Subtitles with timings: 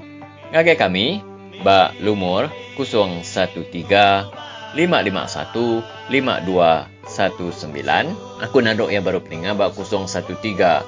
[0.51, 1.23] Ngagai kami
[1.61, 4.41] ba lumur 013
[4.75, 10.83] 551 5219 aku nadok yang baru peninga ba 013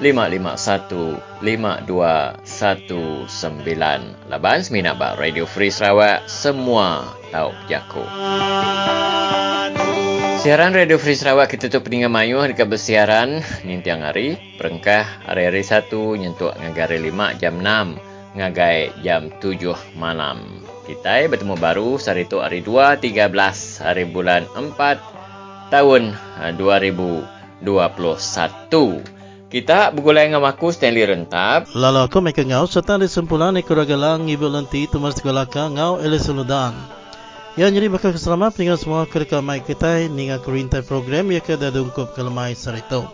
[0.00, 8.04] 551 5219 Laban semina ba Radio Free Sarawak semua tahu jaku.
[10.38, 16.14] Siaran Radio Free Sarawak kita tu peningan mayuh dekat bersiaran nintiang hari perengkah hari-hari satu
[16.14, 17.98] nyentuk ngagari lima jam enam
[18.38, 20.62] ngagai jam tujuh malam.
[20.86, 25.02] Kita bertemu baru hari itu hari dua tiga belas hari bulan empat
[25.74, 27.26] tahun ah, dua ribu
[27.58, 29.02] dua puluh satu.
[29.50, 31.66] Kita bergulai dengan aku Stanley Rentap.
[31.74, 36.97] Lalu aku mereka ngau serta di sempulan ekor galang ibu lenti tumas sekolah ngau elisuludan.
[37.58, 41.74] Ya jadi bakal keselamat dengan semua kerja mai kita ninga kerintai program ya ke dah
[41.74, 43.10] dungkup ke lemai sarito.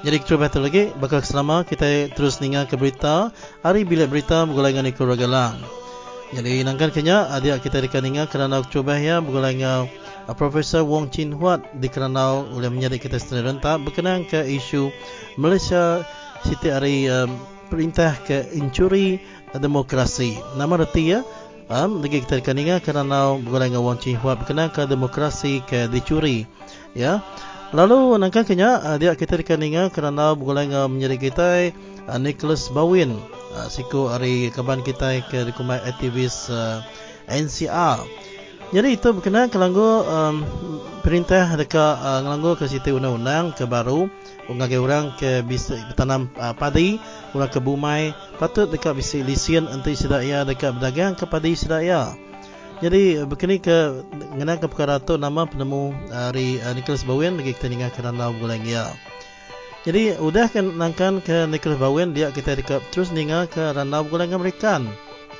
[0.00, 3.28] Jadi kita betul lagi bakal keselamat kita terus ninga ke berita
[3.60, 5.60] hari bilik berita bergulai dengan ekor galang.
[6.32, 9.84] Jadi nangkan kenya adik kita dekat ninga kerana cuba ya bergulai dengan
[10.24, 14.88] Uh, Profesor Wong Chin Huat dikenal oleh menjadi kita sendiri rentak berkenaan ke isu
[15.36, 16.00] Malaysia
[16.48, 17.28] Siti hari um,
[17.68, 19.20] perintah ke incuri
[19.52, 20.40] demokrasi.
[20.56, 21.20] Nama reti ya.
[21.64, 26.44] Um, lagi kita akan ingat kerana bergulai dengan Wong Chin berkenaan ke demokrasi ke dicuri.
[26.92, 27.24] Ya.
[27.72, 31.48] Lalu nangkan kenya uh, dia kita akan ingat kerana bergulai dengan menjadi kita
[32.12, 33.16] uh, Nicholas Bawin.
[33.56, 36.84] Uh, siku hari kaban kita ke dikumai aktivis uh,
[37.32, 38.04] NCR.
[38.76, 40.44] Jadi itu berkenaan kelanggo um,
[41.00, 44.12] perintah dekat uh, kelanggo ke situ undang-undang ke baru
[44.52, 47.00] ngagai orang ke bisa bertanam uh, padi
[47.32, 52.12] orang ke bumai patut dekat bisa lisian untuk sedaya dekat berdagang ke padi sedaya.
[52.84, 53.76] Jadi berkenaan ke
[54.34, 58.60] mengenai ke perkara tu nama penemu dari uh, Nicholas Bowen lagi kita dengar kerana bulan
[58.66, 58.92] ya.
[59.88, 64.28] Jadi udah kan nangkan ke Nicholas Bowen dia kita dekat terus dengar ke ranau bulan
[64.32, 64.84] Amerikan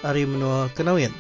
[0.00, 1.12] hari menua kenawin.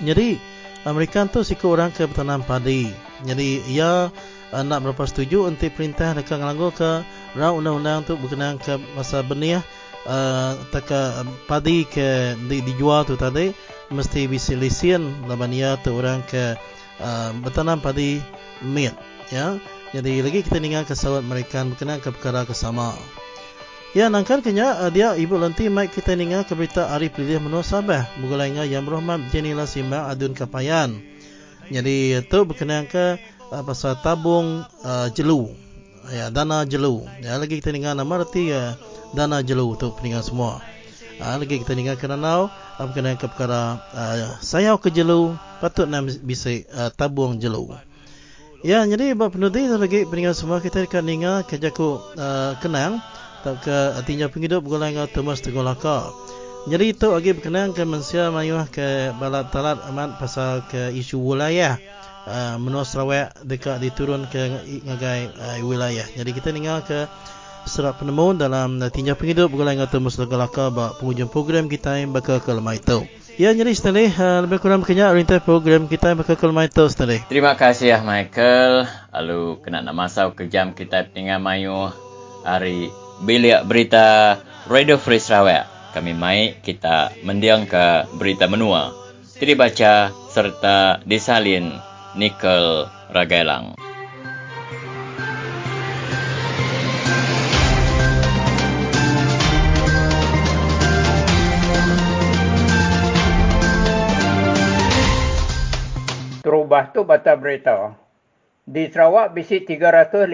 [0.00, 0.40] Jadi
[0.88, 2.88] Amerika tu siku orang ke bertanam padi.
[3.22, 7.00] Jadi ia uh, nak berapa setuju untuk perintah dekat ngelanggo ke
[7.40, 9.64] rau undang-undang tu berkenaan ke masa benih
[10.04, 13.56] uh, taka padi ke di, dijual tu tadi
[13.88, 16.56] mesti bisa lisian laban ia tu orang ke
[17.00, 18.20] uh, bertanam padi
[18.60, 18.92] meat
[19.32, 19.56] ya.
[19.92, 22.96] Jadi lagi kita dengar kesawat mereka berkenaan ke perkara kesama.
[23.92, 27.60] Ya nangkar kenya uh, dia ibu lanti mai kita ninga ke berita hari pilih menua
[27.60, 30.96] Sabah mugulainya yang berhormat Jenila Simba Adun Kapayan.
[31.68, 33.20] Jadi itu berkenaan ke
[33.52, 35.52] uh, pasal tabung uh, jelu.
[36.10, 37.04] Ya dana jelu.
[37.20, 38.74] Ya lagi kita ninga nama arti ya
[39.12, 40.58] dana jelu tu peningan semua.
[41.20, 46.08] Uh, lagi kita ninga kerana uh, berkenaan ke perkara uh, sayau ke jelu patut nam
[46.08, 47.76] bisa uh, tabung jelu.
[48.64, 52.98] Ya jadi bab penuti lagi peningan semua kita akan ninga kejaku uh, kenang
[53.42, 56.10] tak ke artinya penghidup dengan temas tegolaka.
[56.62, 61.74] Jadi itu lagi berkenaan ke manusia mayuh ke balat talat amat pasal ke isu wilayah
[62.26, 66.04] uh, menua Sarawak dekat diturun ke ngagai uh, wilayah.
[66.04, 67.06] Jadi kita tinggal ke
[67.66, 72.42] serat penemu dalam tinjau penghidup golongan dengan temas tegolaka bak penghujung program kita yang bakal
[72.42, 73.06] ke lemah itu.
[73.40, 76.84] Ya, jadi Stanley, uh, lebih kurang kenyak rintai program kita yang bakal ke lemah itu,
[76.92, 77.24] Stanley.
[77.32, 78.84] Terima kasih ya, Michael.
[79.08, 81.88] Lalu, kena nak masuk ke jam kita tinggal mayuh
[82.44, 82.92] hari
[83.24, 84.36] bilik berita
[84.68, 85.64] Radio Free Sarawak.
[85.96, 88.92] Kami mai kita mendiang ke berita menua.
[89.40, 91.72] Tidak baca serta disalin
[92.12, 93.72] Nikel Ragailang.
[106.44, 107.96] Terubah tu baca berita.
[108.68, 110.28] Di Sarawak bisi 351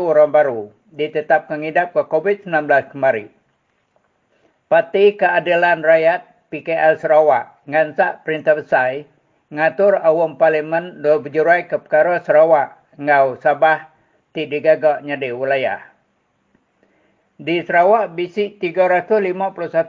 [0.00, 2.48] orang baru ditetapkan ngidap ke COVID-19
[2.88, 3.28] kemari.
[4.72, 9.04] Parti Keadilan Rakyat PKL Sarawak ngansak perintah besar
[9.54, 13.86] ngatur awam parlimen do berjurai ke perkara Sarawak ngau Sabah
[14.34, 15.78] ti digagak nyadi wilayah.
[17.38, 19.30] Di Sarawak bisi 351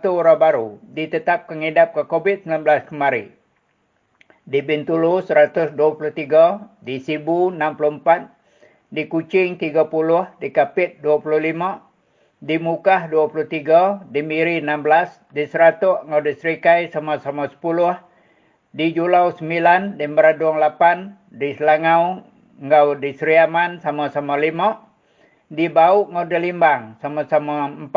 [0.09, 3.33] orang baru ditetapkan ngidap ke COVID-19 kemari.
[4.45, 5.73] Di Bintulu 123,
[6.85, 11.81] di Sibu 64, di Kuching 30, di Kapit 25,
[12.37, 17.57] di Mukah 23, di Miri 16, di Seratuk ngau di Serikai sama-sama 10,
[18.75, 22.27] di Julau 9, di Meradung 8, di Selangau
[22.59, 27.87] ngau di Seriaman sama-sama 5, di Bau ngau di Limbang sama-sama 4,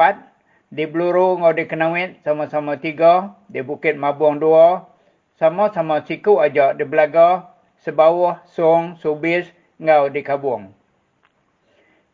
[0.70, 4.86] di Bluru ngau di Kenawit sama-sama 3, di Bukit Mabung 2,
[5.34, 9.50] sama-sama siku aja di Belaga, Sebawah, Song, Subis
[9.82, 10.70] ngau di Kabung.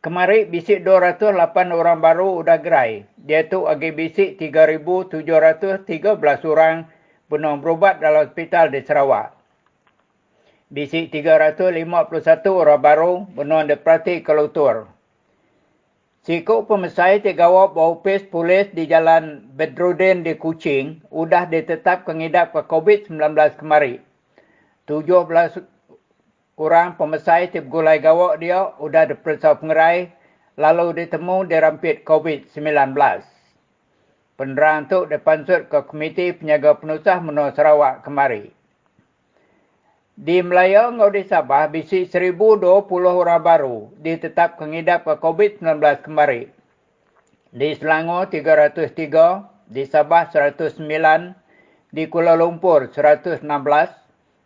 [0.01, 3.05] Kemari bisik 208 orang baru udah gerai.
[3.13, 5.85] Dia tu agi bisik 3,713
[6.45, 6.94] orang
[7.35, 9.35] penuh berubat dalam hospital di Sarawak.
[10.71, 11.83] Bisik 351
[12.47, 14.87] orang baru penuh depresi kelutur.
[16.23, 22.63] Sikuk pemesai tegawab bau pes polis di jalan Bedrudin di Kuching udah ditetap kengidap ke
[22.65, 23.99] COVID-19 kemari.
[24.87, 25.59] 17
[26.55, 30.07] kurang pemesai tip gulai gawak dia sudah diperiksa pengerai
[30.55, 32.95] lalu ditemu dirampit COVID-19.
[34.35, 38.51] Penerang itu dipansut ke Komiti Penyaga Penusah Menua Sarawak kemari.
[40.15, 42.39] Di Melaya, ngau di Sabah, bisi 1,020
[43.03, 46.51] orang baru ditetap kengidap ke COVID-19 kemari.
[47.51, 49.67] Di Selangor, 303.
[49.67, 51.35] Di Sabah, 109.
[51.91, 53.43] Di Kuala Lumpur, 116.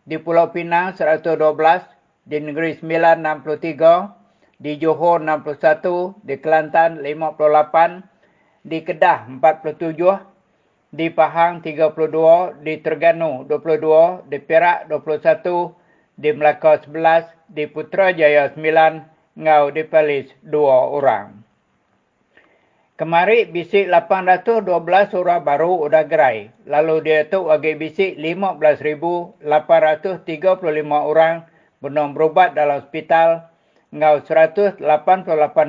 [0.10, 1.86] Di Pulau Pinang, 112
[2.30, 8.09] di Negeri Sembilan 63, di Johor 61, di Kelantan 58,
[8.69, 9.98] di Kedah 47,
[10.94, 15.74] di Pahang 32, di Terengganu 22, di Perak 21,
[16.13, 21.42] di Melaka 11, di Putrajaya 9, ngau di Perlis 2 orang.
[23.00, 26.51] Kemari bisik 812 orang baru udah gerai.
[26.68, 29.48] Lalu dia tu bagi bisik 15,835
[31.10, 31.48] orang
[31.80, 33.48] benar berubat dalam hospital,
[33.95, 34.83] ngau 188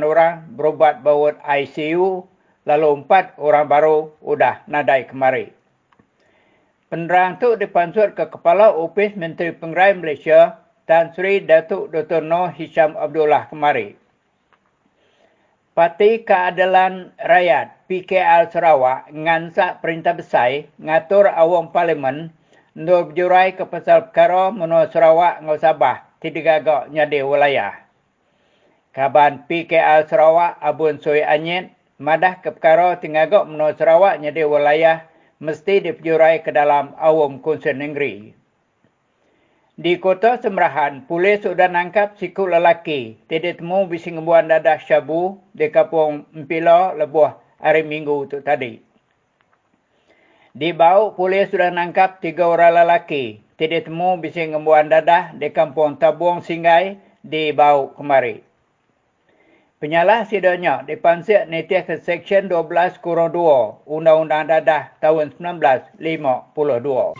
[0.03, 2.27] orang berubat bawah ICU,
[2.71, 5.51] lalu 4 orang baru sudah nadai kemari.
[6.87, 10.59] Penerang itu dipansut ke Kepala Ofis Menteri Pengerai Malaysia,
[10.91, 12.23] Tan Sri Datuk Dr.
[12.23, 13.95] Noh Hisham Abdullah kemari.
[15.71, 22.35] Parti Keadilan Rakyat PKL Sarawak ngansak perintah besar ngatur awam parlimen
[22.75, 27.87] untuk berjurai ke pasal perkara menua Sarawak ngau Sabah tidak agak nyadi wilayah.
[28.91, 35.05] Kaban PKL Sarawak Abun Sui Anyit madah ke perkara tingagak menua Sarawak nyadi wilayah
[35.37, 38.33] mesti diperjurai ke dalam awam konsen negeri.
[39.81, 45.73] Di kota Semerahan, polis sudah nangkap siku lelaki tidak temu bising buan dadah syabu di
[45.73, 48.81] kampung Mpila lebuh hari minggu itu tadi.
[50.53, 53.41] Di bawah polis sudah nangkap tiga orang lelaki.
[53.57, 58.50] Tidak temu bising ngembuan dadah di kampung Tabuang Singgai di bawah kemari.
[59.81, 67.17] Penyalah sidanya dipansir netiah ke Seksyen 12 kurang 2 Undang-Undang Dadah tahun 1952.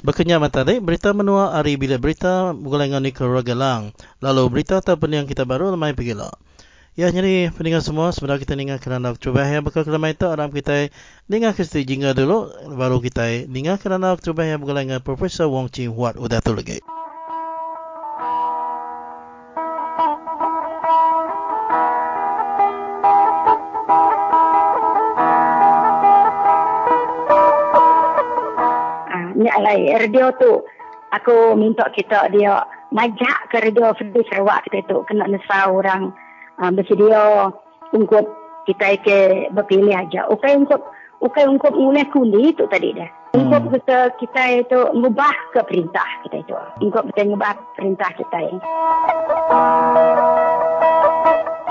[0.00, 3.92] Berkenyam tadi berita menua hari bila berita mengulangan ni keragalang.
[4.24, 6.32] Lalu berita tak yang kita baru lemai pergi lah.
[6.98, 9.46] Ya jadi pendengar semua sebenarnya kita dengar kerana cuba.
[9.46, 10.90] Yang bakal kelamai itu orang kita
[11.30, 16.18] dengar kesti jingga dulu baru kita dengar kerana cuba yang mengulangan Profesor Wong Chin Huat.
[16.18, 16.82] Udah tu lagi.
[29.38, 30.66] ni alai radio tu.
[31.14, 35.06] Aku minta kita dia majak ke radio Free Sarawak kita tu.
[35.06, 36.10] Kena nesa orang
[36.60, 37.50] uh, bersedia
[37.96, 38.24] untuk
[38.68, 39.18] kita ke
[39.50, 40.28] berpilih aja.
[40.28, 40.84] Ukai untuk
[41.24, 43.10] ukai untuk mulai kundi itu tadi dah.
[43.30, 43.72] Untuk hmm.
[43.78, 46.54] kita kita itu mengubah ke perintah kita itu.
[46.84, 48.60] Untuk kita mengubah perintah kita ini.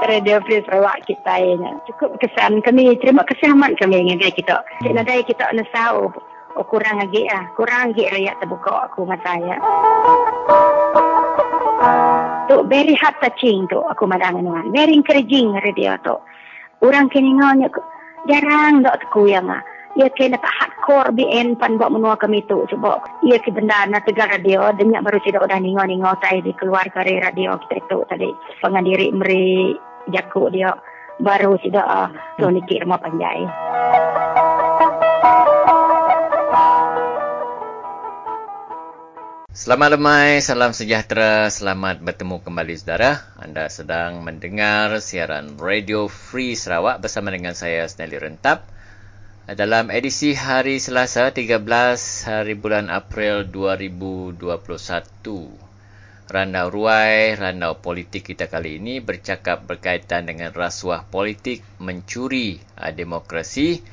[0.10, 1.69] Radio Free Sarawak kita ini.
[1.91, 2.98] Cukup kesan kami.
[2.98, 4.63] Terima kasih amat kami dengan kita.
[4.81, 6.10] Cik Nadai kita nesau
[6.58, 9.55] Oh kurang lagi ah, kurang lagi rakyat terbuka aku masa saya.
[12.50, 14.68] Tu very heart touching tu aku madang dengan.
[14.74, 16.18] Very encouraging radio tu.
[16.84, 17.72] Orang kini ngonya
[18.28, 19.64] jarang dok aku yang ah.
[19.98, 23.02] Ia kena tak hardcore BN pan buat menua kami tu cuba.
[23.26, 27.18] Ia ke benda na tegar radio denyak baru tidak udah ningo-ningo saya di keluar dari
[27.20, 28.30] radio kita itu tadi.
[28.62, 29.76] Pengandiri meri
[30.14, 30.72] jakuk dia
[31.20, 32.08] baru tidak uh,
[32.40, 33.44] tu nikir rumah panjai.
[39.60, 43.28] Selamat lemai, salam sejahtera, selamat bertemu kembali saudara.
[43.36, 48.63] Anda sedang mendengar siaran Radio Free Sarawak bersama dengan saya Snelly Rentap.
[49.51, 51.60] dalam edisi hari Selasa 13
[52.24, 54.39] hari bulan April 2021.
[56.32, 63.84] Randau Ruai, randau politik kita kali ini bercakap berkaitan dengan rasuah politik mencuri uh, demokrasi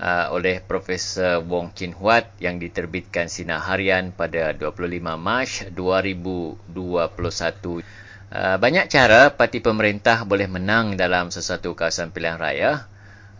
[0.00, 7.84] uh, oleh Profesor Wong Chin Huat yang diterbitkan Sinar Harian pada 25 Mac 2021.
[8.30, 12.88] Uh, banyak cara parti pemerintah boleh menang dalam sesuatu kawasan pilihan raya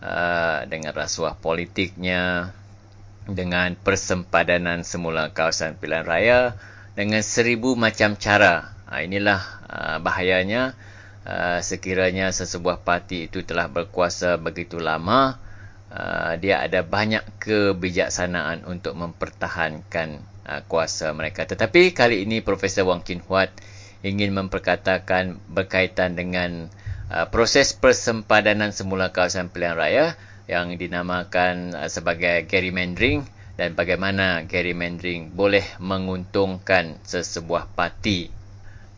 [0.03, 2.53] uh, dengan rasuah politiknya,
[3.25, 6.39] dengan persempadanan semula kawasan pilihan raya,
[6.93, 8.75] dengan seribu macam cara.
[8.91, 9.39] Uh, inilah
[9.71, 10.75] uh, bahayanya
[11.23, 15.39] uh, sekiranya sesebuah parti itu telah berkuasa begitu lama,
[15.91, 21.43] uh, dia ada banyak kebijaksanaan untuk mempertahankan uh, kuasa mereka.
[21.45, 23.51] Tetapi kali ini Profesor Wang Kin Huat
[24.01, 26.71] ingin memperkatakan berkaitan dengan
[27.11, 30.05] uh, proses persempadanan semula kawasan pilihan raya
[30.49, 33.27] yang dinamakan uh, sebagai gerrymandering
[33.59, 38.40] dan bagaimana gerrymandering boleh menguntungkan sesebuah parti.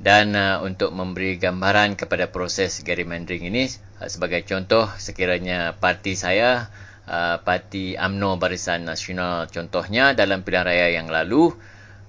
[0.04, 3.72] Dan uh, untuk memberi gambaran kepada proses gerrymandering ini,
[4.04, 6.68] uh, sebagai contoh sekiranya parti saya,
[7.08, 11.56] uh, parti AMNO Barisan Nasional contohnya dalam pilihan raya yang lalu,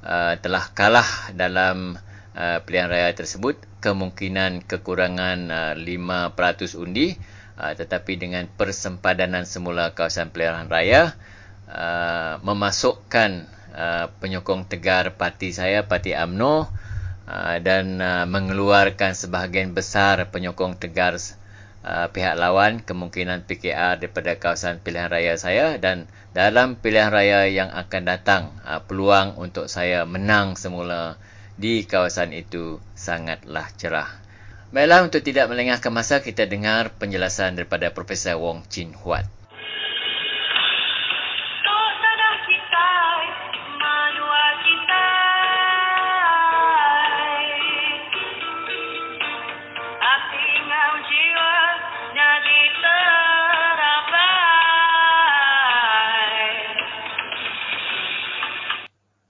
[0.02, 1.06] uh, telah kalah
[1.38, 1.94] dalam
[2.34, 7.14] uh, pilihan raya tersebut kemungkinan kekurangan uh, 5% undi
[7.58, 11.14] uh, tetapi dengan persempadanan semula kawasan pilihan raya
[11.70, 16.83] uh, memasukkan uh, penyokong tegar parti saya parti AMNO
[17.64, 25.08] dan uh, mengeluarkan sebahagian besar penyokong tegar uh, pihak lawan kemungkinan PKR daripada kawasan pilihan
[25.08, 26.04] raya saya dan
[26.36, 28.42] dalam pilihan raya yang akan datang
[28.90, 31.14] peluang untuk saya menang semula
[31.54, 34.10] di kawasan itu sangatlah cerah.
[34.74, 39.22] Baiklah, untuk tidak melengahkan masa, kita dengar penjelasan daripada Profesor Wong Chin Huat.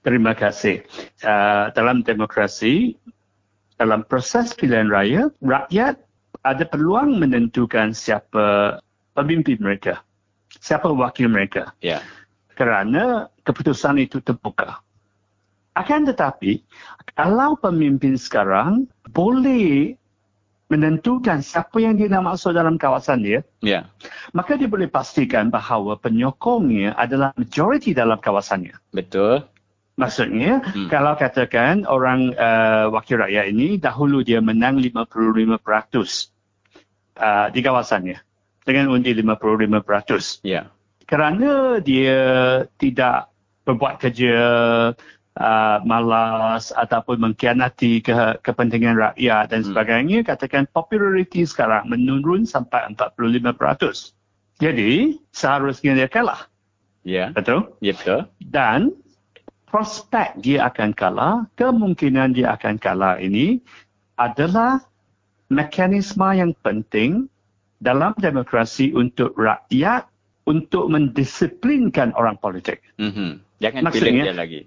[0.05, 0.85] Terima kasih.
[1.25, 2.93] Uh, dalam demokrasi,
[3.81, 5.97] dalam proses pilihan raya, rakyat
[6.45, 8.77] ada peluang menentukan siapa
[9.17, 10.05] pemimpin mereka,
[10.61, 11.73] siapa wakil mereka.
[11.81, 12.05] Ya.
[12.53, 14.77] Kerana keputusan itu terbuka.
[15.73, 16.61] Akan tetapi,
[17.17, 19.97] kalau pemimpin sekarang boleh
[20.69, 23.89] menentukan siapa yang dia nak masuk dalam kawasan dia, ya.
[24.37, 28.77] maka dia boleh pastikan bahawa penyokongnya adalah majoriti dalam kawasannya.
[28.93, 29.43] Betul.
[29.95, 30.91] Maksudnya, hmm.
[30.91, 35.55] kalau katakan orang uh, wakil rakyat ini dahulu dia menang 55%
[37.15, 38.19] uh, di kawasannya
[38.67, 40.43] dengan undi 55%.
[40.43, 40.67] Ya.
[41.07, 42.19] Kerana dia
[42.75, 43.31] tidak
[43.63, 44.35] berbuat kerja
[45.39, 49.67] uh, malas ataupun mengkhianati ke, kepentingan rakyat dan hmm.
[49.71, 54.11] sebagainya, katakan populariti sekarang menurun sampai 45%.
[54.59, 56.51] Jadi, seharusnya dia kalah.
[57.07, 57.31] Ya.
[57.31, 57.79] Betul?
[57.79, 58.27] Ya, betul.
[58.43, 58.91] Dan
[59.75, 63.59] prospek dia akan kalah, kemungkinan dia akan kalah ini
[64.15, 64.79] adalah
[65.51, 67.27] mekanisme yang penting
[67.83, 70.07] dalam demokrasi untuk rakyat
[70.47, 72.87] untuk mendisiplinkan orang politik.
[73.03, 73.43] Mm-hmm.
[73.59, 74.61] Jangan Maksudnya, pilih dia lagi.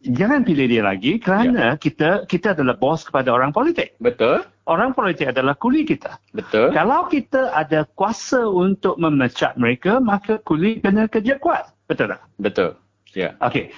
[0.00, 1.80] Jangan pilih dia lagi kerana ya.
[1.80, 3.96] kita kita adalah bos kepada orang politik.
[3.96, 4.44] Betul.
[4.68, 6.20] Orang politik adalah kuli kita.
[6.36, 6.76] Betul.
[6.76, 11.72] Kalau kita ada kuasa untuk memecat mereka, maka kuli kena kerja kuat.
[11.88, 12.20] Betul tak?
[12.36, 12.76] Betul.
[13.16, 13.34] Ya.
[13.40, 13.72] Okey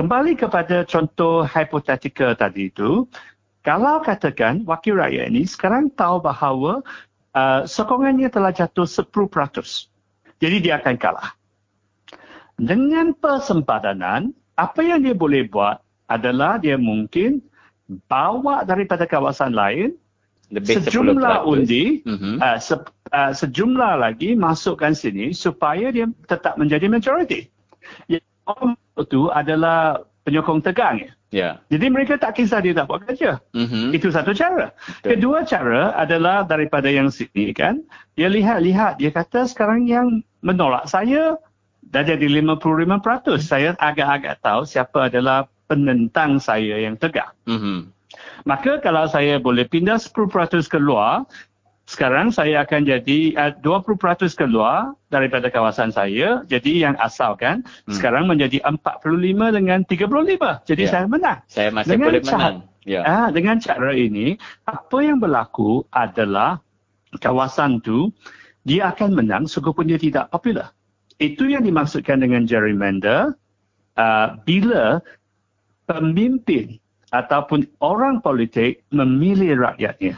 [0.00, 3.04] kembali kepada contoh hipotetika tadi itu,
[3.60, 6.80] kalau katakan wakil rakyat ini sekarang tahu bahawa
[7.36, 9.12] uh, sokongannya telah jatuh 10%.
[10.40, 11.36] Jadi dia akan kalah.
[12.56, 17.44] Dengan persempadanan, apa yang dia boleh buat adalah dia mungkin
[18.08, 20.00] bawa daripada kawasan lain
[20.48, 21.52] Lebih sejumlah 10%.
[21.52, 22.34] undi, mm-hmm.
[22.40, 22.74] uh, se,
[23.12, 27.52] uh, sejumlah lagi masukkan sini supaya dia tetap menjadi majoriti.
[28.58, 31.08] Yang itu adalah penyokong tegang.
[31.30, 31.62] Ya.
[31.70, 33.38] Jadi mereka tak kisah dia tak buat kerja.
[33.54, 33.94] Mm-hmm.
[33.94, 34.74] Itu satu cara.
[34.74, 35.08] Betul.
[35.14, 37.86] Kedua cara adalah daripada yang sini kan.
[38.18, 38.98] Dia lihat-lihat.
[38.98, 41.38] Dia kata sekarang yang menolak saya
[41.94, 43.38] dah jadi 55%.
[43.38, 47.30] Saya agak-agak tahu siapa adalah penentang saya yang tegak.
[47.46, 47.94] Mm-hmm.
[48.42, 51.30] Maka kalau saya boleh pindah 10% keluar,
[51.90, 53.98] sekarang saya akan jadi uh, 20%
[54.38, 56.46] keluar daripada kawasan saya.
[56.46, 57.98] Jadi yang asal kan hmm.
[57.98, 60.70] sekarang menjadi 45 dengan 35.
[60.70, 60.90] Jadi ya.
[60.94, 61.38] saya menang.
[61.50, 62.56] Saya masih dengan boleh menang.
[62.86, 63.02] Ya.
[63.02, 64.38] Ah, dengan cara ini,
[64.70, 66.62] apa yang berlaku adalah
[67.18, 68.14] kawasan tu
[68.62, 70.70] dia akan menang seskipun dia tidak popular.
[71.20, 73.36] itu yang dimaksudkan dengan gerrymander
[74.00, 75.04] uh, bila
[75.84, 76.80] pemimpin
[77.12, 80.16] ataupun orang politik memilih rakyatnya.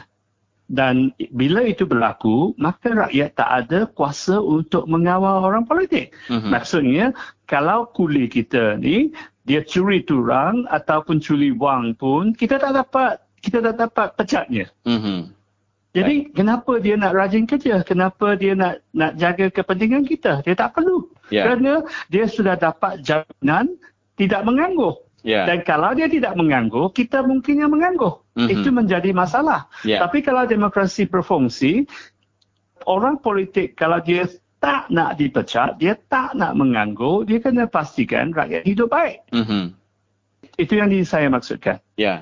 [0.73, 6.17] Dan bila itu berlaku, maka rakyat tak ada kuasa untuk mengawal orang politik.
[6.33, 6.49] Mm-hmm.
[6.49, 7.05] Maksudnya,
[7.45, 9.13] kalau kuli kita ni,
[9.45, 14.65] dia curi turang ataupun curi wang pun, kita tak dapat kita tak dapat pecatnya.
[14.89, 15.19] Mm-hmm.
[15.93, 16.33] Jadi, right.
[16.33, 17.85] kenapa dia nak rajin kerja?
[17.85, 20.41] Kenapa dia nak nak jaga kepentingan kita?
[20.41, 21.05] Dia tak perlu.
[21.29, 21.53] Yeah.
[21.53, 23.77] Kerana dia sudah dapat jaminan
[24.17, 24.97] tidak menganggur.
[25.23, 25.47] Yeah.
[25.47, 28.19] Dan kalau dia tidak mengganggu, kita mungkin yang mengganggu.
[28.35, 28.53] Mm-hmm.
[28.59, 29.71] Itu menjadi masalah.
[29.87, 30.03] Yeah.
[30.03, 31.87] Tapi kalau demokrasi berfungsi,
[32.83, 34.27] orang politik kalau dia
[34.59, 39.23] tak nak dipecat, dia tak nak mengganggu, dia kena pastikan rakyat hidup baik.
[39.31, 39.63] Mm-hmm.
[40.59, 41.79] Itu yang saya maksudkan.
[41.95, 42.03] Ya.
[42.03, 42.19] Yeah.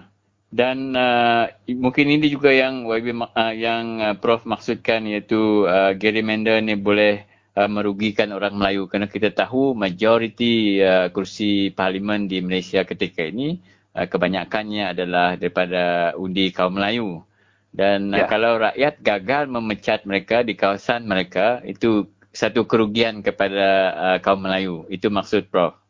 [0.52, 6.60] Dan uh, mungkin ini juga yang YB, uh, yang uh, Prof maksudkan iaitu uh, gerrymander
[6.60, 7.24] ni boleh
[7.56, 13.60] uh, merugikan orang Melayu kerana kita tahu majoriti uh, kursi parlimen di Malaysia ketika ini
[13.96, 17.24] uh, kebanyakannya adalah daripada undi kaum Melayu
[17.72, 18.26] dan uh, ya.
[18.26, 24.44] uh, kalau rakyat gagal memecat mereka di kawasan mereka itu satu kerugian kepada uh, kaum
[24.44, 25.82] Melayu itu maksud prof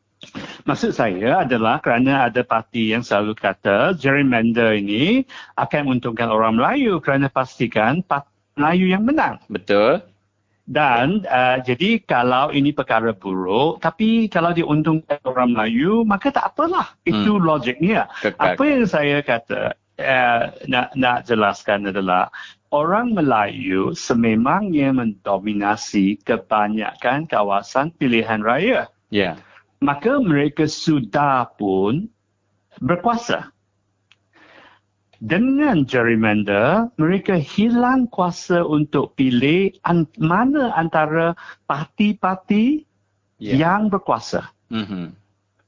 [0.70, 5.26] Maksud saya adalah kerana ada parti yang selalu kata gerrymander ini
[5.58, 9.42] akan menguntungkan orang Melayu kerana pastikan parti Melayu yang menang.
[9.50, 10.06] Betul.
[10.72, 16.96] Dan uh, jadi kalau ini perkara buruk, tapi kalau diuntungkan orang Melayu, maka tak apalah.
[17.04, 17.44] Itu hmm.
[17.44, 18.08] logiknya.
[18.24, 18.56] Kekak.
[18.56, 22.32] Apa yang saya kata, uh, nak, nak jelaskan adalah,
[22.72, 28.88] orang Melayu sememangnya mendominasi kebanyakan kawasan pilihan raya.
[29.12, 29.44] Yeah.
[29.84, 32.08] Maka mereka sudah pun
[32.80, 33.52] berkuasa
[35.22, 41.38] dengan gerrymander, mereka hilang kuasa untuk pilih an- mana antara
[41.70, 42.82] parti-parti
[43.38, 43.62] yeah.
[43.62, 44.50] yang berkuasa.
[44.74, 45.14] Mm-hmm.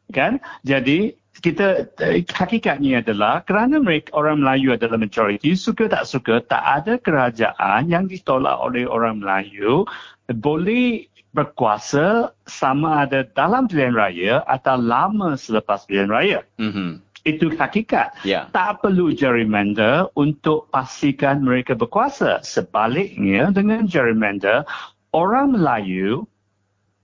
[0.10, 0.42] Kan?
[0.66, 1.13] Jadi,
[1.46, 6.94] kita eh, hakikatnya adalah kerana mereka orang Melayu adalah majoriti, suka tak suka, tak ada
[6.98, 9.86] kerajaan yang ditolak oleh orang Melayu
[10.34, 16.42] boleh berkuasa sama ada dalam pilihan raya atau lama selepas pilihan raya.
[16.58, 18.16] Mm-hmm itu hakikat.
[18.28, 18.52] Yeah.
[18.52, 22.44] Tak perlu gerrymander untuk pastikan mereka berkuasa.
[22.44, 24.68] Sebaliknya dengan gerrymander,
[25.16, 26.28] orang Melayu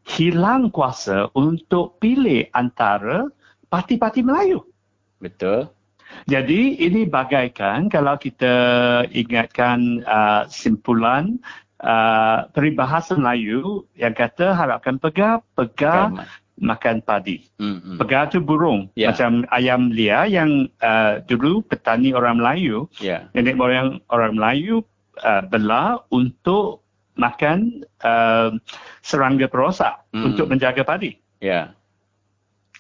[0.03, 3.32] hilang kuasa untuk pilih antara
[3.71, 4.65] parti-parti Melayu.
[5.21, 5.69] Betul.
[6.25, 8.55] Jadi ini bagaikan kalau kita
[9.13, 11.38] ingatkan uh, simpulan
[11.86, 16.25] uh, peribahasa Melayu yang kata harapkan pegar, pegar,
[16.59, 17.47] makan padi.
[17.57, 17.97] Mm-hmm.
[17.97, 18.91] Pegar tu burung.
[18.93, 19.11] Yeah.
[19.15, 23.31] Macam ayam liar yang uh, dulu petani orang Melayu, yeah.
[23.33, 24.83] nenek moyang orang Melayu
[25.23, 26.83] uh, bela untuk
[27.19, 28.55] makan uh,
[29.03, 30.25] serangga perosak mm-hmm.
[30.31, 31.15] untuk menjaga padi.
[31.39, 31.75] Yeah.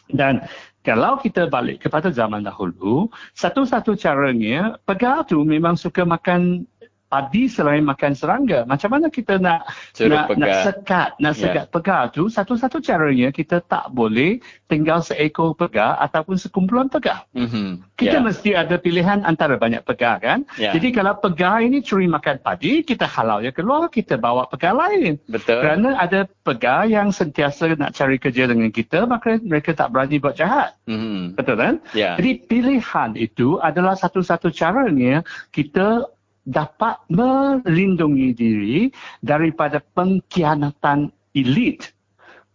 [0.09, 0.43] Dan
[0.81, 6.65] kalau kita balik kepada zaman dahulu, satu-satu caranya, pegar tu memang suka makan
[7.09, 8.63] padi selain makan serangga.
[8.69, 9.65] Macam mana kita nak
[9.97, 11.41] nak, nak sekat, nak yeah.
[11.41, 14.37] sekat pegar tu, satu-satu caranya kita tak boleh
[14.69, 17.25] tinggal seekor pegar ataupun sekumpulan pegar.
[17.33, 17.97] Mm-hmm.
[17.97, 18.23] Kita yeah.
[18.23, 20.45] mesti ada pilihan antara banyak pegar kan.
[20.61, 20.77] Yeah.
[20.77, 25.17] Jadi kalau pegar ini curi makan padi, kita halau dia keluar, kita bawa pegar lain.
[25.25, 25.65] Betul.
[25.65, 30.37] Kerana ada pegar yang sentiasa nak cari kerja dengan kita, maka mereka tak berani buat
[30.37, 30.77] jahat.
[30.85, 31.33] Mm-hmm.
[31.33, 31.75] Betul kan?
[31.97, 32.13] Yeah.
[32.21, 36.05] Jadi pilihan itu adalah satu-satu caranya kita
[36.49, 38.79] dapat melindungi diri
[39.21, 41.93] daripada pengkhianatan elit,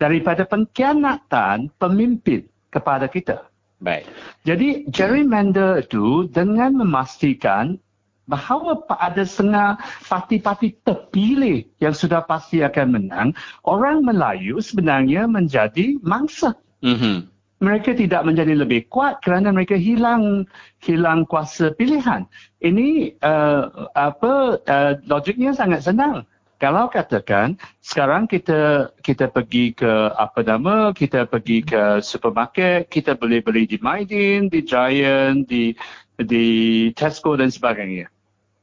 [0.03, 2.43] daripada pengkhianatan pemimpin
[2.75, 3.47] kepada kita.
[3.79, 4.11] Baik.
[4.43, 7.79] Jadi gerrymander itu dengan memastikan
[8.25, 9.77] bahawa ada setengah
[10.09, 13.29] parti-parti terpilih yang sudah pasti akan menang,
[13.63, 16.57] orang Melayu sebenarnya menjadi mangsa.
[16.81, 17.34] Mm-hmm
[17.65, 20.45] mereka tidak menjadi lebih kuat kerana mereka hilang
[20.85, 22.29] hilang kuasa pilihan.
[22.61, 26.29] Ini uh, apa uh, logiknya sangat senang.
[26.61, 33.43] Kalau katakan sekarang kita kita pergi ke apa nama kita pergi ke supermarket kita boleh
[33.43, 35.75] beli di Maidin, di Giant, di
[36.21, 36.47] di
[36.95, 38.07] Tesco dan sebagainya.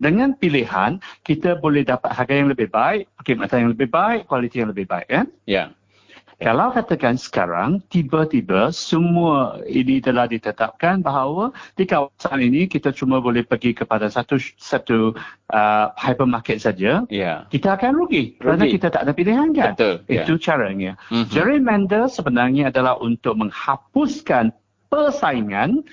[0.02, 4.74] Dengan pilihan kita boleh dapat harga yang lebih baik, perkhidmatan yang lebih baik, kualiti yang
[4.74, 5.28] lebih baik kan?
[5.46, 5.54] Ya.
[5.54, 5.81] Yeah.
[6.42, 13.46] Kalau katakan sekarang, tiba-tiba semua ini telah ditetapkan bahawa di kawasan ini kita cuma boleh
[13.46, 15.14] pergi kepada satu satu
[15.54, 17.46] uh, hypermarket saja, yeah.
[17.54, 19.78] kita akan rugi, rugi kerana kita tak ada pilihan kan?
[19.78, 19.96] Betul.
[20.10, 20.42] Itu yeah.
[20.42, 20.92] caranya.
[21.14, 21.30] Mm-hmm.
[21.30, 24.50] Gerrymander sebenarnya adalah untuk menghapuskan
[24.90, 25.86] persaingan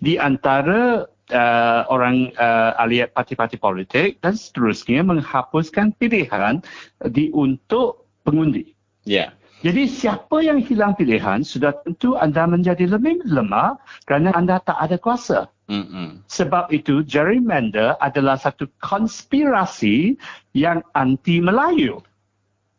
[0.00, 6.64] di antara uh, orang uh, ahli parti-parti politik dan seterusnya menghapuskan pilihan
[7.04, 8.72] di untuk pengundi.
[9.04, 9.36] Ya.
[9.58, 13.74] Jadi siapa yang hilang pilihan sudah tentu anda menjadi lebih lemah
[14.06, 15.50] kerana anda tak ada kuasa.
[15.66, 16.24] Mm-mm.
[16.30, 20.14] Sebab itu gerrymander adalah satu konspirasi
[20.54, 21.98] yang anti Melayu.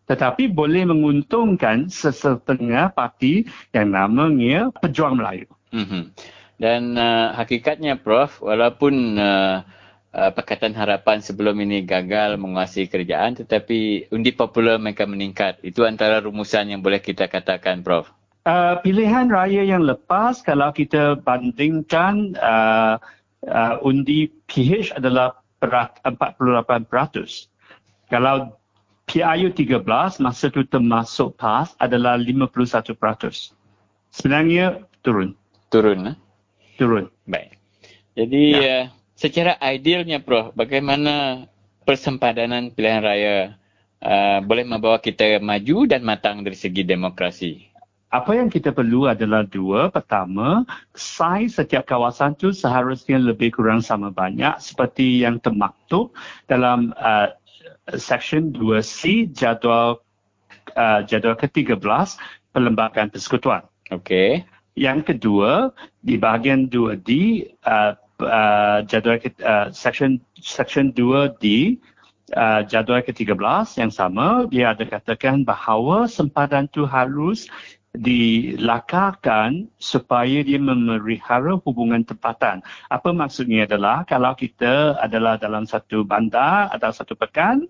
[0.10, 5.46] Tetapi boleh menguntungkan sesetengah parti yang namanya Pejuang Melayu.
[5.70, 6.16] Mhm.
[6.60, 9.64] Dan uh, hakikatnya Prof, walaupun uh,
[10.14, 15.62] uh, Pakatan Harapan sebelum ini gagal menguasai kerajaan tetapi undi popular mereka meningkat.
[15.62, 18.10] Itu antara rumusan yang boleh kita katakan Prof.
[18.48, 22.98] Uh, pilihan raya yang lepas kalau kita bandingkan uh,
[23.46, 26.88] uh, undi PH adalah perat, 48%.
[28.10, 28.58] Kalau
[29.06, 29.86] PIU 13
[30.22, 32.96] masa itu termasuk PAS adalah 51%.
[34.10, 35.38] Sebenarnya turun.
[35.70, 36.14] Turun.
[36.14, 36.18] Eh?
[36.78, 37.06] Turun.
[37.30, 37.58] Baik.
[38.18, 38.90] Jadi ya.
[38.90, 41.44] uh, secara idealnya Prof, bagaimana
[41.84, 43.36] persempadanan pilihan raya
[44.00, 47.68] uh, boleh membawa kita maju dan matang dari segi demokrasi?
[48.10, 49.94] Apa yang kita perlu adalah dua.
[49.94, 50.66] Pertama,
[50.98, 56.10] saiz setiap kawasan itu seharusnya lebih kurang sama banyak seperti yang termaktub
[56.50, 57.30] dalam uh,
[57.94, 60.02] Section 2C jadual
[60.74, 61.78] uh, jadual ke-13
[62.50, 63.62] Perlembagaan Persekutuan.
[63.94, 64.42] Okey.
[64.74, 65.70] Yang kedua,
[66.02, 67.10] di bahagian 2D
[67.62, 71.78] uh, uh, jadual uh, section section 2D
[72.36, 77.48] uh, jadual ke-13 yang sama dia ada katakan bahawa sempadan itu harus
[78.00, 82.64] dilakarkan supaya dia memelihara hubungan tempatan.
[82.88, 87.68] Apa maksudnya adalah kalau kita adalah dalam satu bandar atau satu pekan,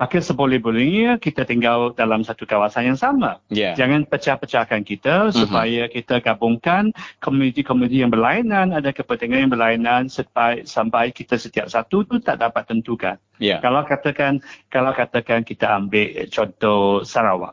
[0.00, 3.36] maka seboleh-bolehnya kita tinggal dalam satu kawasan yang sama.
[3.52, 3.76] Yeah.
[3.76, 5.34] Jangan pecah-pecahkan kita Mhm.
[5.36, 12.00] supaya kita gabungkan komuniti-komuniti yang berlainan, ada kepentingan yang berlainan sampai, sampai kita setiap satu
[12.08, 13.20] tu tak dapat tentukan.
[13.36, 13.60] Ya.
[13.60, 14.40] Kalau katakan
[14.72, 17.52] kalau katakan kita ambil contoh Sarawak.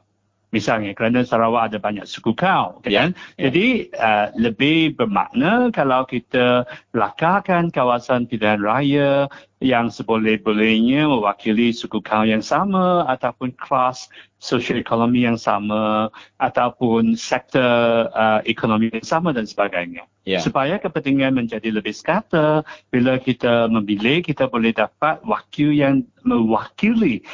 [0.53, 2.93] Misalnya kerana Sarawak ada banyak suku kau kan.
[2.93, 3.09] ya.
[3.41, 9.25] Jadi uh, lebih bermakna kalau kita lakarkan kawasan pilihan raya
[9.57, 18.45] yang seboleh-bolehnya mewakili suku kau yang sama ataupun kelas sosioekonomi yang sama ataupun sektor uh,
[18.45, 20.05] ekonomi yang sama dan sebagainya.
[20.23, 20.39] Ya.
[20.39, 22.63] Supaya kepentingan menjadi lebih sekata,
[22.93, 27.25] bila kita memilih, kita boleh dapat wakil yang mewakili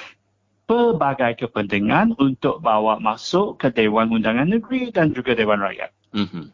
[0.69, 5.89] pelbagai kepentingan untuk bawa masuk ke Dewan Undangan Negeri dan juga Dewan Rakyat.
[6.13, 6.53] Mhm.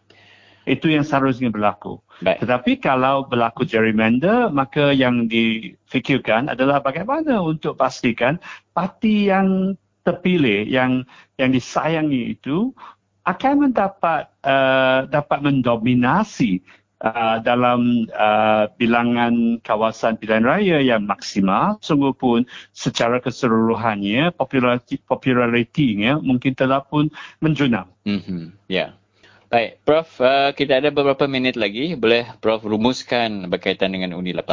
[0.65, 1.99] Itu yang seharusnya berlaku.
[2.23, 2.41] Baik.
[2.41, 8.39] Tetapi kalau berlaku gerrymander, maka yang difikirkan adalah bagaimana untuk pastikan
[8.71, 11.03] parti yang terpilih, yang
[11.35, 12.71] yang disayangi itu
[13.27, 16.63] akan mendapat uh, dapat mendominasi
[17.03, 26.21] uh, dalam uh, bilangan kawasan pilihan raya yang maksimal, sungguh pun secara keseluruhannya populariti popularitinya
[26.21, 27.11] mungkin telah pun
[27.43, 27.89] menjunam.
[28.07, 28.69] Mhm.
[28.71, 28.95] Ya.
[29.45, 31.93] Baik, Prof, uh, kita ada beberapa minit lagi.
[31.95, 34.43] Boleh Prof rumuskan berkaitan dengan Undi 18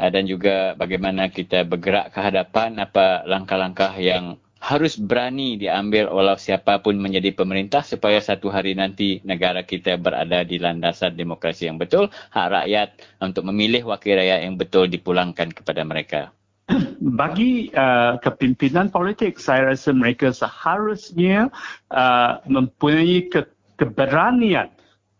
[0.00, 6.34] uh, dan juga bagaimana kita bergerak ke hadapan apa langkah-langkah yang harus berani diambil oleh
[6.40, 12.08] siapapun menjadi pemerintah supaya satu hari nanti negara kita berada di landasan demokrasi yang betul,
[12.32, 12.88] hak rakyat
[13.20, 16.20] untuk memilih wakil rakyat yang betul dipulangkan kepada mereka.
[17.00, 21.48] bagi uh, kepimpinan politik saya rasa mereka seharusnya
[21.94, 24.70] uh, mempunyai ke- keberanian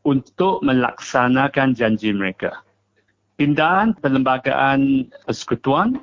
[0.02, 2.62] untuk melaksanakan janji mereka.
[3.36, 6.00] Pindahan perlembagaan persekutuan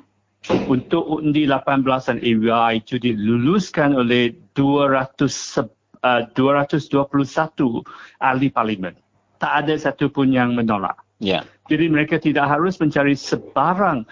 [0.64, 5.72] untuk undi 18 dan AWI itu diluluskan oleh 200 se-
[6.04, 7.84] uh, 221
[8.20, 8.94] ahli parlimen.
[9.40, 10.96] Tak ada satu pun yang menolak.
[11.20, 11.44] Ya.
[11.72, 14.04] Jadi mereka tidak harus mencari sebarang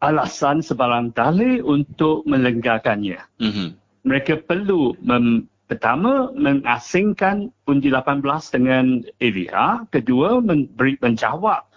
[0.00, 3.20] alasan, sebarang dalih untuk melenggarkannya.
[3.40, 3.76] Mhm.
[4.08, 11.68] Mereka perlu mem, pertama mengasingkan undi 18 dengan AVR, kedua memberi menjawab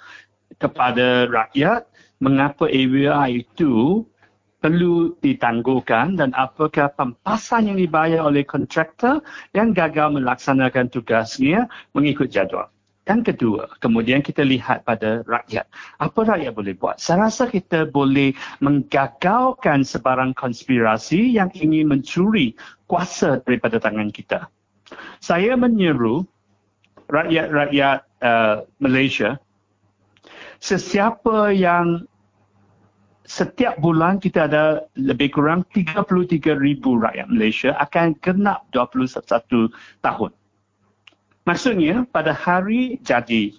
[0.57, 1.83] kepada rakyat
[2.23, 4.07] mengapa AVR itu
[4.63, 9.19] perlu ditangguhkan dan apakah pampasan yang dibayar oleh kontraktor
[9.51, 12.71] yang gagal melaksanakan tugasnya mengikut jadual.
[13.03, 15.67] Yang kedua, kemudian kita lihat pada rakyat.
[15.99, 17.03] Apa rakyat boleh buat?
[17.03, 18.31] Saya rasa kita boleh
[18.63, 22.55] menggagalkan sebarang konspirasi yang ingin mencuri
[22.87, 24.47] kuasa daripada tangan kita.
[25.19, 26.23] Saya menyeru
[27.11, 29.35] rakyat-rakyat uh, Malaysia,
[30.63, 32.07] sesiapa yang
[33.23, 39.71] setiap bulan kita ada lebih kurang 33 ribu rakyat Malaysia akan genap 21
[40.03, 40.31] tahun.
[41.43, 43.51] Maksudnya pada hari jadi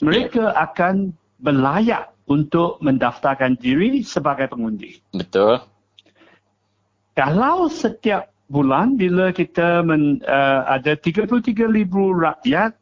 [0.00, 5.00] mereka akan berlayak untuk mendaftarkan diri sebagai pengundi.
[5.12, 5.60] Betul.
[7.14, 11.54] Kalau setiap bulan bila kita men, uh, ada 33,000
[12.12, 12.72] rakyat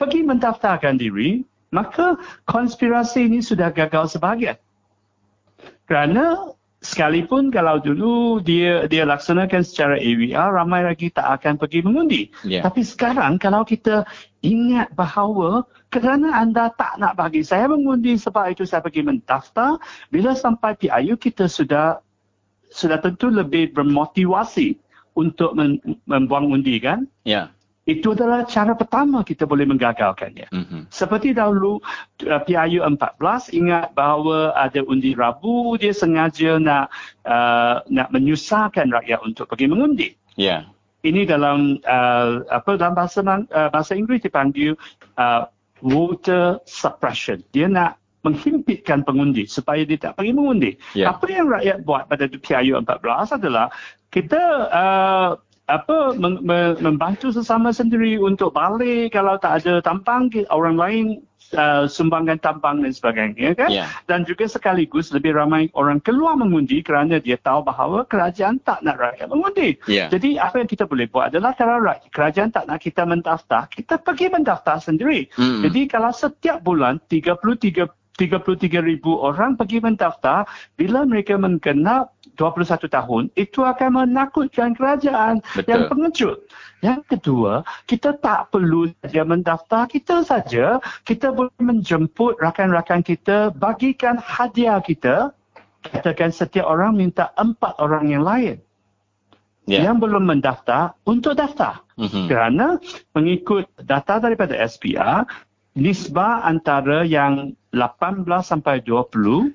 [0.00, 2.16] pergi mendaftarkan diri, maka
[2.48, 4.56] konspirasi ini sudah gagal sebahagian.
[5.88, 12.30] Kerana sekalipun kalau dulu dia dia laksanakan secara AVR ramai lagi tak akan pergi mengundi
[12.46, 12.62] yeah.
[12.62, 14.06] tapi sekarang kalau kita
[14.46, 19.82] ingat bahawa kerana anda tak nak bagi saya mengundi sebab itu saya pergi mendaftar
[20.14, 21.98] bila sampai PIU kita sudah
[22.70, 24.78] sudah tentu lebih bermotivasi
[25.18, 25.58] untuk
[26.06, 27.46] membuang undi kan ya yeah.
[27.88, 30.52] Itu adalah cara pertama kita boleh menggagalkannya.
[30.52, 30.92] Mm-hmm.
[30.92, 31.80] Seperti dahulu
[32.28, 36.92] uh, PIU 14 ingat bahawa ada undi Rabu dia sengaja nak
[37.24, 40.08] uh, nak menyusahkan rakyat untuk pergi mengundi.
[40.36, 40.44] Ya.
[40.44, 40.62] Yeah.
[41.00, 44.76] Ini dalam uh, apa dalam bahasa uh, bahasa Inggeris dipanggil
[45.16, 45.48] uh,
[45.80, 47.40] voter suppression.
[47.56, 50.76] Dia nak menghimpitkan pengundi supaya dia tak pergi mengundi.
[50.92, 51.16] Yeah.
[51.16, 53.72] Apa yang rakyat buat pada PIU 14 adalah
[54.12, 55.30] kita uh,
[55.68, 56.16] apa
[56.80, 61.06] membantu sesama sendiri untuk balik kalau tak ada tampang orang lain
[61.54, 63.88] uh, sumbangkan tampang dan sebagainya kan yeah.
[64.10, 68.96] dan juga sekaligus lebih ramai orang keluar mengundi kerana dia tahu bahawa kerajaan tak nak
[68.96, 70.08] rakyat mengundi yeah.
[70.08, 74.32] jadi apa yang kita boleh buat adalah kalau kerajaan tak nak kita mendaftar kita pergi
[74.32, 75.62] mendaftar sendiri mm.
[75.68, 80.42] jadi kalau setiap bulan 33 33 ribu orang pergi mendaftar
[80.74, 85.68] bila mereka menggenap 21 tahun itu akan menakutkan kerajaan Betul.
[85.68, 86.38] yang pengecut.
[86.80, 94.16] Yang kedua, kita tak perlu saja mendaftar kita saja, kita boleh menjemput rakan-rakan kita, bagikan
[94.22, 95.34] hadiah kita.
[95.82, 98.62] Katakan setiap orang minta empat orang yang lain.
[99.68, 99.84] Yeah.
[99.84, 101.84] Yang belum mendaftar untuk daftar.
[102.00, 102.24] Mm-hmm.
[102.30, 102.66] Kerana
[103.12, 105.28] mengikut data daripada SPR,
[105.76, 109.52] nisbah antara yang 18 sampai 20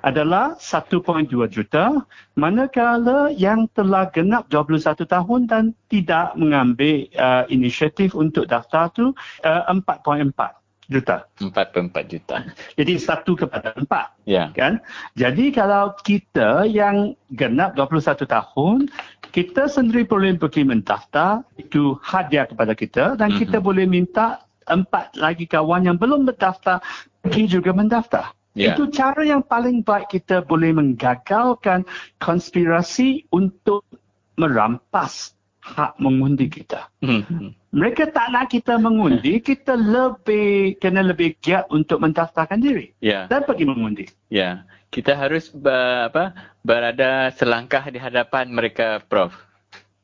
[0.00, 2.04] adalah 1.2 juta
[2.36, 9.12] manakala yang telah genap 21 tahun dan tidak mengambil uh, inisiatif untuk daftar tu
[9.44, 10.60] uh, 4.4
[10.90, 11.16] juta.
[11.38, 12.36] 4.4 juta.
[12.74, 14.10] Jadi satu kepada empat.
[14.26, 14.50] Ya.
[14.52, 14.82] Kan?
[15.14, 18.90] Jadi kalau kita yang genap 21 tahun,
[19.30, 23.40] kita sendiri boleh pergi mendaftar, itu hadiah kepada kita dan mm-hmm.
[23.46, 26.82] kita boleh minta empat lagi kawan yang belum mendaftar
[27.22, 28.34] pergi juga mendaftar.
[28.60, 28.76] Yeah.
[28.76, 31.88] Itu cara yang paling baik kita boleh menggagalkan
[32.20, 33.88] konspirasi untuk
[34.36, 35.32] merampas
[35.64, 36.92] hak mengundi kita.
[37.00, 37.72] Mm-hmm.
[37.72, 43.24] Mereka tak nak kita mengundi, kita lebih kena lebih giat untuk mendaftarkan diri yeah.
[43.32, 44.04] dan pergi mengundi.
[44.28, 44.54] Ya, yeah.
[44.92, 49.32] kita harus ber, apa berada selangkah di hadapan mereka, Prof.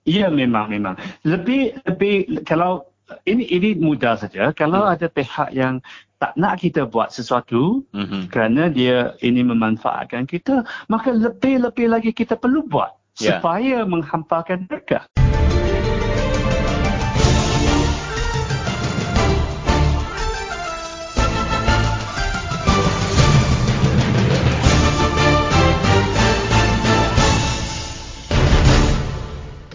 [0.07, 0.95] Ya, memang memang.
[1.27, 2.87] Lebih lebih kalau
[3.27, 4.55] ini ini mudah saja.
[4.55, 4.95] Kalau hmm.
[4.95, 5.83] ada pihak yang
[6.17, 8.33] tak nak kita buat sesuatu mm-hmm.
[8.33, 13.37] kerana dia ini memanfaatkan kita, maka lebih-lebih lagi kita perlu buat yeah.
[13.37, 15.05] supaya menghampakan mereka.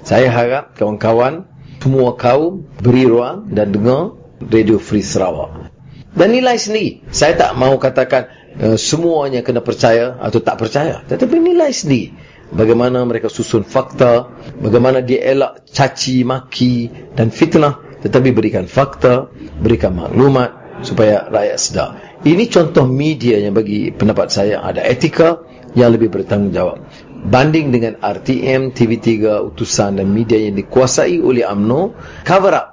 [0.01, 1.47] Saya harap kawan-kawan
[1.79, 4.11] semua kaum beri ruang dan dengar
[4.43, 5.70] Radio Free Sarawak
[6.11, 7.07] dan nilai sendiri.
[7.11, 8.27] Saya tak mau katakan
[8.59, 11.03] uh, semuanya kena percaya atau tak percaya.
[11.07, 12.13] Tetapi nilai sendiri.
[12.51, 14.27] Bagaimana mereka susun fakta,
[14.59, 17.79] bagaimana dia elak caci, maki dan fitnah.
[18.03, 21.89] Tetapi berikan fakta, berikan maklumat supaya rakyat sedar.
[22.27, 25.47] Ini contoh media yang bagi pendapat saya ada etika
[25.79, 26.83] yang lebih bertanggungjawab.
[27.21, 31.95] Banding dengan RTM, TV3, utusan dan media yang dikuasai oleh AMNO,
[32.25, 32.67] cover up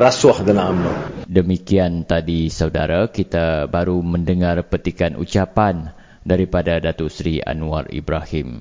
[0.00, 0.94] rasuah dalam UMNO.
[1.24, 8.60] Demikian tadi saudara kita baru mendengar petikan ucapan daripada Datuk Seri Anwar Ibrahim.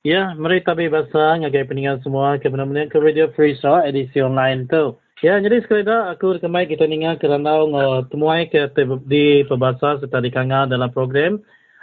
[0.00, 4.64] Ya, mari tabi bahasa ngagai peningan semua ke benar-benar ke Radio Free Sarawak edisi online
[4.64, 4.96] tu.
[5.20, 8.72] Ya, jadi sekali dah aku rekam kita ninga kerana uh, temuai ke
[9.04, 11.36] di perbahasa serta di kanga dalam program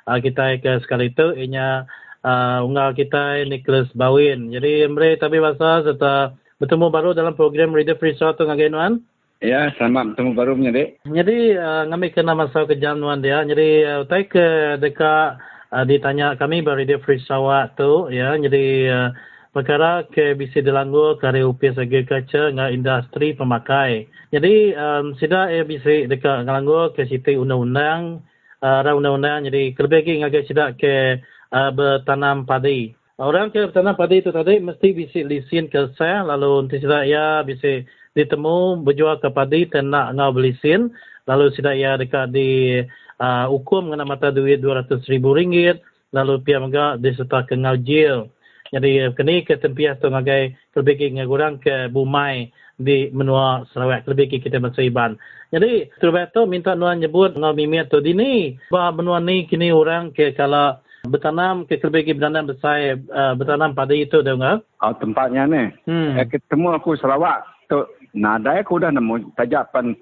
[0.09, 1.85] uh, kita ke sekali itu inya
[2.25, 2.65] uh,
[2.97, 4.49] kita Nicholas Bawin.
[4.49, 9.05] Jadi mari tapi bahasa serta bertemu baru dalam program Radio Free Show tu ngagai nuan.
[9.37, 10.97] Ya, selamat bertemu baru punya dek.
[11.05, 13.45] Jadi uh, ngambil kena masa ke jam nuan dia.
[13.45, 15.37] Jadi uh, utai ke dekat
[15.69, 17.45] uh, ditanya kami bari Radio Free Show
[17.77, 18.33] tu ya.
[18.33, 19.13] Jadi uh,
[19.57, 21.73] perkara ke bisi dilanggu kare upis
[22.05, 24.05] kaca nga industri pemakai.
[24.29, 28.21] Jadi um, sida e bisi dekat ngalanggu ke siti undang-undang
[28.61, 31.17] uh, undang-undang jadi kelebih lagi ngagai sida ke
[31.49, 32.93] uh, bertanam padi.
[33.17, 37.41] Orang ke tanah padi itu tadi mesti bisa lisin ke saya lalu nanti sudah ya
[37.41, 37.81] bisa
[38.13, 40.93] ditemu berjual ke padi dan nak ngau belisin
[41.25, 42.77] lalu sudah ya dekat di
[43.17, 45.81] uh, hukum kena mata duit 200 ribu ringgit
[46.13, 48.29] lalu pihak mereka ke ngau jail.
[48.73, 54.61] Jadi kini ke tempiah tu ngagai kelebih ngagurang ke bumai di menua Sarawak lebih kita
[54.61, 55.17] bersaiban.
[55.49, 58.59] Jadi terbaik tu minta nuan nyebut ngau mimit tu dini.
[58.69, 60.77] Bah menua ni kini orang ke kalau
[61.07, 64.61] bertanam ke kelebih bertanam besar uh, bertanam padi itu dengar.
[64.83, 65.63] Oh, tempatnya ni.
[65.87, 66.19] Hmm.
[66.19, 67.81] Eh, ketemu aku Sarawak tu
[68.13, 69.95] nadai aku dah nemu tajapan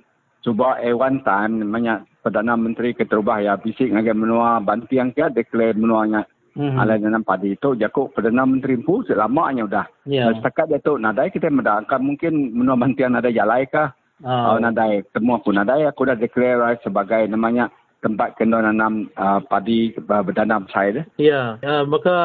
[0.45, 5.77] cuba ewan tan banyak Perdana Menteri Keterubah ya bisik ngagai menua banti yang kia declare
[5.77, 6.25] menuanya
[6.55, 7.03] Mm-hmm.
[7.03, 9.85] Nanam padi itu jakuk Perdana Menteri pun selamanya sudah.
[10.07, 10.31] Yeah.
[10.39, 13.91] Setakat dia tu nadai kita mendangkan mungkin menua bantian ada jalai kah?
[14.23, 14.55] Oh.
[14.55, 17.67] oh nadai temu aku nadai aku dah declare sebagai namanya
[17.99, 21.05] tempat kena nanam uh, padi uh, bertanam saya deh.
[21.19, 22.17] Ya, uh, maka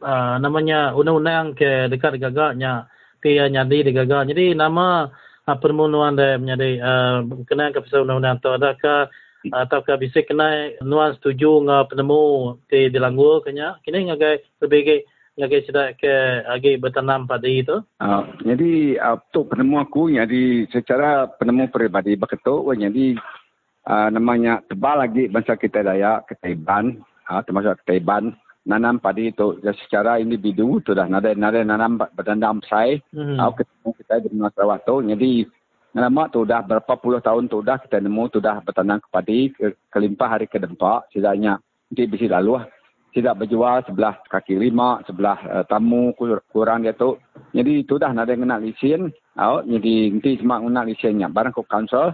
[0.00, 2.88] uh, namanya undang-undang ke dekat gagaknya
[3.20, 4.32] ke nyadi di gagak.
[4.32, 5.10] Jadi nama
[5.44, 9.12] uh, permohonan dia menjadi uh, kena ke pasal undang-undang tu adakah
[9.52, 15.68] ataukah bisa kena nuan setuju ngah penemu di di langgur kenya kini ngagai lebih ngagai
[15.68, 16.14] sudah ke
[16.48, 17.84] agi bertanam padi itu.
[18.00, 23.20] Uh, jadi uh, untuk penemu aku jadi secara penemu peribadi beketuk jadi
[23.84, 28.32] uh, namanya tebal lagi bangsa kita daya ketaiban uh, termasuk ketaiban
[28.64, 29.60] nanam padi itu.
[29.60, 33.36] Ya, secara individu tu dah nada nada nanam bertanam sai mm -hmm.
[33.36, 35.04] uh, ketemu kita di Sarawak tu.
[35.04, 35.32] Jadi
[35.96, 39.48] Lama tu dah berapa puluh tahun tu dah kita nemu tu dah bertanam ke padi
[39.48, 42.68] ke, kelimpah hari ke dempak setidaknya nanti bisa lalu lah.
[43.16, 46.12] Tidak berjual sebelah kaki lima, sebelah uh, tamu
[46.52, 47.16] kurang dia tu.
[47.56, 49.08] Jadi tu dah nak kena lisin.
[49.40, 51.32] Oh, jadi nanti cuma kena lisinnya.
[51.32, 52.12] Barang ke kansel,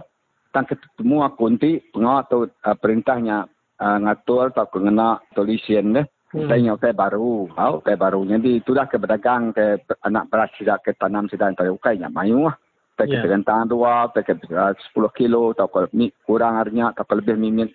[0.55, 3.51] tan ketemu aku nanti pengawal tu uh, perintahnya
[3.83, 6.07] uh, ngatur atau kena tu lisin deh.
[6.31, 6.47] Hmm.
[6.47, 8.23] Saya nyok baru, oh, kayak baru.
[8.23, 12.47] Jadi tu dah ke berdagang ke anak beras tidak ke tanam tidak tahu kayaknya mayu
[12.47, 12.55] lah
[12.93, 13.29] paket yeah.
[13.29, 15.89] rentang dua, paket uh, 10 kilo atau kalau
[16.25, 17.69] kurang harinya atau lebih mimin.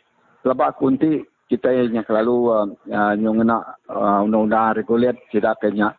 [0.46, 5.96] Sebab kunti kita yang selalu uh, uh, nak uh, undang-undang regulat tidak kena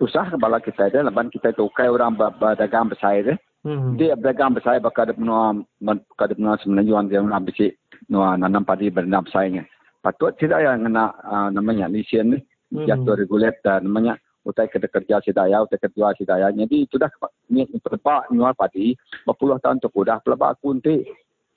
[0.00, 3.34] usah kepala kita ada lepas kita itu kai orang berdagang besar itu.
[3.66, 3.98] Hmm.
[3.98, 7.72] Dia berdagang besar bakal ada bakal ada menua sebenarnya yang dia nak bisi
[8.08, 9.64] menua nanam padi berendam besarnya.
[10.04, 12.38] Patut tidak yang kena uh, namanya lisen ni
[12.72, 12.86] hmm.
[12.86, 16.46] jatuh regulat dan namanya utai kena kerja sedaya, utai kerja sedaya.
[16.54, 17.10] Jadi itu dah
[17.50, 18.94] ni pelebak nyual padi,
[19.26, 21.02] berpuluh tahun tu dah pelebak aku nanti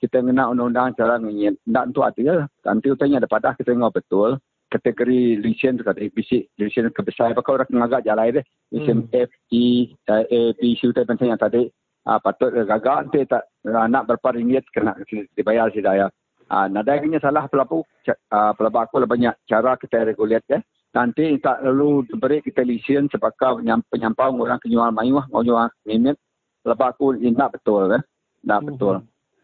[0.02, 1.54] kita kena undang-undang cara ngin.
[1.62, 2.50] Tak tu ada.
[2.66, 4.40] Nanti utainya ada padah kita ngau betul.
[4.70, 7.34] Kategori lisen tu kata ABC, lisen kebesar.
[7.34, 8.42] Bakal orang ngagak jalan dia.
[8.70, 9.28] Lisen hmm.
[9.28, 10.16] F, E, A,
[10.56, 11.68] B, C, utai penting yang tadi.
[12.08, 14.96] Ah, patut gagak nanti tak nak berapa ringgit kena
[15.36, 16.08] dibayar sedaya.
[16.48, 17.84] Ah, nadainya salah pelapu,
[18.32, 20.58] ah, aku lebih banyak cara kita regulate ya
[20.90, 26.18] nanti tak lalu beri kita lisen sebagai penyampau orang kenyual mayu mau jual minit
[26.66, 28.02] lepas aku ingat betul eh?
[28.42, 28.68] Dah hmm.
[28.72, 28.96] betul.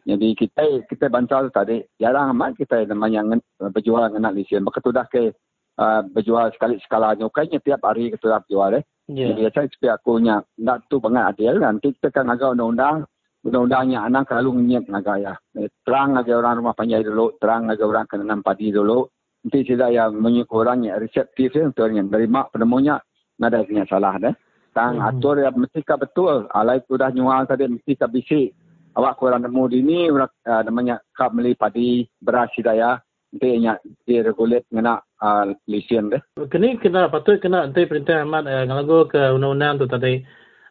[0.07, 1.83] Jadi kita kita bantal tadi.
[1.99, 5.35] Jarang amat kita namanya berjual dengan lisen maka tu dah ke
[5.79, 8.85] uh, berjual sekali skalanya kayaknya tiap hari kita dah berjual eh?
[9.07, 9.39] Yeah.
[9.39, 13.07] jadi saya sepi aku nya nak tu banget adil nanti kita kan agak undang-undang.
[13.47, 15.35] Undang-undangnya anak kalau ngiat agak ya.
[15.87, 19.07] Terang agak orang rumah panjang dulu terang agak orang kena padi dulu
[19.51, 22.99] tidak yang menyekurangnya reseptif ya, untuk yang terima penemunya
[23.43, 24.35] ada punya salah deh.
[24.77, 25.09] Tang hmm.
[25.09, 26.49] atur ya mesti ka betul.
[26.53, 28.53] Alai sudah nyual tadi mesti ka bisi.
[28.97, 33.01] Awak kurang nemu di ni uh, namanya kap meli padi beras hidayah.
[33.33, 33.77] Nanti nya
[34.09, 36.23] diregulat ngena uh, lisen deh.
[36.49, 40.25] Kini kena patut kena nanti perintah amat uh, ngalago ke undang-undang tu tadi.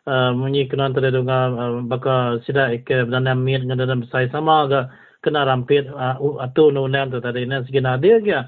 [0.06, 4.70] Uh, Munyi kena tadi dengan uh, baka sida ke berdana mir dengan dalam saya sama
[4.70, 4.82] ke
[5.26, 7.46] kena rampit uh, atu undang-undang tu tadi.
[7.46, 8.40] Ini segini dia ke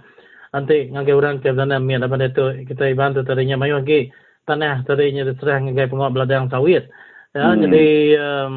[0.57, 4.09] nanti ngagai orang ke sana mi ada pada tu kita bantu tadinya mayu lagi
[4.49, 6.89] tanah tadinya diserah ngagai penguat beladang sawit
[7.37, 7.59] ya hmm.
[7.67, 8.53] jadi um,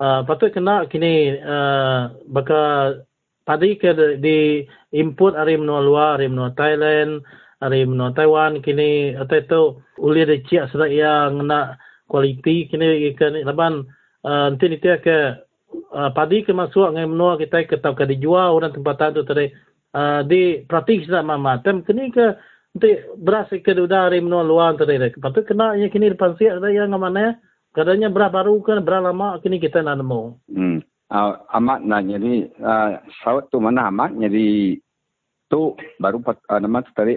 [0.00, 3.04] uh, patut kena kini uh, bakal
[3.46, 4.64] padi ke di
[4.96, 7.22] input dari menua luar dari menua Thailand
[7.60, 9.62] dari menua Taiwan kini atau itu
[10.02, 13.86] uli ada cia sudah yang nak kualiti kini ikan laban
[14.24, 15.18] uh, nanti nanti ke
[15.94, 19.50] uh, padi ke masuk ngai menua kita ke tahu ke dijual orang tempatan tu tadi
[20.28, 22.36] di praktik sudah mama tem kini ke
[22.76, 26.68] nanti beras ke dari menua luar tadi dek patut kena yang kini depan siap ada
[26.68, 27.40] yang mana
[27.72, 30.22] katanya berapa baru kan berapa lama kini kita nak nemu.
[30.52, 30.84] Hmm.
[31.06, 34.76] Uh, amat nak jadi uh, sawat tu mana amat jadi
[35.48, 37.16] tu baru uh, nama tu tadi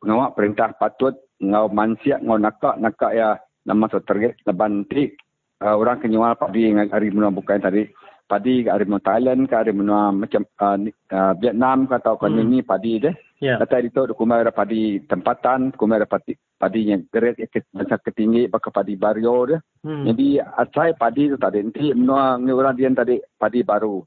[0.00, 5.12] pengawak perintah patut ngau mansiak ngau nakak nakak ya nama tu target ti
[5.60, 7.84] uh, orang kenyual padi dengan hari menua bukan tadi
[8.24, 10.76] padi ke hari Thailand ke hari menua macam uh,
[11.12, 12.40] uh, Vietnam ke atau hmm.
[12.40, 13.14] ini padi deh.
[13.42, 13.60] Ya.
[13.60, 17.36] Kata itu kumai ada padi tempatan, kumai ada padi padi yang geret
[17.76, 19.60] macam ketinggi pakai padi bario deh.
[19.84, 20.08] Hmm.
[20.08, 24.00] Jadi asai padi itu tadi nanti menua orang dia tadi padi baru.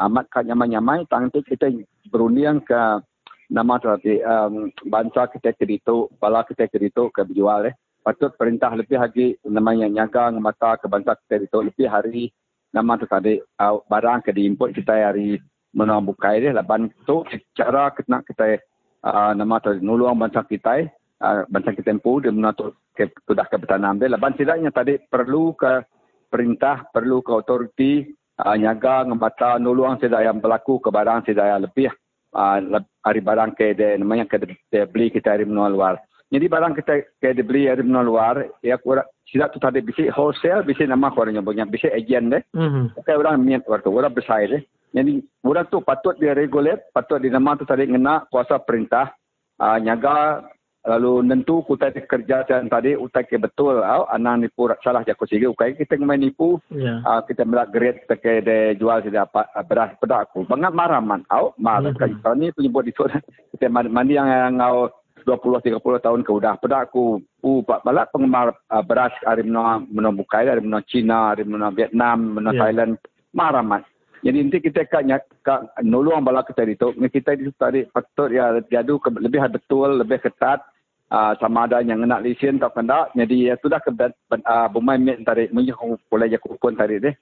[0.00, 1.68] Amat kan nyamai-nyamai tangti kita
[2.08, 3.04] berunding ke
[3.50, 7.74] nama tadi um, bangsa kita kedito, bala kita kedito ke berjual eh.
[8.00, 12.32] Patut perintah lebih lagi namanya nyaga mata ke bangsa kita itu lebih hari
[12.70, 15.38] nama tu tadi uh, barang ke diimport kita hari
[15.74, 17.22] menua bukai dia laban tu
[17.54, 18.58] cara kita kita
[19.06, 20.86] uh, nama tu nuluang bangsa kita
[21.22, 24.10] uh, bangsa kita empu dia menua tu ke sudah ke bertanam dia.
[24.10, 25.82] Laban tidaknya tadi perlu ke
[26.30, 27.92] perintah perlu ke autoriti
[28.38, 31.90] uh, nyaga ngemata nuluang tidak yang berlaku ke barang tidak yang lebih
[32.34, 32.58] uh,
[33.02, 34.38] hari barang ke dia namanya ke
[34.70, 35.94] dia beli kita hari menua luar
[36.30, 40.62] jadi barang kita dia beli hari menua luar ya kurang sila tu tadi bisi wholesale
[40.62, 42.98] bisi nama ko orang punya bisi agent deh mm-hmm.
[42.98, 47.30] okay, orang miat waktu orang besar deh jadi orang tu patut dia regulate patut di
[47.30, 49.10] nama tu tadi ngena kuasa perintah
[49.58, 50.46] uh, nyaga
[50.80, 55.44] lalu nentu kita kerja dan tadi utai ke betul au anak nipu salah jago sigi
[55.44, 57.04] ukai kita main nipu yeah.
[57.04, 60.72] uh, kita melak grade kita ke de jual tidak apa uh, beras pedak aku banget
[60.72, 62.24] marah man au marah mm-hmm.
[62.24, 63.04] kan ni penyebut itu
[63.52, 64.88] kita mandi yang ngau
[65.24, 70.12] 20 30 tahun ke sudah pada aku u balak penggemar uh, beras dari menua menua
[70.12, 72.60] bukai dari menua China dari menua Vietnam menua yeah.
[72.64, 72.92] Thailand
[73.34, 73.84] marah mas.
[74.20, 75.08] Jadi nanti kita kan
[75.40, 80.20] ka nolong balak kita itu kita itu tadi patut ya jadu ke, lebih betul lebih
[80.20, 80.60] ketat
[81.08, 85.24] uh, sama ada yang nak lesen tak kena jadi ya sudah ke uh, bumai met
[85.24, 87.14] tadi menyuruh boleh je kupon tadi deh.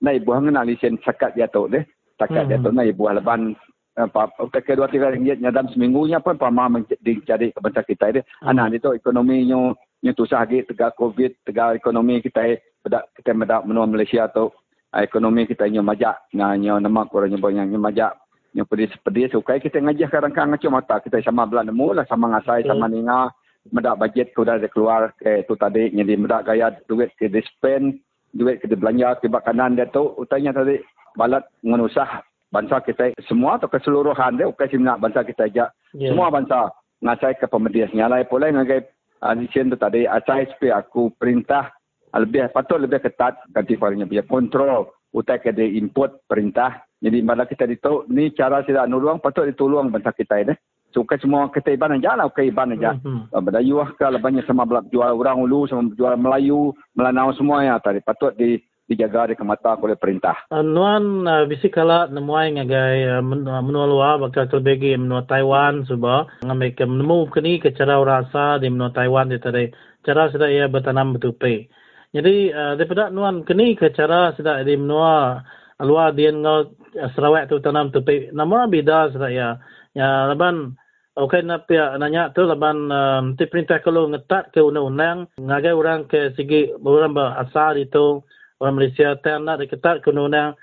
[0.00, 1.84] Nai buah nak lesen sekat dia tu deh.
[2.16, 2.50] Sekat hmm.
[2.52, 3.52] dia tu nai buah leban
[3.96, 8.20] pakai dua tiga ringgit nyadam seminggunya pun pama mencari kebentar kita ini.
[8.44, 8.52] Hmm.
[8.52, 9.72] Anak itu ekonomi yang
[10.04, 14.52] yang susah lagi tegak covid tegak ekonomi kita bedak kita medak menua Malaysia tu.
[14.92, 18.12] Ekonomi kita yang majak nganya nama kurang yang banyak yang majak
[18.52, 19.32] yang pedis pedis.
[19.32, 22.92] Suka kita ngaji sekarang kan ngacau mata kita sama belah nemu lah sama ngasai sama
[22.92, 23.32] ninga.
[23.72, 27.98] Medak bajet tu dah keluar ke tu tadi jadi medak gaya duit ke dispen
[28.36, 30.78] duit ke belanja ke kanan dia tu utanya tadi
[31.18, 32.22] balat menusah
[32.52, 36.10] bangsa kita semua atau keseluruhan dia bukan sih nak bangsa kita aja yeah.
[36.14, 36.70] semua bangsa
[37.02, 38.86] ngasai ke pemedias nyalai pula ngagai
[39.20, 41.72] alisen tu tadi asai supaya aku perintah
[42.16, 46.84] lebih patut lebih ketat ganti palingnya biar kontrol utai ke input perintah.
[47.00, 50.54] Jadi mana kita ditu ni cara sila nulung patut ditolong bangsa kita ini.
[50.92, 52.96] Suka semua kita iban aja lah okay iban aja.
[52.96, 53.36] Mm-hmm.
[53.36, 58.32] berdayuh ke lebihnya sama jual orang ulu sama jual Melayu Melanau semua ya tadi patut
[58.32, 60.46] di dijaga di kemata oleh perintah.
[60.48, 63.22] Uh, nuan uh, bisi kala nemuai ngagai uh,
[63.60, 68.70] menua luar bakal kelbegi menua Taiwan suba ngambil ke menemu kini ke cara rasa di
[68.70, 69.66] menua Taiwan di tadi
[70.06, 71.66] cara sudah ia bertanam betupe.
[72.14, 75.42] Jadi uh, daripada nuan kini ke cara sudah di menua
[75.82, 76.72] luar dia ngau
[77.12, 78.32] Sarawak tu tanam tupe.
[78.32, 79.60] Namun beda sudah ya.
[79.92, 80.78] Ya laban
[81.16, 86.76] Okay, nak nanya tu laban um, perintah kalau ngetat ke undang-undang ngagai orang ke segi
[86.76, 88.20] orang berasal itu
[88.60, 90.56] orang Malaysia tak nak diketat ke undang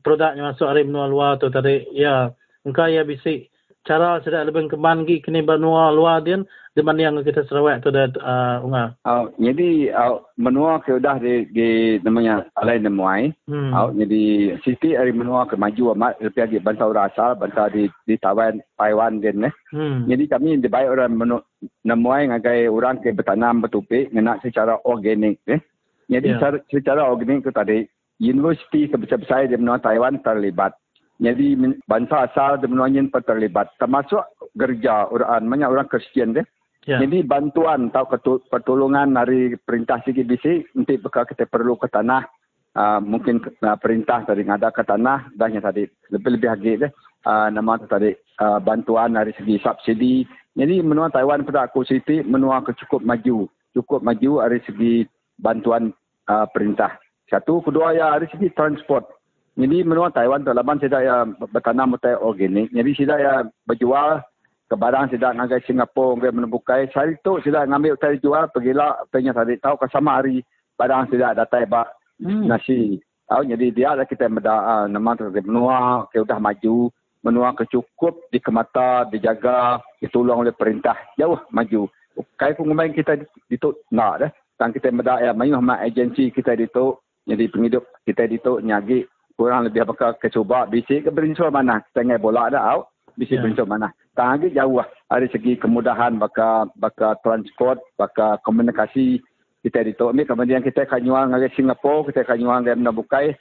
[0.00, 2.32] produk yang masuk dari benua luar tu tadi ya
[2.64, 3.52] engkau ya bisi
[3.84, 6.40] cara sudah lebih kembang lagi kini benua luar dia
[6.74, 8.98] di mana yang kita Sarawak tu dah uh, unga.
[9.06, 13.30] Oh, jadi uh, menua ke dah di, di namanya alai nemuai.
[13.46, 13.70] Hmm.
[13.70, 17.86] Oh, jadi siti dari menua ke maju amat lebih lagi bangsa orang asal bangsa di
[18.10, 19.54] di Taiwan Taiwan dia ne.
[19.70, 20.10] Hmm.
[20.10, 21.38] Jadi kami di orang menu,
[21.86, 25.62] nemuai ngagai orang ke bertanam betupi ngena secara organik eh.
[26.08, 26.38] Jadi yeah.
[26.38, 27.78] secara, secara organik itu tadi,
[28.22, 30.76] universiti sebesar-besar di benua Taiwan terlibat.
[31.22, 31.54] Jadi
[31.86, 33.70] bangsa asal di benua Yin pun terlibat.
[33.78, 34.22] Termasuk
[34.58, 36.46] gereja orang, banyak orang Kristian deh.
[36.84, 37.00] Yeah.
[37.00, 38.04] Jadi bantuan atau
[38.50, 42.26] pertolongan dari perintah CGBC untuk bekal kita perlu ke tanah.
[42.74, 46.92] Uh, mungkin uh, perintah tadi ada ke tanah dan yang tadi lebih-lebih lagi deh.
[47.22, 48.10] Uh, nama tu tadi
[48.42, 50.26] uh, bantuan dari segi subsidi.
[50.58, 53.46] Jadi menua Taiwan pada aku siti menua cukup maju.
[53.72, 55.06] Cukup maju dari segi
[55.38, 55.90] bantuan
[56.30, 56.98] uh, perintah.
[57.28, 59.08] Satu, kedua ya dari segi transport.
[59.54, 62.74] Jadi menua Taiwan terlaban tidak ya bertanam mutai organik.
[62.74, 64.18] Jadi tidak ya berjual
[64.66, 66.82] ke barang tidak ngagai Singapura ngagai menebukai.
[66.90, 70.42] Saya itu tidak ngambil tadi jual pergilah punya tadi tahu ke sama hari
[70.74, 71.86] barang tidak datang bak
[72.18, 72.50] hmm.
[72.50, 72.98] nasi.
[73.30, 76.90] Tahu jadi dia ada kita meda uh, nama tu menua ke sudah maju
[77.24, 81.86] menua kecukup dikemata dijaga ditolong oleh perintah jauh maju.
[82.34, 86.98] Kai pun kita dituk nak dah tang kita medak ya mayuh mak agensi kita itu
[87.26, 92.06] jadi penghidup kita itu nyagi kurang lebih apa ke cuba bisik ke berinsur mana kita
[92.06, 92.86] ngai bola ada au
[93.18, 93.42] bisik yeah.
[93.42, 94.88] berinsur mana tang lagi jauh lah.
[95.10, 99.18] dari segi kemudahan baka baka transport baka komunikasi
[99.64, 103.34] kita itu ini kemudian kita kanyuang dari Singapura kita kanyuang dari Nabukai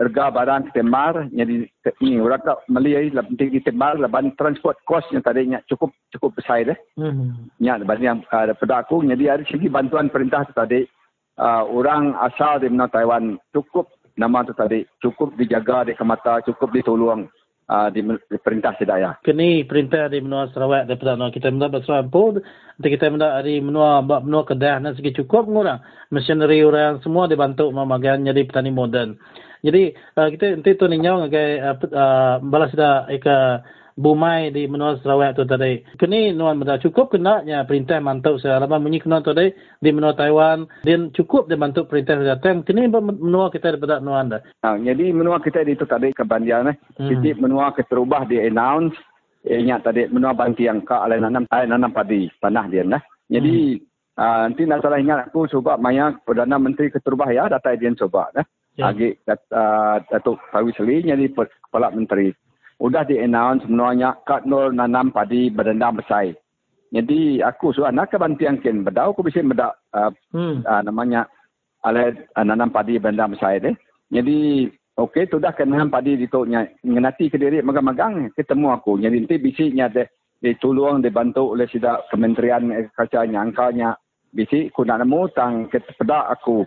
[0.00, 1.68] harga barang ketemar jadi
[2.00, 6.64] ni orang tak meli lah penting ketemar laban transport cost yang tadinya cukup cukup besar
[6.64, 6.78] deh.
[6.96, 7.52] Hmm.
[7.60, 10.88] Ya leban yang uh, pada aku jadi dari segi bantuan perintah tu tadi
[11.36, 16.72] uh, orang asal di mana Taiwan cukup nama tu tadi cukup dijaga di kemata cukup
[16.72, 17.28] ditolong
[17.68, 19.20] uh, di, di perintah sedaya.
[19.20, 22.40] Kini perintah di menua Sarawak daripada menua kita menua Sarawak pun
[22.80, 28.48] kita menua di menua menua Kedah segi cukup ngurang machinery orang semua dibantu memagan jadi
[28.48, 29.20] petani moden.
[29.60, 33.60] Jadi uh, kita nanti tu ninyau ngagai uh, uh, balas dah eka
[34.00, 35.84] bumai di menua Sarawak tu tadi.
[36.00, 39.90] Kini nuan benda cukup kena nya perintah mantau saya lama bunyi kena tu tadi di
[39.92, 42.64] menua Taiwan dan cukup dia bantu perintah datang.
[42.64, 44.40] Kini menua kita daripada nuan dah.
[44.64, 46.76] Ha, jadi menua kita di tu tadi kebandian eh.
[46.96, 47.12] Hmm.
[47.12, 48.96] Jadi menua kita rubah di announce
[49.44, 53.02] eh, ingat tadi menua banti yang ka alai nanam alai nanam padi tanah dia nah.
[53.30, 54.16] Jadi hmm.
[54.16, 58.32] uh, nanti nak salah ingat aku sebab maya Perdana Menteri Keterubah ya data dia coba
[58.32, 58.46] nah.
[58.80, 58.96] Ya.
[58.96, 62.32] Agi uh, Datuk Pawi Seli jadi kepala menteri
[62.80, 66.32] sudah di-announce sebenarnya kat nol nanam padi berdendam besar.
[66.90, 70.64] Jadi aku suruh anak kebantian ken bedau aku bisa bedak uh, hmm.
[70.64, 71.28] uh, namanya
[71.84, 73.76] ale uh, nanam padi berdendam besar deh.
[74.08, 74.64] Jadi
[74.96, 78.96] okey tu dah kena padi di tu ngenati ke diri magang-magang ketemu aku.
[78.96, 80.08] Jadi nanti bisiknya deh
[80.40, 83.92] ditolong dibantu oleh sida kementerian agriculture angkanya
[84.32, 86.64] bisi ku nak nemu tang kepedak aku.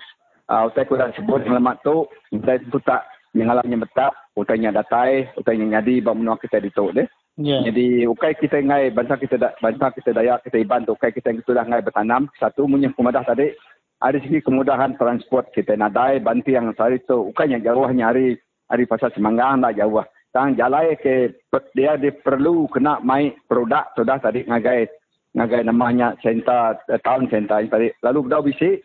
[0.51, 2.03] Uh, utai ku dah sebut selamat tu,
[2.35, 7.07] utai tu tak yang alamnya betap, utainya datai, utainya nyadi, bawa menua kita dituk deh.
[7.33, 7.65] Yeah.
[7.65, 11.33] Jadi ukai kita ngai bangsa kita da, bangsa kita daya kita iban tu ukai kita
[11.33, 12.29] yang sudah ngai bertanam.
[12.37, 13.49] Satu punya kemudahan tadi
[13.97, 15.73] ada segi kemudahan transport kita.
[15.73, 18.37] Nadai banti yang sari tu ukai yang jauh nyari
[18.69, 21.33] hari pasal semanggang dah jauh tang jalai ke
[21.73, 24.85] dia dia perlu kena mai produk sudah tadi ngagai.
[25.33, 27.89] Ngagai namanya senta eh, tahun senta tadi.
[28.05, 28.77] Lalu berdau bisi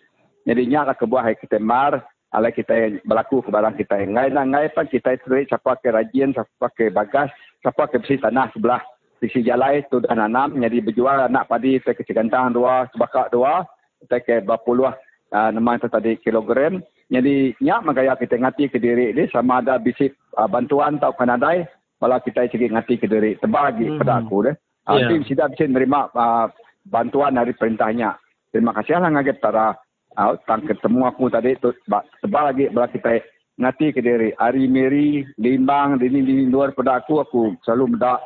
[0.48, 2.00] jadi nyak lah kebuah kita mar
[2.32, 4.00] ala kita berlaku ke barang kita.
[4.04, 7.28] Ngai nak ngai pun kita terik siapa ke rajin, siapa ke bagas,
[7.60, 8.80] siapa ke besi tanah sebelah
[9.18, 13.66] sisi jalan itu dah nanam jadi berjual anak padi saya ke cegantang dua sebakak dua
[14.06, 14.94] saya ke berpuluh
[15.34, 16.78] uh, nama itu tadi kilogram
[17.10, 20.06] jadi nyak magaya kita ngati ke diri ini sama ada bisi
[20.38, 21.66] uh, bantuan atau kanadai
[21.98, 23.98] malah kita segi ngati ke diri terbagi hmm.
[23.98, 24.54] pada aku deh
[24.86, 25.02] yeah.
[25.02, 26.46] nanti sudah bisa menerima uh,
[26.86, 28.14] bantuan dari perintahnya
[28.54, 29.74] terima kasih lah ngaget tara
[30.18, 33.22] uh, tang ketemu aku tadi tu sebab lagi bila kita
[33.58, 38.18] ngati ke diri hari meri limbang di ni luar pada aku aku selalu mendak.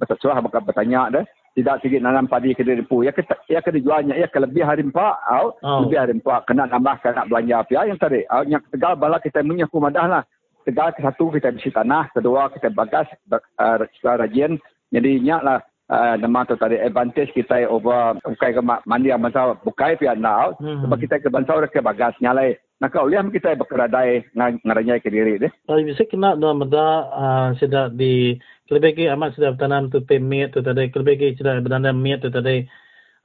[0.00, 3.74] Bersuah bakal bertanya dah tidak sikit nanam padi ke diri pu ya ke ya ke
[3.74, 5.84] dijualnya ya ke lebih hari empat au oh.
[5.84, 9.42] lebih hari empat kena nambah kena belanja ya yang tadi au yang tegal bala kita
[9.42, 10.22] punya aku madah lah.
[10.64, 12.12] Tegal ke satu kita bisi tanah.
[12.12, 14.60] Kedua kita bagas uh, rajin.
[14.92, 15.58] Jadi nyak lah.
[15.58, 20.54] uh, nama tu tadi advantage kita over bukai ke mandi yang masa bukai pihak now
[20.62, 20.86] hmm.
[20.86, 22.54] sebab kita ke bangsa orang ke bagas nyalai.
[22.80, 24.32] Nak kau lihat kita berkeradai
[24.64, 25.52] ngaranya ke diri deh.
[25.68, 28.38] Tapi bisa kena dalam meda uh, sudah di
[28.70, 32.64] kelebih amat sudah bertanam tu pemit tu tadi kelebih sudah bertanam miat tu tadi.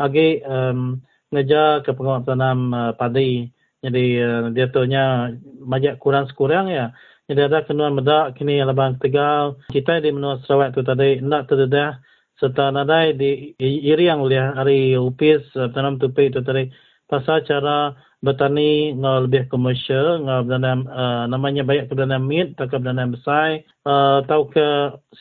[0.02, 1.00] Agi um,
[1.32, 3.48] ngejar ke pengawal tanam uh, padi.
[3.80, 5.32] Jadi uh, dia tu nya
[5.64, 6.92] banyak kurang sekurang ya.
[7.30, 12.02] Jadi ada kena meda kini labang tegal kita di menua Sarawak tu tadi nak terdedah
[12.40, 16.68] serta nadai di iriang oleh hari upis uh, tanam tupai itu tadi
[17.08, 23.14] pasal cara bertani ngau lebih komersial ngau bertanam uh, namanya banyak bertanam meat tak bertanam
[23.14, 24.68] besar uh, tahu ke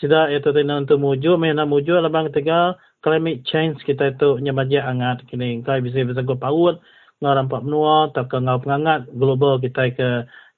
[0.00, 5.22] sida itu tadi untuk muju mana muju labang tiga climate change kita itu nyabaja angat
[5.28, 6.80] kini kai bisa bisa go paut
[7.20, 10.08] ngau rampak menua tak ke ngau pengangat global kita ke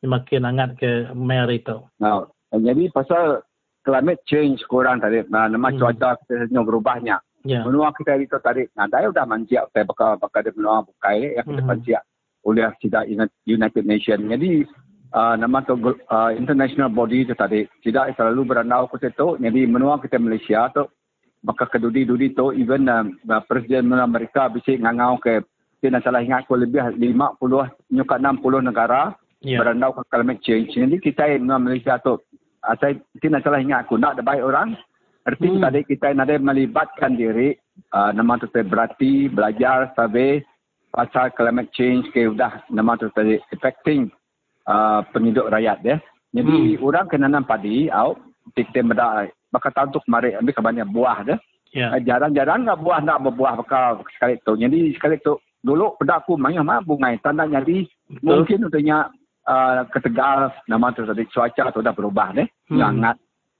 [0.07, 1.83] makin angat ke meri itu.
[1.99, 3.46] Nah, jadi pasal
[3.87, 5.79] climate change kurang tadi nah, nama hmm.
[5.79, 7.23] cuaca kita berubahnya.
[7.47, 7.63] Yeah.
[7.63, 11.47] menua kita itu tadi nah dia sudah manjak saya bakal bakal dia menua bukai yang
[11.47, 11.71] kita hmm.
[11.71, 12.03] manjak
[12.43, 13.07] oleh tidak
[13.47, 14.27] United Nations.
[14.27, 14.67] Jadi
[15.15, 20.03] uh, nama tu uh, international body itu tadi tidak selalu berandau ke situ jadi menua
[20.03, 20.91] kita Malaysia tu
[21.47, 22.51] maka kedudi-dudi tu.
[22.51, 23.07] Even uh,
[23.47, 25.47] presiden Amerika bisa ngangau ke
[25.79, 27.39] tidak salah ingat aku lebih 50
[27.95, 28.43] nyukat 60
[28.75, 29.63] negara yeah.
[29.63, 30.75] berandau ke climate change.
[30.75, 32.19] Jadi kita Malaysia tu
[32.75, 33.95] saya tidak salah ingat aku.
[34.01, 34.75] Nak ada baik orang
[35.27, 35.63] arti hmm.
[35.63, 37.55] tadi kita nak melibatkan diri.
[37.93, 40.41] Uh, nama tu berarti belajar survey
[40.89, 44.09] pasal climate change ke sudah nama tu tadi affecting
[44.65, 45.97] uh, penduduk rakyat ya.
[46.33, 46.85] Jadi hmm.
[46.85, 48.17] orang kena nanam padi out
[48.57, 51.39] kita benda bakal tahun tu kemarin ambil kebanyakan buah dah
[51.77, 51.91] yeah.
[51.93, 54.57] uh, jarang-jarang nggak buah nak berbuah bakal sekali tu.
[54.57, 57.85] Jadi sekali tu dulu pada aku main mah bunga tanda jadi.
[58.23, 59.11] Mungkin untuknya
[59.47, 62.83] uh, ketegal nama tu tadi cuaca tu dah berubah deh hmm.
[62.83, 63.17] hangat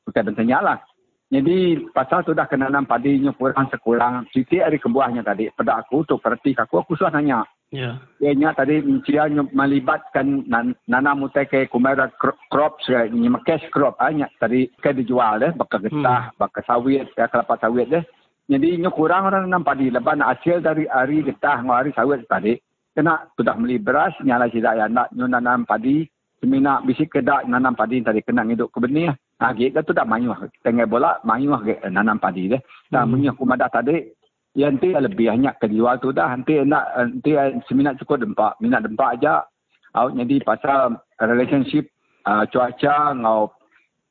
[0.07, 0.79] kita bertanya lah
[1.27, 4.31] Jadi pasal tu dah kena nanam padinya kurang sekurang.
[4.31, 5.51] Siti hari kebuahnya tadi.
[5.51, 7.43] Pada aku tu perhati aku, aku sudah nanya.
[7.75, 7.99] Ya.
[8.23, 12.79] Dia nya tadi dia melibatkan nan, nanam utai ke kumara crop
[13.11, 16.39] ni cash crop hanya tadi ke dijual deh bakal getah hmm.
[16.39, 18.07] bakal sawit ya kelapa sawit deh
[18.47, 22.55] jadi nyo kurang orang nanam padi leban hasil dari hari getah ngari sawit tadi
[22.97, 26.09] kena sudah beli beras nyala tidak ya nak nanam padi
[26.41, 30.33] semina bisi kedak nanam padi tadi kena ngiduk ke benih ah gitu tu dah mayuh
[30.65, 31.61] tengah bola mayuh
[31.93, 33.11] nanam padi deh nah hmm.
[33.13, 34.17] munyo kumada tadi
[34.57, 36.33] Ya nanti lebih banyak kejual tu dah.
[36.33, 37.37] Nanti nak nanti
[37.69, 38.57] seminat cukup dempak.
[38.65, 39.45] Minat dempak aja.
[39.93, 41.93] Out jadi pasal relationship
[42.25, 43.53] uh, cuaca ngau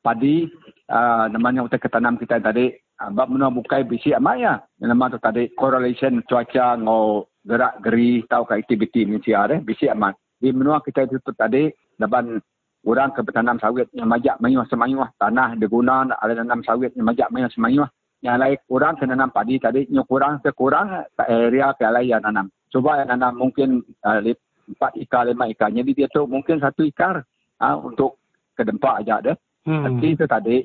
[0.06, 0.46] padi
[0.86, 2.70] uh, namanya untuk ketanam kita tadi.
[2.94, 4.54] Uh, bab mana bukai bisi amat ya.
[4.78, 9.62] Nama tu tadi correlation cuaca ngau gerak geri tahu ke aktiviti ni siar eh.
[9.62, 10.18] Bisi amat.
[10.36, 12.42] Di menua kita itu tadi dapat
[12.86, 17.30] orang ke bertanam sawit yang majak mayuh semayuh tanah digunakan ada tanam sawit yang majak
[17.32, 17.88] mayuh semayuh
[18.24, 22.22] yang lain kurang kena nanam padi tadi yang kurang sekurang ke area ke lain yang
[22.26, 22.46] nanam.
[22.72, 24.20] Cuba yang nanam mungkin uh,
[24.66, 25.70] empat ikar, lima ikar.
[25.70, 27.22] Jadi dia tu mungkin satu ikar
[27.62, 28.18] uh, untuk
[28.58, 29.36] ke dempak aja deh.
[29.66, 29.84] Hmm.
[29.86, 30.56] Tapi itu tadi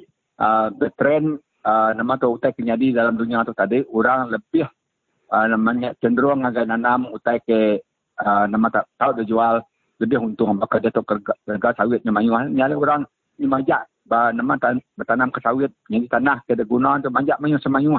[0.42, 4.72] uh, the trend uh, nama tu utai kenyadi dalam dunia tu tadi orang lebih uh,
[5.32, 7.80] namanya cenderung agak nanam utai ke
[8.20, 9.56] uh, nama tak tahu dia jual.
[10.02, 12.52] Lebih untung bakal dia tu kerja sawitnya mayuan.
[12.52, 13.02] Nyala orang
[13.38, 17.14] ni majak ba nama tan bertanam ke sawit yang di tanah ke ada guna untuk
[17.14, 17.96] manjak mayu semayu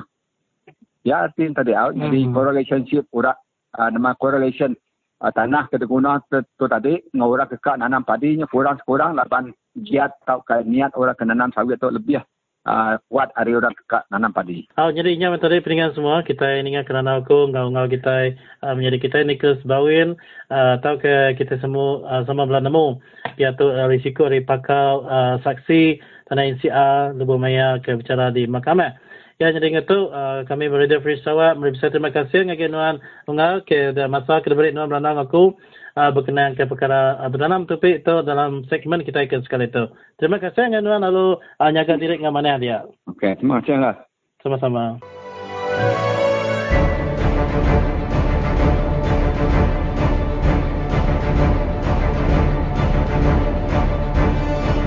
[1.06, 1.94] ya arti tadi out.
[1.94, 2.34] Jadi hmm.
[2.34, 3.32] correlationship ura
[3.78, 4.74] uh, nama correlation
[5.22, 9.54] uh, tanah ke ada guna tu tadi ngora ke kak nanam padinya kurang kurang lapan
[9.78, 12.20] giat tau ke niat orang ke nanam sawit tu lebih
[12.66, 14.66] uh, kuat hari orang kekak nanam padi.
[14.78, 19.16] Oh, jadi inya tadi peringatan semua kita ini kerana aku ngau-ngau kita uh, menjadi kita
[19.26, 20.14] ini ke sebawin
[20.50, 23.02] uh, tahu ke kita semua uh, sama belah nemu
[23.38, 25.98] iaitu uh, risiko dari pakau uh, saksi
[26.30, 28.96] tanah NCR lebih maya ke bicara di mahkamah.
[29.40, 31.58] Ya, jadi itu uh, kami berada free sawa.
[31.58, 35.58] Terima kasih ngagi nuan ngau ke masa ke diberi nuan aku
[35.96, 39.84] berkenaan ke perkara uh, bertanam topik itu dalam segmen kita akan sekali itu.
[40.16, 42.84] Terima kasih dengan tuan lalu uh, nyaga diri dengan mana dia.
[43.12, 43.96] Okey, terima kasih lah.
[44.40, 44.98] Sama-sama.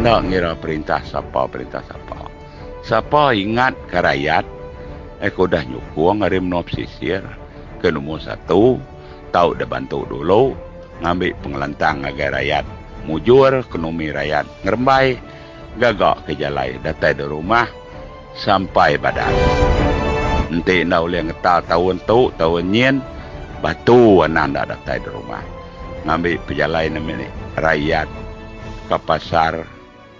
[0.05, 2.29] Nak ngira perintah siapa, perintah siapa.
[2.85, 4.45] Siapa ingat ke rakyat,
[5.17, 7.25] aku dah nyukung hari menopsisir
[7.81, 8.77] ke nombor satu,
[9.33, 10.53] tahu dah bantu dulu,
[11.03, 12.65] ngambil pengelantang agar rakyat
[13.05, 15.19] mujur ekonomi rakyat ngerembai
[15.75, 17.67] gagak ke jalai datai di rumah
[18.35, 19.31] sampai badan.
[20.51, 22.95] Nanti nak boleh ngetal tahun tu tahun nyen
[23.59, 25.43] batu anak dah datai di rumah.
[26.05, 27.27] Ngambil pejalai ni
[27.57, 28.07] rakyat
[28.87, 29.65] ke pasar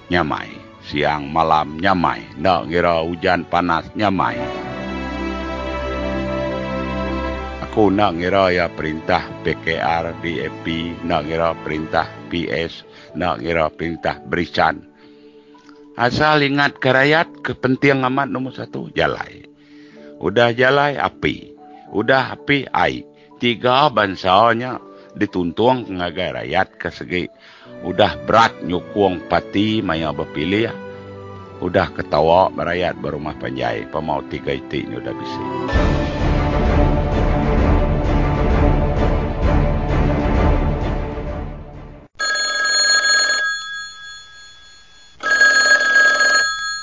[0.09, 0.49] nyamai.
[0.85, 4.64] Siang malam nyamai nak ngira hujan panas nyamai
[7.75, 10.63] aku nak ngira ya perintah PKR, DAP,
[11.03, 12.87] nak ngira perintah PS,
[13.19, 14.79] nak ngira perintah Berisan.
[15.99, 19.43] Asal ingat ke rakyat, kepentingan amat nombor satu, jalai.
[20.23, 21.51] Udah jalai, api.
[21.91, 23.03] Udah api, ai.
[23.43, 24.79] Tiga bansanya
[25.11, 27.27] dituntung ngagai rakyat ke segi.
[27.83, 30.71] Udah berat nyukung pati maya berpilih.
[31.59, 33.83] Udah ketawa rakyat berumah panjai.
[33.91, 35.43] Pemau tiga itik ni udah bisa.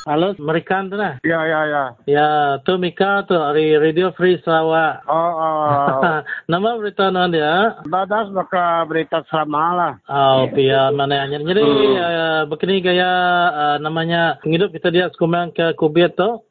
[0.02, 1.22] Halo, mereka tu lah.
[1.22, 1.84] Ya, ya, ya.
[2.10, 2.28] Ya,
[2.66, 5.06] tu Mika tu dari Radio Free Sarawak.
[5.06, 6.18] Oh, oh.
[6.50, 7.78] Nama berita nama dia?
[7.86, 9.92] Badas maka berita selama lah.
[10.10, 11.94] Oh, pia mana yang jadi hmm.
[12.02, 13.10] uh, begini gaya
[13.54, 16.42] uh, namanya hidup kita dia sekumang ke Kubiat tu.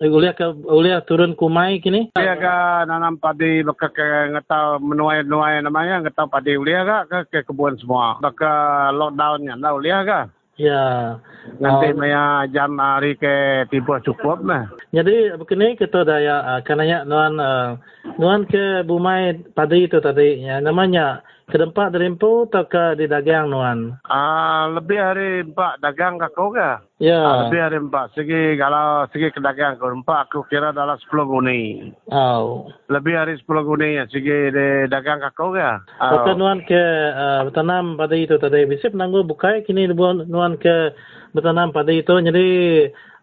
[0.00, 2.14] Uliah ke uliah turun kumai kini.
[2.14, 2.56] Uliah ke
[2.88, 8.22] nanam padi baka ke ngetau menuai-nuai namanya ngetau padi uliah ke ke, ke kebun semua.
[8.22, 10.20] Baka lockdownnya lah uliah ke.
[10.60, 11.16] Ya.
[11.56, 14.68] Nanti uh, maya jam hari ke tiba cukup lah.
[14.92, 17.80] Jadi begini kita dah ya uh, nuan uh,
[18.20, 23.50] nuan ke bumai padi itu tadi ya namanya ke tempat derimpu atau ke di dagang
[23.50, 23.98] nuan?
[24.06, 26.78] Ah lebih hari empat dagang ke kau ke?
[27.02, 27.18] Ya.
[27.18, 28.14] Uh, lebih hari empat.
[28.14, 31.90] Segi kalau segi ke dagang ke empat aku kira dalam sepuluh guni.
[32.14, 32.70] Oh.
[32.86, 35.70] Lebih hari sepuluh guni ya segi di dagang ke kau ke?
[35.98, 36.30] Oh.
[36.38, 36.82] nuan ke
[37.12, 39.90] uh, bertanam padi itu tadi bisa penangguh bukai kini
[40.30, 40.94] nuan ke
[41.34, 42.48] bertanam padi itu jadi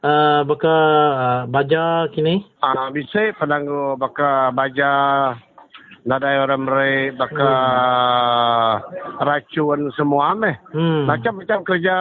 [0.03, 0.77] uh, baka
[1.15, 2.43] uh, baja kini?
[2.59, 4.91] Ah uh, bisa penangguh baka baja
[6.07, 7.51] nadai orang mereka baka
[8.79, 9.19] hmm.
[9.27, 10.55] racun semua meh.
[10.71, 11.03] Hmm.
[11.03, 11.95] Macam-macam kerja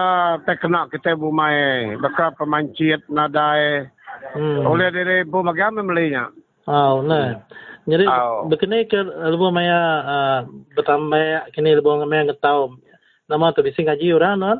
[0.46, 1.98] tak kena kita bumai.
[1.98, 3.90] Baka pemancit nadai
[4.34, 4.64] Hmm.
[4.66, 6.32] Oleh diri bu magam membelinya.
[6.66, 7.46] Oh, nah.
[7.86, 8.50] Jadi Oh.
[8.50, 10.38] begini ke lebu maya uh,
[10.74, 12.74] bertambah kini lebu maya ngetau
[13.30, 14.59] nama tu bisi ngaji orang non.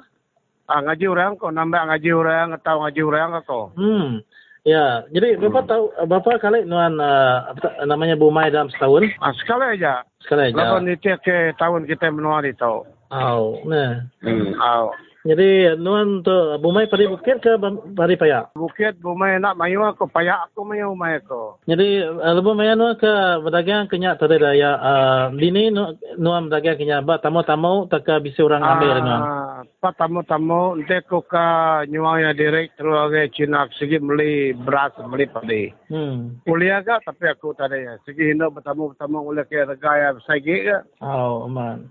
[0.67, 3.67] Ah, ngaji orang kok nambah ngaji orang atau ngaji orang kok.
[3.75, 4.23] Hmm.
[4.67, 5.47] Ya, jadi Hmm.
[5.47, 9.07] Bapak tahu Bapak kali nuan uh, apa namanya Bu Mai dalam setahun?
[9.23, 10.03] Ah, sekali aja.
[10.19, 10.59] Sekali aja.
[10.59, 12.83] Lapan itu ke tahun kita menua itu.
[13.15, 14.03] Oh, nah.
[14.27, 14.59] Hmm.
[14.59, 14.91] Oh.
[15.27, 17.55] Jadi nuan tu Bu Mai pada bukit ke
[17.95, 18.59] pada payak?
[18.59, 21.63] Bukit bumai nak mayu aku payak aku mayu mai aku.
[21.71, 23.11] Jadi uh, lebu maya nuan ke
[23.43, 28.43] berdagang kenyak tadi daya uh, bini nu- nuan berdagang kenyak ba tamu-tamu tak ke bisi
[28.43, 29.23] orang ambil nuan.
[29.23, 29.46] Ah,
[29.81, 35.27] pa tamu-tamu nanti aku ka nyuang ya direct terus ke Cina segi beli beras beli
[35.31, 35.65] padi.
[35.89, 36.43] Hmm.
[36.43, 37.95] Kuliah ke tapi aku tadi ya.
[38.05, 40.79] Segi hendak bertamu-bertamu oleh ke regaya segi ke.
[41.01, 41.89] Oh, aman.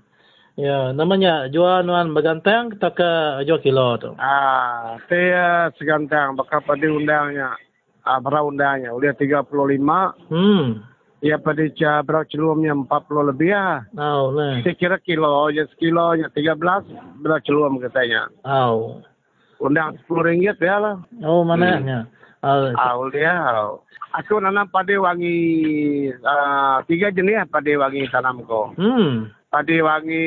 [0.55, 3.11] Ya, namanya jual nuan bergantang tak ke
[3.43, 4.15] jual kilo tu.
[4.15, 7.59] Ah, saya segantang bakal padi undangnya.
[8.07, 8.95] Ah, berapa undangnya?
[8.95, 10.15] Udah 35.
[10.31, 10.94] Hmm.
[11.25, 13.81] Ya padi ca berapa celumnya 40 lebih ya.
[13.97, 14.61] Oh, nah.
[14.61, 16.53] Saya kira kilo je sekilo je 13
[17.25, 18.29] berapa celum katanya.
[18.45, 19.01] Oh.
[19.57, 20.95] Undang 10 ringgit ya lah.
[21.25, 22.05] Oh, mananya.
[22.45, 23.33] Oh, Ah, dia.
[24.21, 25.33] Aku nanam padi wangi
[26.21, 28.77] ah, tiga jenis padi wangi tanamku.
[28.77, 29.33] hmm.
[29.49, 30.25] Padi wangi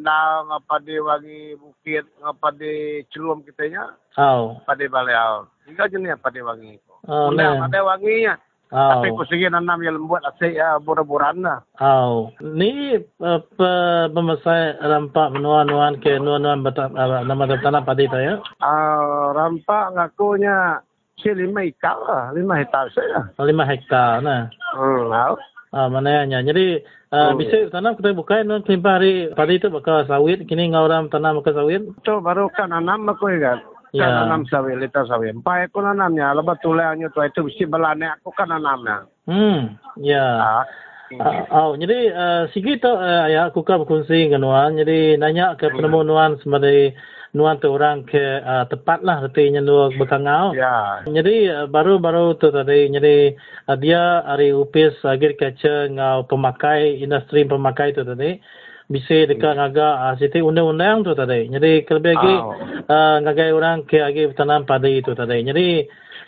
[0.00, 2.02] nang, padi wangi bukit,
[2.42, 4.58] padi celum kitanya, Oh.
[4.66, 5.46] padi baleau.
[5.70, 6.82] Tiga jenis padi wangi.
[7.06, 7.70] Oh, Undang nah.
[7.70, 8.34] ada wanginya.
[8.74, 8.98] Oh.
[8.98, 11.62] Tapi aku nanam yang lembut asik ya bura-buran lah.
[11.78, 12.34] Oh.
[12.42, 13.72] Ni uh, pe,
[14.10, 18.42] pemasai rampak menuan-nuan ke nuan-nuan uh, nama tanah padi tu ya?
[18.58, 20.82] Ah, rampak ngakunya
[21.22, 23.30] si lima hektar lah, lima hektar saja.
[23.38, 24.50] Lima hektar, nah.
[24.74, 25.34] Hmm, tahu.
[25.70, 26.42] Ah, mananya.
[26.42, 26.82] Jadi,
[27.14, 27.38] uh, Hmm.
[27.38, 30.42] bisa tanam kita buka nuan kelimpa hari padi tu bakal sawit.
[30.42, 31.86] Kini ngau orang tanam bakal sawit.
[31.86, 33.62] Itu baru kan nanam aku kan.
[33.96, 34.04] Ya.
[34.04, 35.32] Kan nanam sawit, lita sawit.
[35.32, 39.08] Empat aku nanamnya, lepas tulangnya tu itu mesti belane aku kan nanamnya.
[39.24, 39.80] Hmm.
[39.96, 40.28] Ya.
[40.36, 40.64] Ah.
[41.06, 44.74] Uh, oh, jadi uh, sikit tu uh, ya aku kan berkongsi dengan Nuan.
[44.74, 46.98] Jadi nanya ke penemu Nuan sebagai
[47.30, 50.50] Nuan tu orang ke uh, tepat lah artinya Nuan berkangau.
[50.58, 51.06] Ya.
[51.06, 53.38] Jadi uh, baru-baru tu tadi jadi
[53.70, 58.42] uh, dia hari upis agriculture ngau pemakai industri pemakai tu tadi
[58.86, 61.50] bisa dekat ngaga uh, siti undang-undang tu tadi.
[61.50, 62.54] Jadi kelebih lagi Oh.
[62.86, 65.42] uh, ngagai orang ke agi tanam padi itu tadi.
[65.42, 65.68] Jadi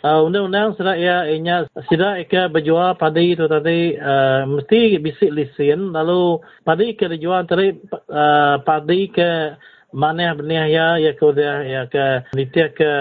[0.03, 5.95] uh, undang-undang sudah ia inya sudah ika berjual padi itu tadi uh, mesti bisik lisin
[5.95, 7.75] lalu padi ke dijual tadi
[8.11, 9.55] uh, padi ke
[9.95, 12.05] mana benih ya ya ke dia ya ke
[12.37, 12.91] nitia ke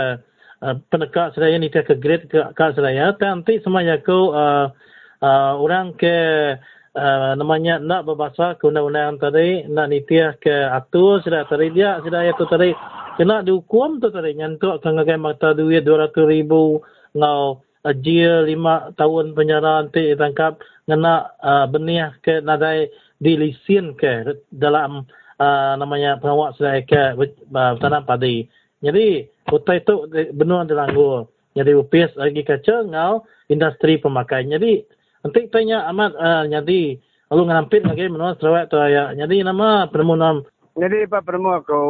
[0.65, 4.73] uh, pendekat seraya nitia ke grade ke ke seraya nanti semua ya ke uh,
[5.23, 6.17] uh, orang ke
[6.95, 12.21] uh, namanya nak berbahasa ke undang-undang tadi nak nitia ke atur sudah tadi dia sudah
[12.25, 12.73] ya tu tadi
[13.19, 16.81] kena dihukum tu tadi nyantuk ke ngagai mata duit 200 ribu
[17.19, 25.05] ngau ajil lima tahun penjara nanti ditangkap ngena uh, benih ke nadai dilisin ke dalam
[25.39, 28.47] uh, namanya pengawak sedaya ke uh, tanam padi.
[28.79, 31.27] Jadi hutai itu benua dilanggur.
[31.59, 34.47] Jadi upis lagi kaca ngau industri pemakai.
[34.47, 34.87] Jadi
[35.25, 36.99] nanti tanya amat uh, jadi
[37.29, 39.13] lalu nganampit lagi menua Sarawak tu ya.
[39.13, 40.43] Jadi nama penemu nama
[40.79, 41.83] Jadi Pak Permu aku,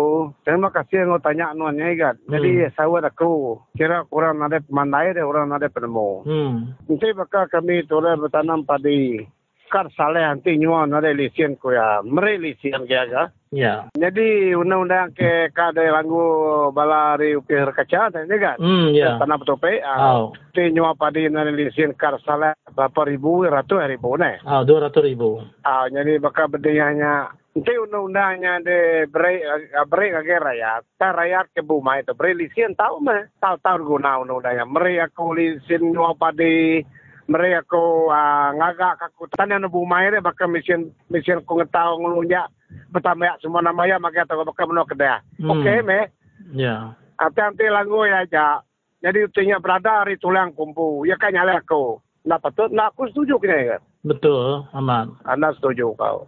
[0.48, 2.16] terima kasih yang tanya anuannya kan.
[2.24, 2.72] Jadi Hmm.
[2.72, 6.24] sawat aku, kira kurang ada pemandai deh, orang ada penemu.
[6.24, 6.72] Hmm.
[6.88, 9.28] Nanti bakal kami toleh bertanam padi.
[9.68, 12.00] Kar saleh nanti nyuan ada lisian ku ya.
[12.00, 13.24] Meri lisian kaya ga.
[13.52, 13.88] Ya.
[13.96, 18.56] Jadi undang-undang ke kade langgu balari upir kaca tadi kan.
[18.56, 19.20] Hmm ya.
[19.20, 19.84] Tanah petope.
[19.84, 20.32] Oh.
[20.32, 24.40] Nanti nyuan padi nanti lisian kar saleh berapa ribu, ratus ribu ne.
[24.48, 25.44] Oh, 200 ribu.
[25.68, 29.40] Ah, jadi bakal berdayanya nanti undang-undangnya de break
[29.84, 30.82] break kage rakyat.
[30.96, 33.28] Ta rakyat ke buma itu break lisian tahu mah.
[33.36, 34.64] Tahu tahu guna undang-undangnya.
[34.64, 36.80] Meri aku lisian nyuan padi
[37.28, 42.48] meri aku uh, ngagak aku tanya na buma ini bakal mesin mesin ku ngetau ngelunjak
[42.88, 45.20] bertambah semua namanya maka tahu bakal menok kedai.
[45.36, 45.52] Hmm.
[45.52, 46.08] Okey me.
[46.56, 46.96] Ya.
[47.20, 48.64] Nanti nanti langgu ya aja.
[49.04, 51.04] Jadi utinya berada hari tulang kumpu.
[51.04, 52.00] Ya kan nyala aku.
[52.24, 53.82] Nah patut, nah aku setuju kena kan.
[54.02, 55.14] Betul, aman.
[55.28, 56.26] Anda setuju kau.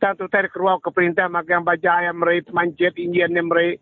[0.00, 3.76] Satu tadi keluar ke perintah makan baja yang meri, mancit, injian yang meri.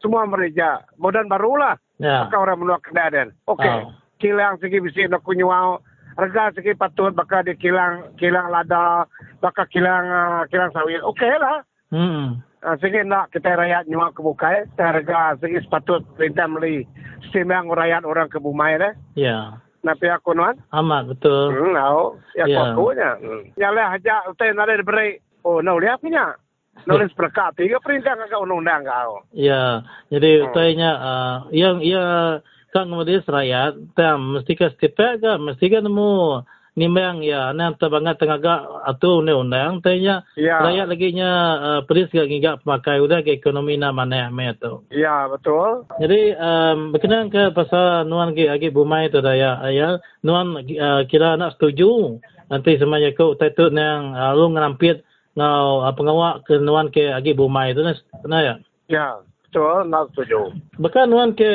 [0.00, 0.84] Semua mereka.
[1.00, 1.78] Modern barulah.
[1.96, 2.26] Ya.
[2.26, 3.32] Maka orang menolak kedadan.
[3.48, 3.70] Okey.
[3.70, 3.92] Oh.
[4.20, 5.80] Kilang segi bisi nak kunyuau.
[6.16, 9.08] Harga segi patut bakal di kilang kilang lada,
[9.40, 11.00] bakal kilang uh, kilang sawit.
[11.00, 11.64] Okey lah.
[11.92, 12.40] Hmm.
[12.62, 14.68] Uh, segi nak kita rakyat nyuak ke bukai.
[14.76, 16.84] Harga segi sepatut perintah beli.
[17.28, 18.92] Setimbang rakyat orang ke bumai dah.
[19.16, 19.56] Ya.
[19.82, 20.60] Napi aku nuan.
[20.70, 21.50] Amat betul.
[21.50, 22.04] Hmm, tahu.
[22.38, 22.70] Ya, Ya.
[22.70, 23.18] aku nya.
[23.18, 23.42] Hmm.
[23.58, 25.18] Nyala aja utai nade diberi.
[25.42, 26.38] Oh, no lihat punya.
[26.86, 27.58] Nulis perkat.
[27.58, 29.26] Tiga perintah kagak undang-undang kau.
[29.34, 30.44] Ya, jadi Hmm.
[30.48, 32.38] utainya uh, yang ia
[32.72, 36.40] kan kemudian serayat tam mesti ke setiap ke mesti ke nemu
[36.72, 40.56] nimbang ya nan tabangat tengaga atau undang-undang tanya Ya.
[40.56, 44.80] rakyat lagi nya uh, peris gak ngigak pemakai udah ke ekonomi na mana me tu.
[44.88, 45.84] Ya, betul.
[46.00, 51.36] Jadi um, berkenaan ke pasal nuan ke agi bumai tu daya ya nuan uh, kira
[51.36, 52.16] nak setuju
[52.48, 55.04] nanti semuanya kau tetut nang uh, lu ngerampit
[55.36, 57.84] ngau uh, pengawak ke nuan ke agi bumai tu
[58.24, 58.54] nah ya.
[58.88, 59.20] Ya,
[59.52, 59.84] betul.
[59.92, 60.40] Nak setuju.
[60.80, 61.52] Bahkan nuan ke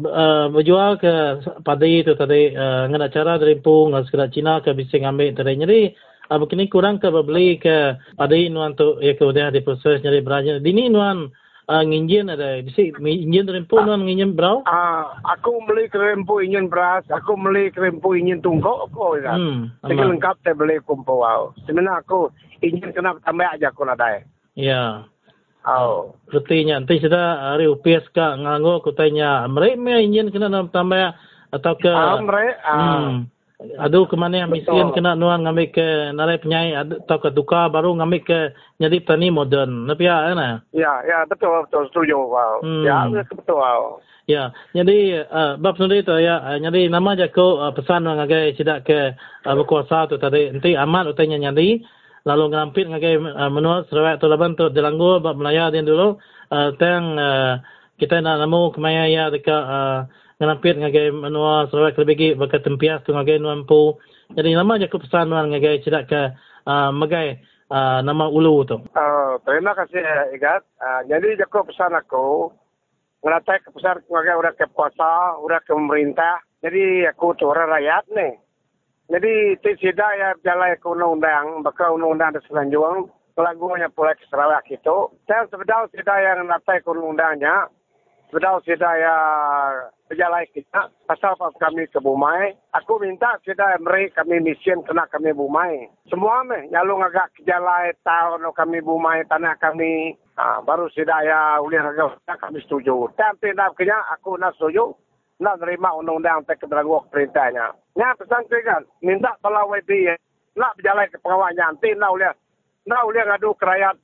[0.00, 4.96] uh, berjual ke padi itu tadi uh, ngena cara dari pung sekedar Cina ke bisa
[4.96, 5.82] ngambil tadi nyeri
[6.32, 10.56] uh, begini kurang ke beli ke padi nuan tu ya ke udah diproses nyeri beranya.
[10.56, 11.28] Dini nuan
[11.68, 14.64] uh, nginjin ada bisa nginjin dari pung nuan nginjin berau?
[14.64, 19.36] Ah, aku beli kerempu ingin beras, aku beli kerempu ingin tungkok aku kan.
[19.36, 20.08] Hmm, Jadi amat.
[20.16, 21.52] lengkap saya beli kumpul wow.
[21.68, 22.32] Sebenarnya aku
[22.64, 24.24] ingin kena tambah aja aku nadai.
[24.56, 25.04] Ya.
[25.04, 25.15] Oh.
[26.30, 31.14] Sepertinya nanti sudah hari upias ka nganggo aku tanya mereka me kena dalam tambah
[31.50, 32.74] atau ke Ah, mereka, ah.
[32.78, 33.14] hmm.
[33.56, 37.96] Aduh kemana yang miskin kena nuan ngambil ke narai penyai adu- atau ke duka baru
[37.96, 38.38] ngambil ke
[38.76, 39.88] jadi petani modern.
[39.88, 40.60] Tapi ya ana.
[40.76, 42.60] Ya, ya betul betul setuju wow.
[42.60, 42.84] Hmm.
[42.84, 44.04] Ya, betul wow.
[44.26, 48.26] Ya, jadi uh, bab sendiri tu ya, uh, jadi nama je ko uh, pesan orang
[48.26, 49.14] ngagai tidak ke
[49.46, 50.50] uh, berkuasa tu tadi.
[50.50, 51.80] Nanti amat utanya nyadi
[52.26, 56.18] lalu ngerampit ngagai uh, menurut serawat tu laban tu dilanggu bab Melaya dia dulu
[56.50, 57.62] uh, tang uh,
[57.96, 60.10] kita nak namu kemaya ya dekat uh,
[60.42, 63.96] ngerampit ngagai menua serawat lebih bakat tempias tu ngagai nuampu.
[64.34, 66.22] Jadi nama je ko pesan orang ngagai tidak ke
[66.66, 68.76] uh, magai uh, nama ulu tu.
[68.92, 70.02] Uh, terima kasih
[70.34, 70.66] Igat.
[70.82, 72.50] Uh, jadi jago pesan aku
[73.24, 76.42] ngeratai ke pesan sebagai udah ke puasa, udah ke pemerintah.
[76.60, 78.34] Jadi aku tu orang rakyat nih.
[79.06, 84.96] Jadi tidak ya jalan ke undang-undang, bakal undang-undang ada selanjutnya lagunya pula ke Sarawak itu.
[85.28, 87.68] Dan sebenarnya tidak yang ngeratai ke undang-undangnya,
[88.32, 89.16] sebenarnya tidak ya
[90.08, 90.80] berjalan kita.
[91.06, 95.86] Pasal pas kami ke Bumai, aku minta tidak mereka kami mission kena kami Bumai.
[96.10, 100.16] Semua meh nyalung agak ke jalan tahun kami Bumai tanah kami.
[100.36, 103.08] Ah, baru tidak ya uli agak kami setuju.
[103.14, 103.78] Tapi nak
[104.18, 105.05] aku nak setuju.
[105.36, 107.76] Nak terima undang-undang tak keberanggu perintahnya.
[107.92, 110.16] Ya pesan kan, minta pelawai dia.
[110.56, 111.68] Nak berjalan ke pengawalnya.
[111.68, 112.28] Nanti nak uli,
[112.88, 113.96] nak uli ngadu ke rakyat.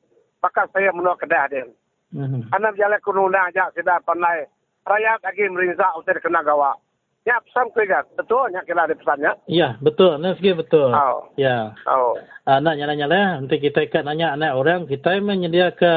[0.44, 1.64] Maka saya menolak kedah dia.
[2.12, 2.44] Hmm.
[2.52, 4.44] Anak berjalan ke undang aja sudah pandai.
[4.84, 6.76] Rakyat lagi merinsak untuk kena gawa.
[7.22, 9.32] Ya pesan saya kan, betul yang kira ada pesannya.
[9.46, 10.18] Ya, betul.
[10.18, 10.90] Nah, segi betul.
[10.90, 11.30] Oh.
[11.38, 11.70] Ya.
[11.86, 12.18] Oh.
[12.18, 15.92] uh, nak nyala-nyala nanti kita ikat nanya anak orang kita menyediakan ke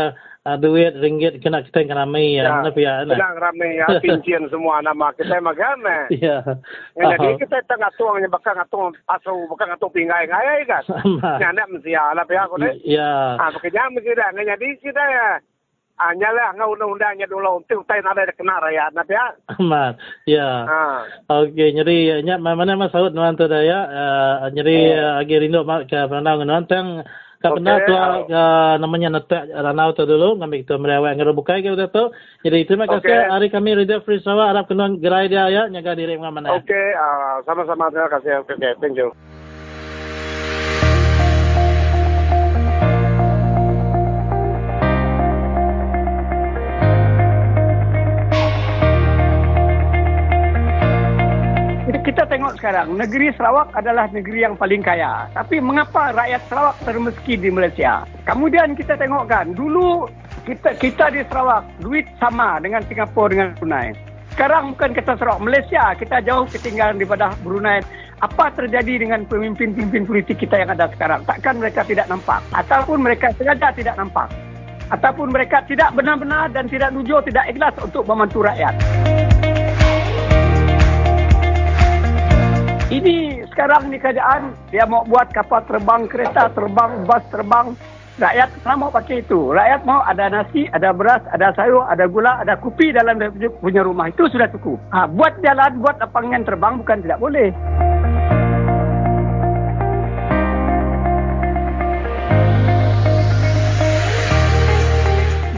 [0.61, 3.17] duit ringgit kena kita yang ramai ya tapi ya nah.
[3.17, 6.05] Sedang ramai ya, pincian semua nama kita magame.
[6.13, 6.45] ya
[6.93, 10.85] Jadi kita tengah tuangnya bakal ngatung asu, bakal ngatung pinggai ngaya kan.
[10.85, 11.41] Sama.
[11.41, 12.77] Nyana mesti ya, lah pihak aku deh.
[12.85, 15.41] ya Ah, makanya mesti dah nganya di sini ya.
[15.95, 19.31] Ah, nyala ngau undang-undangnya dulu untuk tay nada kena rakyat, nah pihak.
[19.57, 19.95] amat
[20.29, 21.07] ya Ah.
[21.41, 24.93] Okey, nyeri nya mana mas saud nuan tu daya uh, nyeri
[25.23, 27.01] agi rindu mak ke pandang nuan tang
[27.45, 28.15] ka pernah ah.
[28.25, 32.09] uh, namanya netak ranau tu dulu ngambil tu merewek ngero bukai ke tu.
[32.41, 33.29] Jadi terima kasih Okey.
[33.29, 36.57] hari kami Radio Free Sarawak harap kenuan gerai dia ya nyaga diri mana.
[36.57, 38.41] Okey, ah, sama-sama terima kasih.
[38.41, 39.13] Okay, thank you.
[52.05, 55.25] Kita, tengok sekarang, negeri Sarawak adalah negeri yang paling kaya.
[55.33, 58.05] Tapi mengapa rakyat Sarawak termiskin di Malaysia?
[58.29, 60.05] Kemudian kita tengokkan, dulu
[60.45, 63.97] kita kita di Sarawak, duit sama dengan Singapura dengan Brunei.
[64.37, 67.81] Sekarang bukan kita Sarawak, Malaysia kita jauh ketinggalan daripada Brunei.
[68.21, 71.25] Apa terjadi dengan pemimpin-pemimpin politik kita yang ada sekarang?
[71.25, 72.45] Takkan mereka tidak nampak?
[72.53, 74.29] Ataupun mereka sengaja tidak nampak?
[74.93, 78.77] Ataupun mereka tidak benar-benar dan tidak jujur, tidak ikhlas untuk membantu rakyat?
[82.95, 87.75] Ini sekarang ni keadaan dia mau buat kapal terbang, kereta terbang, bas terbang.
[88.15, 89.51] Rakyat mana mau pakai itu.
[89.51, 93.19] Rakyat mau ada nasi, ada beras, ada sayur, ada gula, ada kopi dalam
[93.59, 94.07] punya rumah.
[94.07, 94.79] Itu sudah cukup.
[94.95, 97.51] Ha, buat jalan, buat lapangan terbang bukan tidak boleh.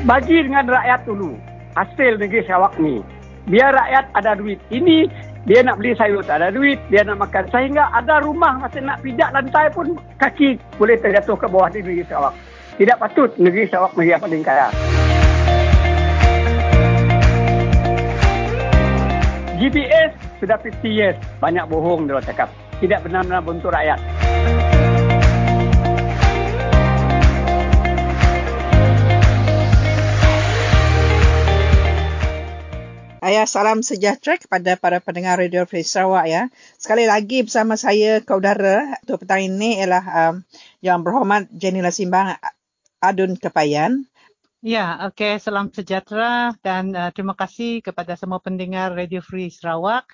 [0.10, 1.38] Bagi dengan rakyat dulu.
[1.78, 3.06] Hasil negeri Sarawak ni.
[3.46, 4.58] Biar rakyat ada duit.
[4.74, 5.06] Ini
[5.48, 7.48] dia nak beli sayur tak ada duit, dia nak makan.
[7.48, 12.04] Sehingga ada rumah masih nak pijak lantai pun kaki boleh terjatuh ke bawah di negeri
[12.04, 12.36] Sarawak.
[12.76, 14.68] Tidak patut negeri Sarawak negeri yang paling kaya.
[19.56, 20.12] GPS
[20.43, 21.18] sudah 50 years.
[21.39, 22.52] Banyak bohong dia cakap.
[22.84, 24.04] Tidak benar-benar untuk rakyat.
[33.28, 36.47] Ya, salam sejahtera kepada para pendengar Radio Free Sarawak ya.
[36.80, 40.36] Sekali lagi bersama saya Kaudara untuk petang ini ialah um,
[40.80, 42.39] Yang Berhormat Jenila Simbang
[43.03, 44.07] Adun Kepayan.
[44.63, 45.43] Ya, okey.
[45.43, 50.07] Salam sejahtera dan uh, terima kasih kepada semua pendengar Radio Free Sarawak.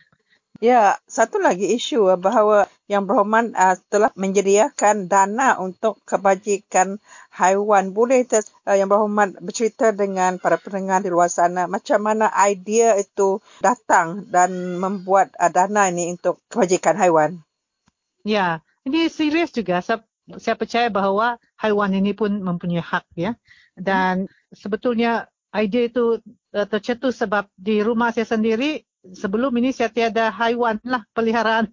[0.61, 7.01] Ya, satu lagi isu bahawa Yang Berhormat uh, telah menyediakan dana untuk kebajikan
[7.33, 7.89] haiwan.
[7.89, 12.93] Boleh ter, uh, Yang Berhormat bercerita dengan para pendengar di luar sana macam mana idea
[13.01, 17.41] itu datang dan membuat uh, dana ini untuk kebajikan haiwan?
[18.21, 19.81] Ya, ini serius juga.
[19.81, 20.05] Saya,
[20.37, 23.33] saya percaya bahawa haiwan ini pun mempunyai hak ya.
[23.73, 24.53] Dan hmm.
[24.53, 26.21] sebetulnya idea itu
[26.53, 31.67] uh, tercetus sebab di rumah saya sendiri sebelum ini saya tiada haiwan lah peliharaan.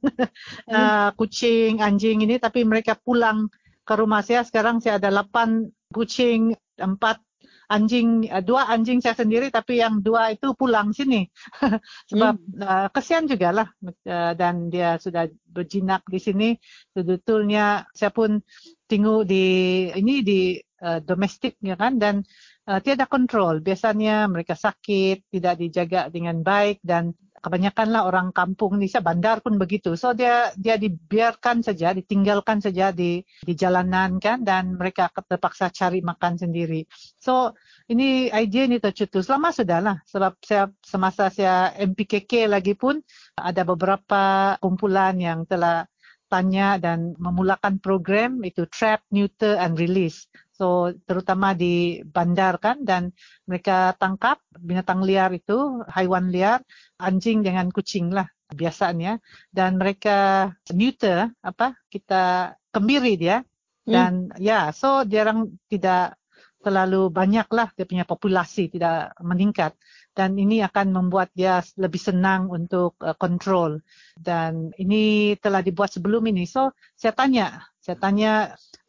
[0.67, 2.43] Uh, kucing, anjing ini.
[2.43, 3.47] Tapi mereka pulang
[3.87, 4.43] ke rumah saya.
[4.43, 7.23] Sekarang saya ada lapan kucing, empat
[7.71, 9.55] anjing, uh, dua anjing saya sendiri.
[9.55, 11.31] Tapi yang dua itu pulang sini.
[12.11, 12.61] Sebab hmm.
[12.67, 16.49] uh, kesian juga lah uh, dan dia sudah berjinak di sini.
[16.91, 18.43] Sebetulnya saya pun
[18.91, 19.47] tengok di
[19.95, 20.41] ini di
[20.83, 22.03] uh, domestik ya kan.
[22.03, 22.27] Dan
[22.69, 23.63] uh, tiada kontrol.
[23.65, 29.97] Biasanya mereka sakit, tidak dijaga dengan baik dan kebanyakanlah orang kampung ni, bandar pun begitu.
[29.97, 36.05] So dia dia dibiarkan saja, ditinggalkan saja di di jalanan kan dan mereka terpaksa cari
[36.05, 36.85] makan sendiri.
[37.17, 37.57] So
[37.89, 43.01] ini idea ni tercetus lama sudahlah sebab saya semasa saya MPKK lagi pun
[43.35, 45.89] ada beberapa kumpulan yang telah
[46.31, 50.31] tanya dan memulakan program itu trap, neuter and release.
[50.61, 53.17] So terutama di bandar kan dan
[53.49, 56.61] mereka tangkap binatang liar itu, haiwan liar,
[57.01, 59.23] anjing dengan kucing lah biasanya
[59.55, 63.91] dan mereka neuter apa kita kembiri dia hmm.
[63.91, 64.43] dan hmm.
[64.43, 66.19] ya so jarang tidak
[66.61, 69.73] terlalu banyaklah dia punya populasi tidak meningkat
[70.13, 73.81] dan ini akan membuat dia lebih senang untuk uh, kontrol
[74.19, 78.33] dan ini telah dibuat sebelum ini so saya tanya saya tanya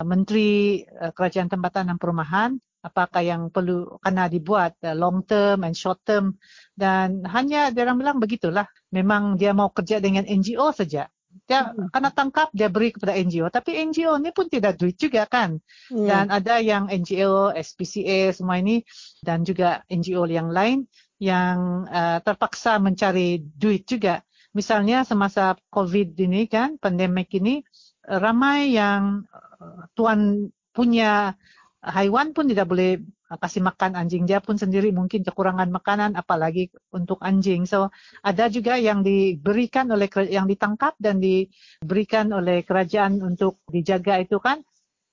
[0.03, 5.77] Menteri uh, Kerajaan Tempatan dan Perumahan apakah yang perlu kena dibuat uh, long term and
[5.77, 6.35] short term?
[6.73, 8.65] Dan hanya dia orang bilang begitulah.
[8.91, 11.07] Memang dia mau kerja dengan NGO saja.
[11.47, 11.95] Dia hmm.
[11.95, 15.63] kena tangkap dia beri kepada NGO tapi NGO ni pun tidak duit juga kan.
[15.87, 16.03] Hmm.
[16.03, 18.83] dan ada yang NGO SPCA semua ini
[19.23, 20.83] dan juga NGO yang lain
[21.23, 24.19] yang uh, terpaksa mencari duit juga.
[24.51, 27.63] Misalnya semasa covid ini kan pandemik ini
[28.05, 29.25] ramai yang
[29.61, 31.35] uh, tuan punya
[31.81, 34.25] haiwan pun tidak boleh uh, kasih makan anjing.
[34.25, 37.65] Dia pun sendiri mungkin kekurangan makanan apalagi untuk anjing.
[37.69, 37.89] So
[38.21, 44.61] ada juga yang diberikan oleh yang ditangkap dan diberikan oleh kerajaan untuk dijaga itu kan.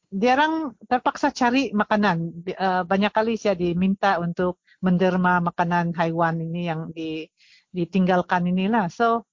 [0.09, 2.17] Dia orang terpaksa cari makanan.
[2.57, 7.29] Uh, banyak kali saya diminta untuk menderma makanan haiwan ini yang di
[7.69, 8.89] ditinggalkan inilah.
[8.89, 9.29] So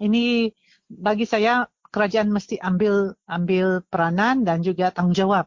[0.00, 0.48] ini
[0.88, 5.46] bagi saya kerajaan mesti ambil ambil peranan dan juga tanggungjawab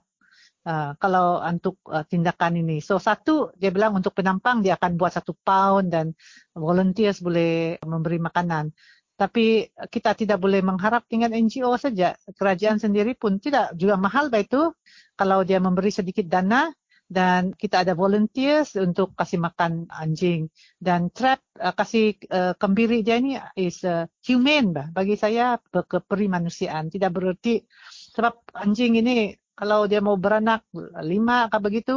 [0.63, 2.79] uh, kalau untuk uh, tindakan ini.
[2.79, 6.15] So satu dia bilang untuk penampang dia akan buat satu pound dan
[6.55, 8.71] volunteers boleh memberi makanan.
[9.17, 12.13] Tapi kita tidak boleh mengharap dengan NGO saja.
[12.37, 14.71] Kerajaan sendiri pun tidak juga mahal baik itu
[15.17, 16.69] kalau dia memberi sedikit dana
[17.07, 20.51] dan kita ada volunteers untuk kasih makan anjing.
[20.75, 26.91] Dan trap uh, kasih uh, kembiri dia ni is uh, humane bah bagi saya keperimanusiaan
[26.91, 27.63] tidak bererti
[28.11, 30.67] sebab anjing ini kalau dia mau beranak
[31.01, 31.95] lima atau begitu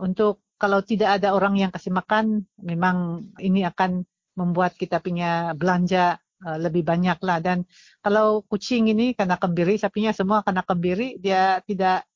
[0.00, 4.02] untuk kalau tidak ada orang yang kasih makan memang ini akan
[4.34, 7.62] membuat kita punya belanja uh, lebih banyak lah dan
[8.02, 12.06] kalau kucing ini kena kembiri sapinya semua kena kembiri dia tidak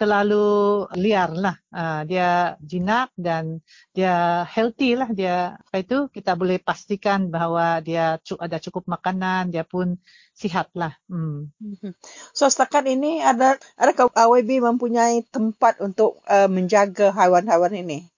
[0.00, 1.60] terlalu liar lah.
[1.68, 3.60] Uh, dia jinak dan
[3.92, 5.12] dia healthy lah.
[5.12, 10.00] Dia apa itu kita boleh pastikan bahawa dia ada cukup makanan, dia pun
[10.32, 10.96] sihat lah.
[11.12, 11.52] Hmm.
[11.60, 11.92] Mhm.
[12.32, 18.08] So setakat ini ada ada AWB mempunyai tempat untuk uh, menjaga haiwan-haiwan ini?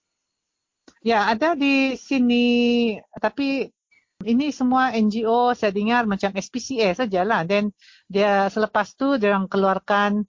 [1.03, 3.67] Ya ada di sini tapi
[4.23, 7.43] ini semua NGO saya dengar macam SPCA sajalah.
[7.43, 7.75] Dan
[8.07, 10.23] dia selepas tu dia orang keluarkan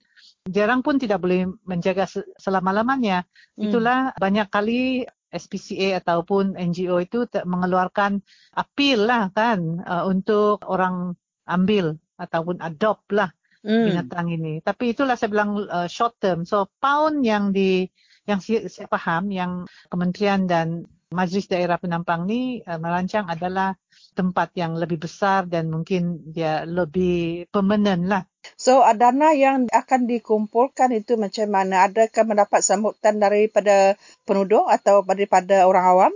[0.45, 2.05] jarang pun tidak boleh menjaga
[2.37, 3.25] selama-lamanya.
[3.57, 3.69] Hmm.
[3.69, 8.23] Itulah banyak kali SPCA ataupun NGO itu mengeluarkan
[8.55, 11.17] apil lah kan uh, untuk orang
[11.49, 13.33] ambil ataupun adopt lah
[13.65, 13.85] hmm.
[13.91, 14.61] binatang ini.
[14.63, 16.47] Tapi itulah saya bilang uh, short term.
[16.47, 17.89] So pound yang di
[18.25, 23.77] yang saya, saya faham yang kementerian dan Majlis Daerah Penampang ni uh, merancang adalah
[24.15, 28.23] tempat yang lebih besar dan mungkin dia lebih permanent lah.
[28.55, 31.91] So dana yang akan dikumpulkan itu macam mana?
[31.91, 36.13] Adakah mendapat sambutan daripada penduduk atau daripada orang awam?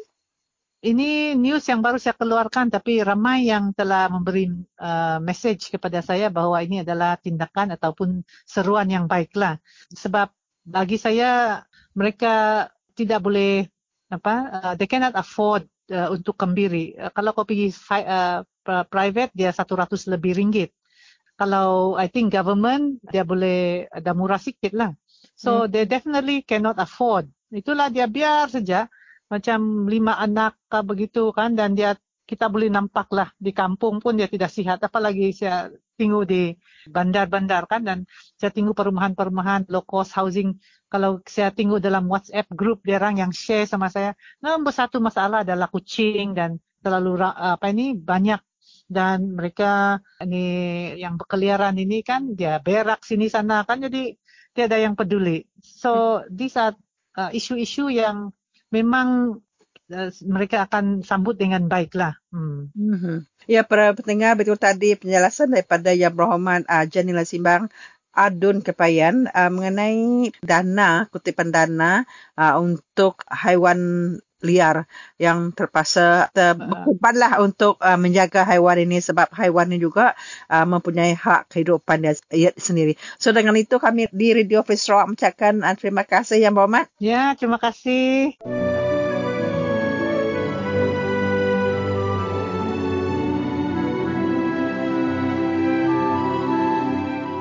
[0.79, 4.47] ini news yang baru saya keluarkan tapi ramai yang telah memberi
[4.79, 9.59] uh, message kepada saya bahawa ini adalah tindakan ataupun seruan yang baiklah
[9.91, 10.31] sebab
[10.63, 13.67] bagi saya mereka tidak boleh
[14.07, 16.95] apa uh, they cannot afford uh, untuk kembiri.
[16.95, 18.41] Uh, kalau kau pergi uh,
[18.87, 20.69] private dia 100 lebih ringgit.
[21.39, 24.91] Kalau I think government dia boleh ada murah sikit lah.
[25.39, 25.69] So hmm.
[25.71, 27.31] they definitely cannot afford.
[27.49, 28.91] Itulah dia biar saja.
[29.29, 30.57] Macam lima anak
[30.89, 31.93] begitu kan dan dia
[32.29, 34.77] kita boleh nampak lah di kampung pun dia tidak sihat.
[34.85, 36.53] Apalagi saya tinggal di
[36.85, 37.97] bandar-bandar kan dan
[38.37, 40.61] saya tinggal perumahan-perumahan low cost housing.
[40.93, 44.13] Kalau saya tinggal dalam WhatsApp group dia orang yang share sama saya
[44.45, 48.37] nombor satu masalah adalah kucing dan terlalu apa ini banyak.
[48.89, 50.45] Dan mereka ini
[50.97, 54.13] yang berkeliaran ini kan dia berak sini sana kan jadi
[54.53, 55.45] tiada yang peduli.
[55.61, 56.73] So these are
[57.13, 58.33] uh, isu-isu yang
[58.73, 59.41] memang
[59.91, 62.17] uh, mereka akan sambut dengan baiklah.
[62.29, 62.69] Hmm.
[62.73, 63.17] Mm-hmm.
[63.49, 67.67] Ya, para pendengar betul tadi penjelasan daripada Yang Berhormat uh, Janila Simbang
[68.13, 72.03] Adun Kepayan uh, mengenai dana, kutipan dana
[72.37, 73.79] uh, untuk haiwan
[74.39, 74.87] liar
[75.19, 80.15] yang terpaksa terbebanlah untuk uh, menjaga haiwan ini sebab haiwan ini juga
[80.47, 82.95] uh, mempunyai hak kehidupan dia sendiri.
[83.19, 86.87] So dengan itu kami di Radio Sarawak mengucapkan uh, terima kasih yang berhormat.
[87.03, 88.39] Ya, terima kasih.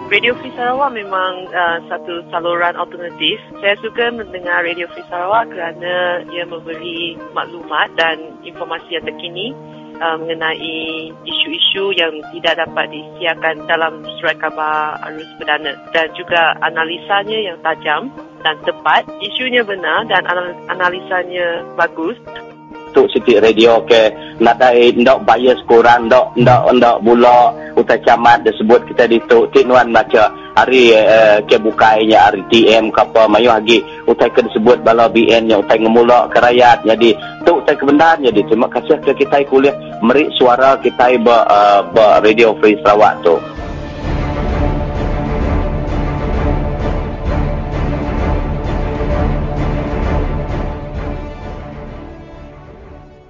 [0.09, 3.37] Radio Free Sarawak memang uh, satu saluran alternatif.
[3.61, 9.53] Saya suka mendengar Radio Free Sarawak kerana ia memberi maklumat dan informasi yang terkini
[10.01, 17.39] uh, mengenai isu-isu yang tidak dapat disiarkan dalam surat khabar arus perdana dan juga analisanya
[17.45, 18.09] yang tajam
[18.41, 19.05] dan tepat.
[19.21, 20.25] Isunya benar dan
[20.73, 22.17] analisanya bagus
[22.95, 28.87] tuk Siti Radio ke nadai ndak bias kurang ndak ndak ndak bula utai camat disebut
[28.89, 29.51] kita di tuk.
[29.55, 33.83] Tinuan baca hari uh, ke bukainya hari TM ke apa mayu lagi.
[34.09, 36.87] Utai ke disebut bala BN yang utai ngemula ke rakyat.
[36.87, 37.15] Jadi
[37.45, 39.75] tuk utai kebenaran jadi terima kasih ke kita kuliah.
[39.99, 43.58] Merik suara kita ba, uh, ba Radio Free Sarawak tu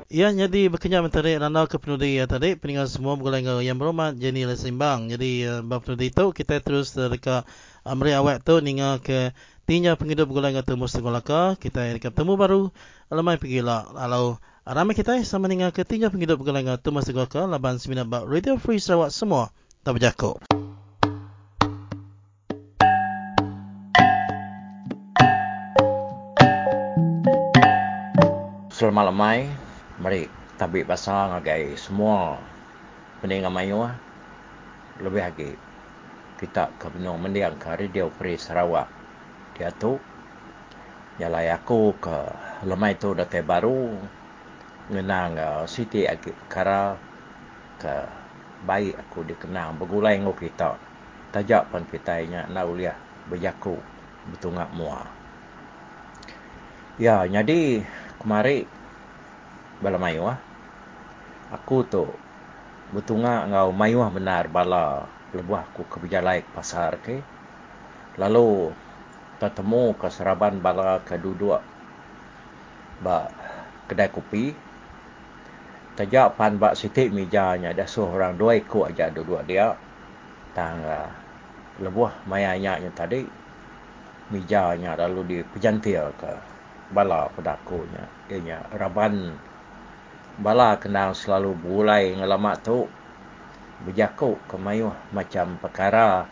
[0.08, 4.48] Ya, jadi berkenyak mentari rana ke penudi ya tadi peninggal semua bergolong yang berhormat Jenny
[4.48, 5.12] Lesimbang.
[5.12, 7.44] Jadi uh, bab penudi itu kita terus dekat
[7.84, 9.36] amri awak tu ninga ke
[9.68, 11.60] tinya penghidup bergolong tu mesti golaka.
[11.60, 12.72] Kita dekat temu baru
[13.12, 13.84] alamai pergi lah.
[13.84, 18.24] Kalau ramai kita sama ninga ke tinya penghidup bergolong tu mesti golaka laban semina bab
[18.24, 19.52] Radio Free Sarawak semua
[19.84, 20.40] tak berjaku.
[28.72, 29.67] Selamat malam
[29.98, 32.38] mari tabik pasal ngagai semua
[33.18, 33.98] peningan mayu lah.
[35.02, 35.50] lebih lagi
[36.38, 38.86] kita ke benung mendiang ke radio Free Sarawak.
[39.58, 39.98] Dia tu
[41.18, 42.14] nyalai aku ke
[42.62, 43.90] lemai tu datai baru
[44.94, 46.94] ngenang uh, siti agi perkara
[47.82, 48.06] ke
[48.62, 50.78] baik aku dikenang bergulai ngau kita
[51.34, 52.94] tajak pun kita ingat nak uliah
[53.26, 53.74] berjaku
[54.30, 55.02] betungak mua.
[57.02, 57.82] Ya jadi
[58.22, 58.77] kemarin
[59.82, 60.38] bala mayu ah.
[61.54, 62.04] Aku tu
[62.92, 65.04] betunga ngau mayu ah benar bala
[65.36, 67.20] lebuah aku ke berjalai ke pasar ke.
[68.18, 68.74] Lalu
[69.38, 71.62] ketemu ke seraban bala kedua
[72.98, 73.30] ba
[73.86, 74.44] kedai kopi.
[75.98, 79.74] Tajak pan bak sitik mijanya ada seorang dua ekor aja dua-dua dia.
[80.54, 81.10] Tang uh,
[81.78, 83.22] lebuah mayanya yang tadi
[84.28, 86.32] mijanya lalu di pejantil ke
[86.92, 89.36] bala pedakunya ianya raban
[90.38, 92.86] bala kenal selalu bulai ngelamak tu.
[93.78, 96.26] Berjakuk ke mayuh macam perkara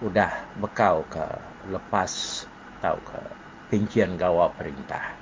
[0.00, 1.24] udah bekau ke
[1.68, 2.44] lepas
[2.80, 3.20] tau ke
[3.68, 5.16] pincian gawa perintah.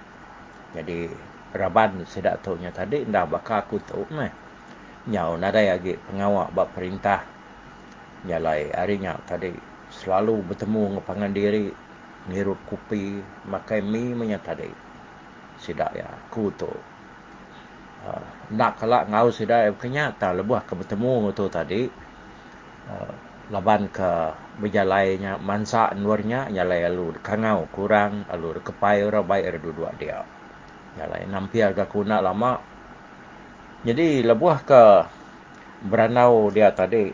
[0.75, 1.11] Jadi
[1.55, 4.31] raban sedak tu nya tadi ndak bakal aku tu meh.
[5.11, 7.23] Nyau nada lagi pengawak bab perintah.
[8.27, 9.55] Nyalai harinya tadi
[9.91, 11.71] selalu bertemu ngepangan diri
[12.27, 14.67] ngirut kopi makai mi menyatadi
[15.63, 16.71] sidak ya aku tu
[18.07, 18.23] Ah,
[18.55, 21.91] nak kelak ngau sudah kenyataan lebuh ke bertemu tu tadi.
[22.87, 23.13] Uh,
[23.51, 24.31] laban ke
[24.63, 30.23] berjalannya mansa nuarnya nyalai lalu kangau kurang lalu kepai ora baik ada dua-dua dia.
[30.95, 32.63] Nyalai nampil ke kuna lama.
[33.83, 34.83] Jadi lebuh ke
[35.91, 37.11] beranau dia tadi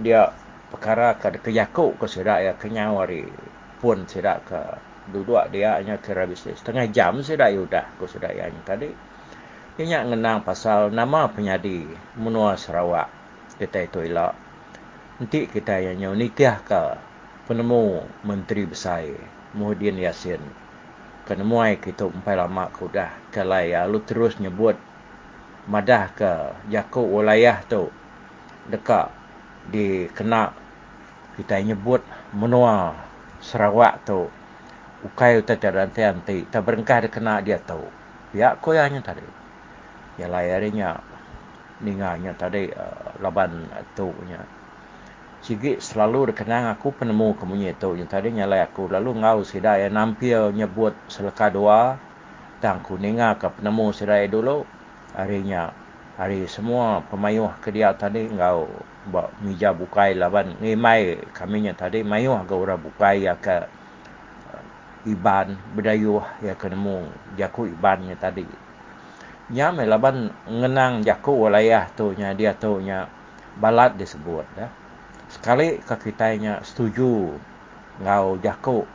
[0.00, 0.32] dia
[0.72, 3.28] perkara ke ke yakuk ke sudah ya kenyau hari
[3.84, 4.60] pun sudah ke
[5.12, 9.11] dua-dua dia hanya kira bisnis setengah jam sudah ya udah sudah ya tadi
[9.80, 11.88] Ia ngenang pasal nama penyadi
[12.20, 13.08] menua Sarawak.
[13.56, 14.36] Kita itu elak.
[15.16, 17.00] Nanti kita yang nikah ke
[17.48, 19.08] penemu Menteri Besar
[19.56, 20.44] Muhyiddin Yassin.
[21.24, 23.16] Kenemuai kita empat lama kudah.
[23.32, 24.76] Kalau ya, lu terus nyebut
[25.64, 27.88] madah ke Jakub wilayah tu
[28.68, 29.08] dekat
[29.72, 30.52] di kena
[31.40, 32.04] kita nyebut
[32.36, 32.92] menua
[33.40, 34.28] Sarawak tu
[35.00, 37.88] ukai utai tiada nanti tak berengkah dia kena dia tahu
[38.34, 39.41] pihak koyanya tadi
[40.20, 41.00] ya layarnya
[41.82, 43.66] ninganya tadi uh, laban
[43.98, 44.40] tu nya
[45.42, 47.98] Sigi selalu dikenang aku penemu kemunyi itu.
[47.98, 48.86] Yang tadi nyalai aku.
[48.86, 51.98] Lalu ngau sidai nampil nyebut seleka dua.
[52.62, 54.62] Dan aku ninga ke penemu sidai dulu.
[55.18, 55.74] Harinya.
[56.14, 58.70] Hari semua pemayuh ke dia tadi ngau.
[59.10, 60.54] Buat mija bukai laban.
[60.62, 62.06] Ni mai kaminya tadi.
[62.06, 63.66] Mayuh ke orang bukai ya ke.
[64.54, 67.10] Uh, iban berdayuh ya ke nemu.
[67.34, 68.46] Jaku ibannya tadi
[69.52, 73.06] nya melaban ngenang jaku wilayah tu nya dia tu nya
[73.60, 74.72] balat disebut ya.
[75.28, 77.36] Sekali kakitanya setuju
[78.00, 78.88] ngau jaku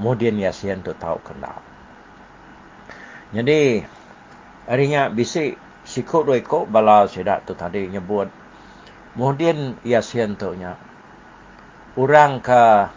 [0.00, 1.60] kemudian Yasin tu tahu kenal.
[3.36, 3.84] Jadi
[4.64, 5.52] harinya bisi
[5.84, 8.32] sikut dua ikut bala sedak tu tadi nyebut
[9.12, 10.80] kemudian Yasin tu nya
[12.00, 12.88] orang ke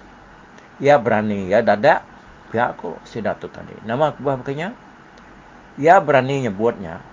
[0.80, 2.08] ia berani ya dadak
[2.52, 3.76] pihak aku sedak tu tadi.
[3.84, 4.76] Nama aku bahkan
[5.76, 7.04] ia berani nyebutnya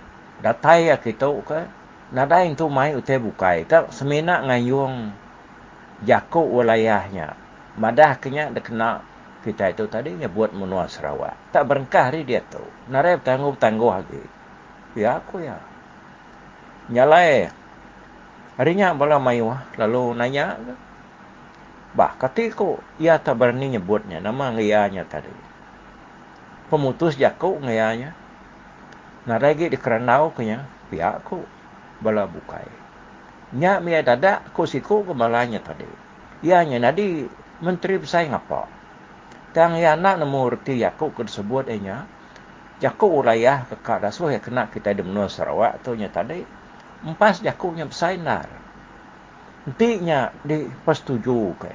[0.42, 1.66] datai ya kita ke
[2.12, 3.64] nada itu mai utai bukai.
[3.64, 5.10] Tak semena ngayung
[6.04, 7.34] jakuk wilayahnya
[7.78, 9.00] madah kenya dekena
[9.42, 11.34] kita itu tadi nyebut menua Sarawak.
[11.50, 14.22] Tak berengkah hari dia tu narai tangguh tangguh lagi.
[14.94, 15.58] Ya aku ya.
[16.92, 17.50] Nyalai.
[18.60, 20.60] Harinya bola mayu lalu nanya
[21.92, 25.32] bah katiku ia tak berani nyebutnya nama ngayanya tadi.
[26.68, 28.12] Pemutus jakuk ngayanya
[29.22, 31.38] Nah lagi di keranau kenya pihak aku
[32.02, 32.66] bala bukai.
[33.54, 35.86] Nya mia dada ko siku ko malanya tadi.
[36.42, 37.22] Ianya nadi
[37.62, 38.66] menteri besar ngapa.
[39.54, 42.02] Tang ya nak nemu reti aku ke sebut enya.
[42.82, 46.42] Jaku wilayah ke kada so ya kena kita di menua Sarawak tu nya tadi.
[47.06, 48.50] Empas jaku nya besar nar.
[49.62, 51.70] Nantinya di persetuju ke.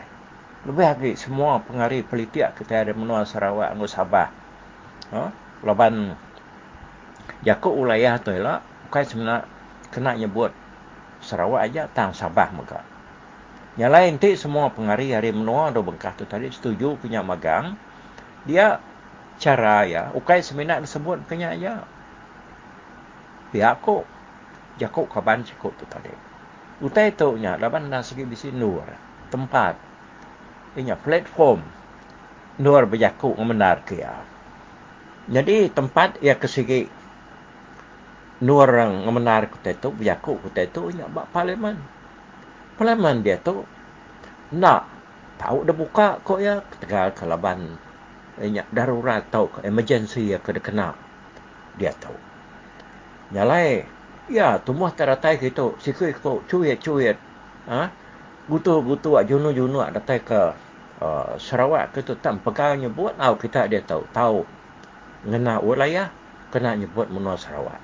[0.67, 4.27] Lebih lagi semua pengaruh politik kita ada menua Sarawak ngus Sabah.
[5.15, 5.31] Ha?
[5.63, 6.11] Laban
[7.45, 9.45] Jakub wilayah tu lah, bukan sebenarnya
[9.93, 10.51] kena nyebut
[11.21, 12.81] Sarawak aja tang Sabah muka.
[13.77, 17.77] Yang lain ti semua pengaruh hari menua do bengkah tu tadi setuju punya magang.
[18.45, 18.81] Dia
[19.37, 21.85] cara ya, ukai seminat disebut punya aja.
[23.53, 24.05] Pihak ko
[24.77, 26.13] Jakub kaban cukup tu tadi.
[26.77, 28.85] Utai tu nya laban dan segi bisi nur
[29.33, 29.73] tempat.
[30.77, 31.65] Inya platform
[32.61, 34.13] nur berjakuk menar ke ya.
[35.27, 36.85] Jadi tempat ia kesigi
[38.37, 41.77] nur orang menar kita itu biaku kita itu nya bak parlimen.
[42.77, 43.65] Parlimen dia tu
[44.53, 44.85] nak
[45.41, 47.81] tahu dah buka kok ya tegal kalaban
[48.37, 50.87] nya darurat tau emergency ya kena kena.
[51.81, 52.17] Dia tahu
[53.33, 53.85] nyalai
[54.29, 57.17] ya tumbuh teratai gitu sikui ko cuit cuit.
[57.65, 57.89] Ha?
[58.45, 60.43] Butu butu junu junu datai ke?
[60.97, 64.41] Uh, Sarawak ke tu tam pegang nyebut au kita dia tahu tahu
[65.29, 66.09] ngena wilayah
[66.49, 67.77] kena nyebut menua Sarawak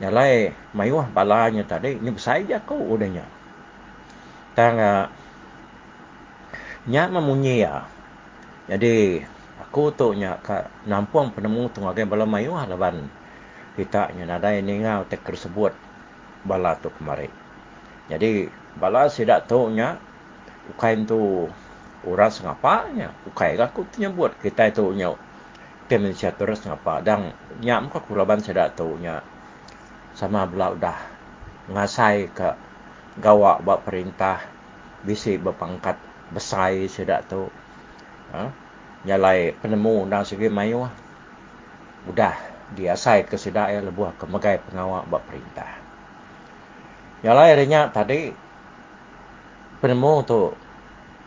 [0.00, 3.22] yang lain mayuah balanya tadi ni besar je kau udahnya.
[4.56, 5.06] Tang uh,
[6.88, 7.84] nya memunyi ya
[8.64, 9.20] jadi
[9.60, 13.12] aku tu nya ka nampung penemu tungagai bala mayuah laban
[13.76, 15.76] kita nya nada ini ngau tek tersebut
[16.48, 17.28] bala tu kemari.
[18.08, 18.48] Jadi
[18.80, 20.00] bala sidak tu nya
[20.72, 21.44] ukain tu
[22.08, 25.12] uras ngapanya ukai aku tu nyebut kita itu nya
[25.92, 27.04] temen terus ngapa.
[27.04, 29.20] Dan nyam ko kulaban sedak tu nya
[30.20, 31.00] sama belah dah
[31.72, 32.52] ngasai ke
[33.24, 34.44] gawak buat perintah
[35.00, 35.96] bisi berpangkat
[36.28, 37.48] besar sedak tu.
[38.36, 38.52] Ha?
[39.00, 40.84] nyalai penemu dan segi mayu
[42.04, 42.36] udah
[42.76, 45.80] dia sai ke sedak ya lebuh ke megai pengawak buat perintah.
[47.24, 48.28] Nyalai adanya tadi
[49.80, 50.52] penemu tu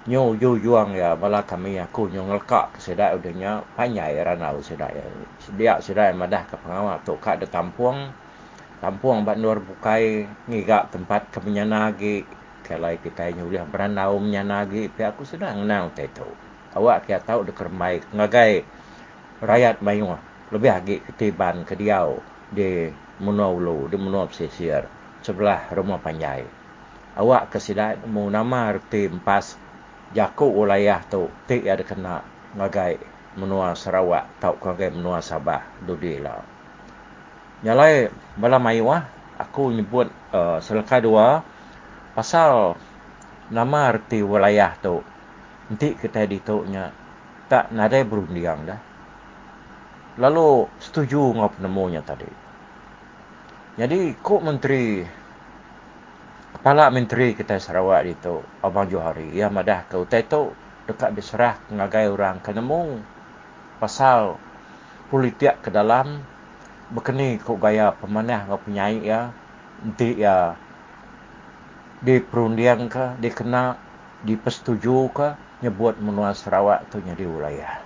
[0.05, 4.93] nyu yu yuang ya bala kami aku nyu ngelkak ke sedak udahnya panjai ranau sedak
[4.93, 5.03] ya.
[5.81, 8.13] Sedak madah ke pengawak tu kak de tampuang
[8.83, 12.27] Tampuang bat nur bukai ngigak tempat kemenyanagi
[12.67, 14.91] kalau kita boleh beranau menyanagi.
[14.91, 16.27] Tapi aku sudah mengenal itu
[16.75, 18.67] awak kia tahu de kermai ngagai.
[19.39, 20.19] Rakyat mayu
[20.51, 22.19] lebih lagi ketiban ke diau.
[22.51, 22.91] Di
[23.23, 24.83] Munawlu di Munaw Pesisir
[25.23, 26.43] sebelah rumah Panjai.
[27.15, 29.55] Awak kesidat mu nama reti empas.
[30.11, 32.19] Jaku wilayah tu tik ada kena
[32.59, 32.99] ngagai
[33.39, 34.27] menua Sarawak.
[34.43, 36.43] Tau ngagai menua Sabah dudi lah
[37.63, 39.05] Nyalai bala mayuah
[39.37, 41.41] aku nyebut uh, selaka dua
[42.13, 42.77] pasal
[43.49, 45.01] nama arti wilayah tu.
[45.69, 46.93] Nanti kita dituknya
[47.49, 48.79] tak nadai berundiang dah.
[50.21, 52.29] Lalu setuju dengan penemunya tadi.
[53.73, 55.01] Jadi kok menteri
[56.53, 60.53] kepala menteri kita Sarawak itu Abang Johari ia madah ke utai tu
[60.85, 63.01] dekat diserah ngagai orang kenemu
[63.81, 64.37] pasal
[65.09, 66.21] politik ke dalam
[66.93, 69.33] berkeni kok gaya pemanah ngau penyai ya
[69.81, 70.53] nanti ya
[72.05, 73.75] di perundian ke dikena
[74.23, 75.27] dipersetuju ke
[75.63, 77.79] nyebut menua Sarawak tu jadi wilayah.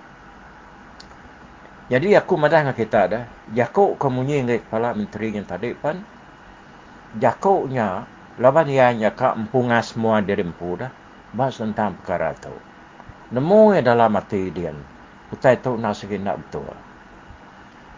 [1.88, 3.24] Jadi aku madah dengan kita dah.
[3.54, 5.96] Jakuk kemunyi dengan kepala menteri yang tadi pun.
[7.16, 8.04] Jakuknya,
[8.36, 10.92] lawan ia nyaka empunga semua diri empu dah.
[11.32, 12.52] Bahas tentang perkara tu.
[13.32, 14.74] Nemu dalam mati dia.
[15.32, 16.68] Utai tu nak segi nak betul.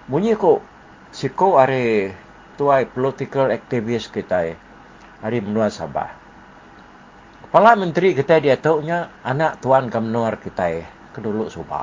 [0.06, 0.62] Bunyi ko
[1.10, 2.14] Siko are
[2.54, 4.54] tuai political activist kita
[5.18, 6.06] hari menua Sabah.
[7.42, 11.82] Kepala menteri kita dia taunya anak tuan kemenuar kita kedulu subak.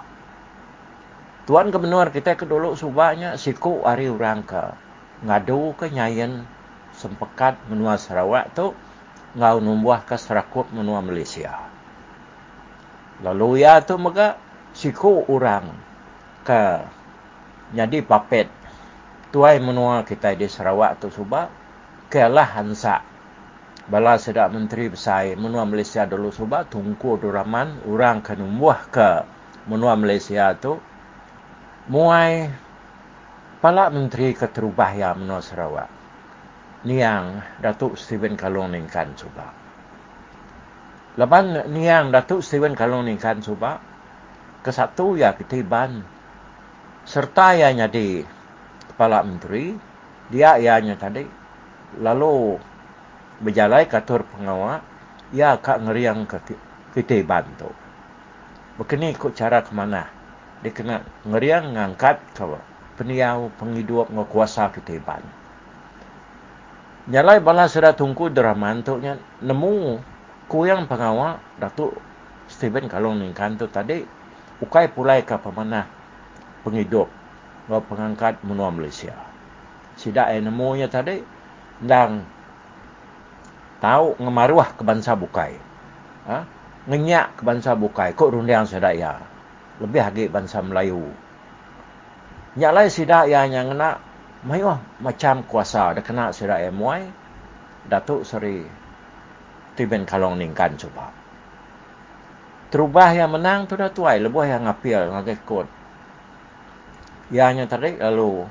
[1.44, 4.64] Tuan kemenuar kita kedulu subaknya siku hari orang ke
[5.28, 6.48] ngadu ke nyayan
[6.96, 8.72] sempekat menua Sarawak tu
[9.36, 11.68] ngau numbuh ke serakut menua Malaysia.
[13.20, 14.40] Lalu ya tu maka
[14.72, 15.68] siku orang
[16.48, 16.80] ke
[17.76, 18.48] jadi papet
[19.32, 21.52] tuai menua kita di Sarawak tu subak
[22.08, 23.04] kelah hansa.
[23.88, 29.10] Bala sedak menteri besar menua Malaysia dulu subak tungku duraman orang kan umuah ke
[29.72, 30.76] menua Malaysia tu.
[31.88, 32.52] Muai
[33.64, 35.88] pala menteri keterubah ya menua Sarawak
[36.84, 39.54] niang Datuk Steven Kalong Ningkan subak.
[41.18, 43.80] Lepas niang Datuk Steven Kalong Ningkan subak
[44.62, 46.04] ke satu ya ketiban
[47.08, 48.37] serta ya nyadi
[48.98, 49.78] kepala menteri
[50.34, 51.22] dia ianya tadi
[52.02, 52.58] lalu
[53.46, 54.82] berjalai katur pengawal
[55.30, 56.42] ia kak ngeriang ke
[56.98, 57.70] kita bantu.
[58.82, 60.10] Begini ikut cara ke mana
[60.66, 62.46] dia kena ngeriang ngangkat ke
[62.98, 65.22] peniau penghidup ngekuasa kita ban
[67.06, 70.02] nyalai bala sudah tunggu drama untuknya nemu
[70.50, 71.96] kuyang pengawal Datuk
[72.50, 74.02] Stephen Kalong Ningkan tu tadi
[74.60, 75.86] ukai pulai ke pemanah
[76.66, 77.08] penghidup
[77.68, 79.14] bawa pengangkat menua Malaysia.
[80.00, 81.20] Sidak yang nemunya tadi,
[81.84, 82.24] dan
[83.84, 85.54] tahu ngemaruah ke bangsa bukai.
[86.26, 86.40] Ha?
[86.88, 88.16] Ngenyak ke bangsa bukai.
[88.16, 89.20] Kok rundiang sidak ya?
[89.78, 91.06] Lebih lagi bangsa Melayu.
[92.58, 94.02] Nyak lain sidak ya yang kena,
[94.48, 95.94] mayuh macam kuasa.
[95.94, 97.06] Dia kena sidak ya muai.
[97.88, 98.68] Datuk Seri
[99.78, 101.14] Tiben Kalong Ningkan cuba.
[102.68, 104.20] Terubah yang menang tu dah tuai.
[104.20, 105.40] Lebih yang ngapil, ngagai
[107.28, 108.48] ianya tadi lalu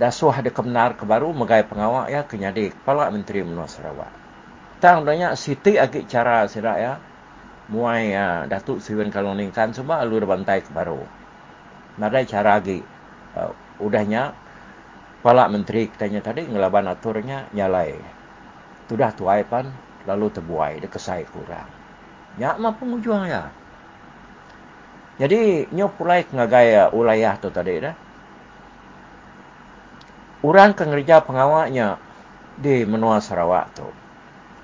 [0.00, 4.08] dasuh ada kebenar ke baru megai pengawal ya kenyadi kepala menteri menua Sarawak.
[4.80, 6.94] Tang banyak siti agi cara sirak ya.
[7.70, 10.98] Muai ya, Datuk Siwen Kaloning semua lalu bantai ke baru.
[12.02, 12.82] Nadai cara agi
[13.38, 14.34] uh, udahnya
[15.20, 17.94] kepala menteri katanya tadi ngelaban aturnya nyalai.
[18.90, 19.70] Sudah tuai pan
[20.08, 21.68] lalu terbuai dia kesai kurang.
[22.40, 23.52] Ya mampu pengujuang ya.
[25.20, 27.92] Jadi nyo pulai ngagaya ulayah tu tadi dah.
[30.40, 32.00] Orang kerja pengawaknya
[32.56, 33.84] di menua Sarawak tu.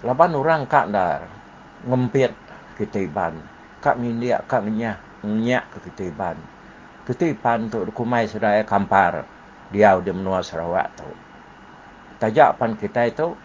[0.01, 1.28] Laban orang kak dar
[1.85, 2.33] ngempit
[2.81, 3.37] ketiban.
[3.85, 6.41] Kak mindiak kak nyah nyak ke ketiban.
[7.05, 9.28] Ketiban tu kumai sedaya kampar
[9.69, 11.09] dia di menua Sarawak tu.
[12.16, 13.37] Tajak pan kita itu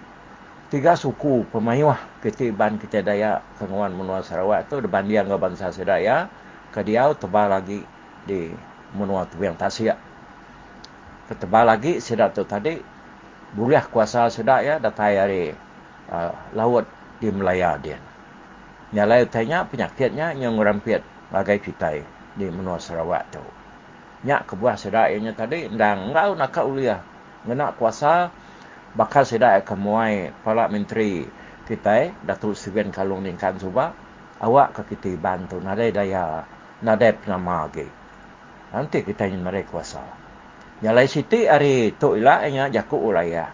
[0.71, 6.31] tiga suku pemayuah ketiban kita daya kenguan menua Sarawak tu depan dia bangsa sedaya
[6.71, 7.83] kadiau tebal lagi
[8.23, 8.51] di
[8.95, 9.95] menua tu yang tasya.
[11.27, 12.75] Ketebal lagi sedak tu tadi
[13.55, 15.43] boleh kuasa sedak ya datai hari
[16.11, 16.87] uh, laut
[17.19, 17.99] di Melaya dia.
[18.91, 22.03] Nyalai tanya penyakitnya yang ngerampit bagai kita
[22.35, 23.43] di menua Sarawak tu.
[24.27, 26.99] Nyak kebuah sedak ianya tadi ndang ngau nak uliah
[27.47, 28.29] ngena kuasa
[28.93, 31.25] bakal sedak kemuai pala menteri
[31.65, 33.95] kita Datuk Steven Kalung Ningkan Subah
[34.43, 36.43] awak ke kita bantu nadai daya
[36.81, 37.87] nadep nama lagi.
[38.71, 40.01] Nanti kita ingin mereka kuasa.
[40.81, 43.53] Yang lain siti hari tu ilah nya jaku ulaya.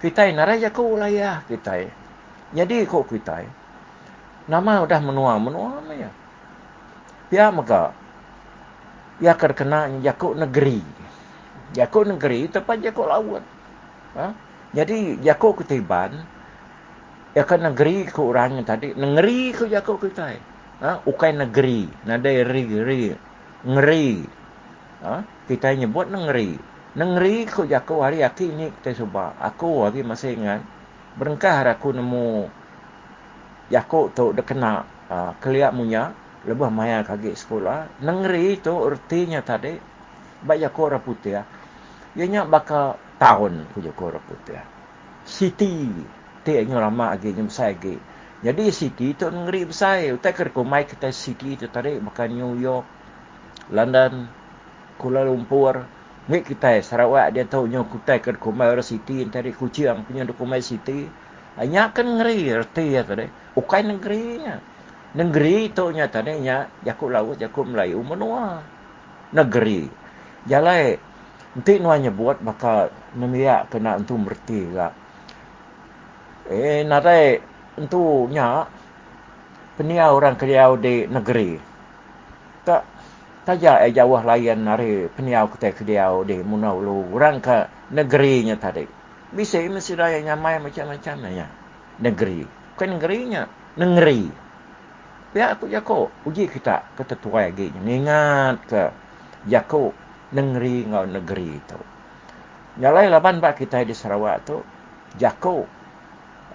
[0.00, 1.84] Kita ini narai jaku ulaya kita.
[2.52, 3.44] Jadi kok kita
[4.50, 6.10] nama udah menua menua ya.
[7.28, 7.94] Pia maka
[9.20, 10.80] ya terkena jaku negeri.
[11.76, 13.44] Jaku negeri tempat jaku laut.
[14.16, 14.26] Ha?
[14.72, 16.24] Jadi jaku ketiban
[17.32, 20.36] ya kan negeri ke orangnya tadi negeri ke jaku kita
[20.82, 21.00] ha?
[21.06, 23.02] ukai negeri nadai ri ri
[23.62, 24.10] ngeri
[25.06, 25.22] ha?
[25.46, 29.32] kita nyebut negeri Negeri ko jako hari aki ni kita cuba.
[29.40, 30.60] Aku lagi masih ingat.
[31.16, 32.52] Berengkah aku nemu
[33.72, 36.12] jako tu dah kena uh, keliak munya.
[36.44, 38.04] Lebih maya kaki sekolah.
[38.04, 39.72] Negeri tu artinya tadi.
[40.44, 41.40] Baik jako orang putih.
[42.12, 44.60] Ianya bakal tahun ku jako orang putih.
[45.24, 45.88] City.
[46.44, 47.32] Lagi.
[47.32, 47.96] Yang besar lagi.
[48.42, 50.02] Jadi city tu negeri besar.
[50.10, 52.02] Utai kerja mai kita city tu tadi.
[52.02, 52.86] Bakal New York.
[53.70, 54.26] London.
[54.98, 55.86] Kuala Lumpur.
[56.22, 61.10] Nggak kita Sarawak dia tahu nyo kutai ke Kumai City tadi kuciang punya Kumai City.
[61.58, 63.26] Hanya kan ngeri erti ya tadi.
[63.58, 64.58] Ukai negerinya.
[65.18, 68.62] Negeri itu nya tadi nya jakuk laut jakuk Melayu menua.
[69.34, 69.90] Negeri.
[70.46, 70.98] Jalai
[71.52, 72.88] nanti nuanya buat bakal
[73.18, 74.94] nemiak kena entu merti lah.
[76.46, 78.68] Eh nadai entu nya
[79.76, 81.58] penia orang keliau di negeri.
[82.62, 82.92] Tak
[83.42, 88.86] Taja eh jauh layan nari peniau kita kediau di munau lu orang ke negerinya tadi.
[89.34, 91.50] Bisa mesti raya nyamai macam-macam ya.
[91.98, 92.46] Negeri.
[92.46, 93.50] Bukan negerinya.
[93.74, 94.30] Negeri.
[95.34, 96.14] Ya aku jako.
[96.22, 97.66] Uji kita ke tetua lagi.
[97.74, 98.82] Ingat ke
[99.50, 99.90] jako
[100.30, 101.80] negeri ngau negeri itu.
[102.78, 104.62] Nyalai laban bak kita di Sarawak tu.
[105.18, 105.66] Jako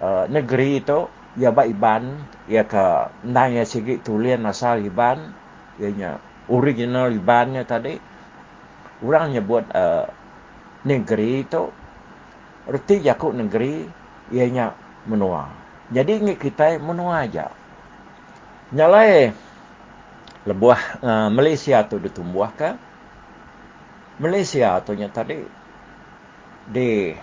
[0.02, 1.10] uh, negeri itu.
[1.38, 2.18] Ya bak iban.
[2.50, 5.34] Ya ke nanya sikit tulian asal iban.
[5.78, 6.18] Ya
[6.48, 8.00] original ibannya tadi
[9.04, 10.08] orang nyebut uh,
[10.82, 11.70] negeri itu
[12.66, 13.86] erti jakuk negeri
[14.32, 14.74] ianya
[15.06, 15.52] menua
[15.92, 17.52] jadi ingat kita menua aja
[18.72, 19.32] nyalai
[20.44, 22.74] lebuah uh, Malaysia tu ditumbuh ke
[24.18, 25.38] Malaysia nya tadi
[26.68, 27.14] di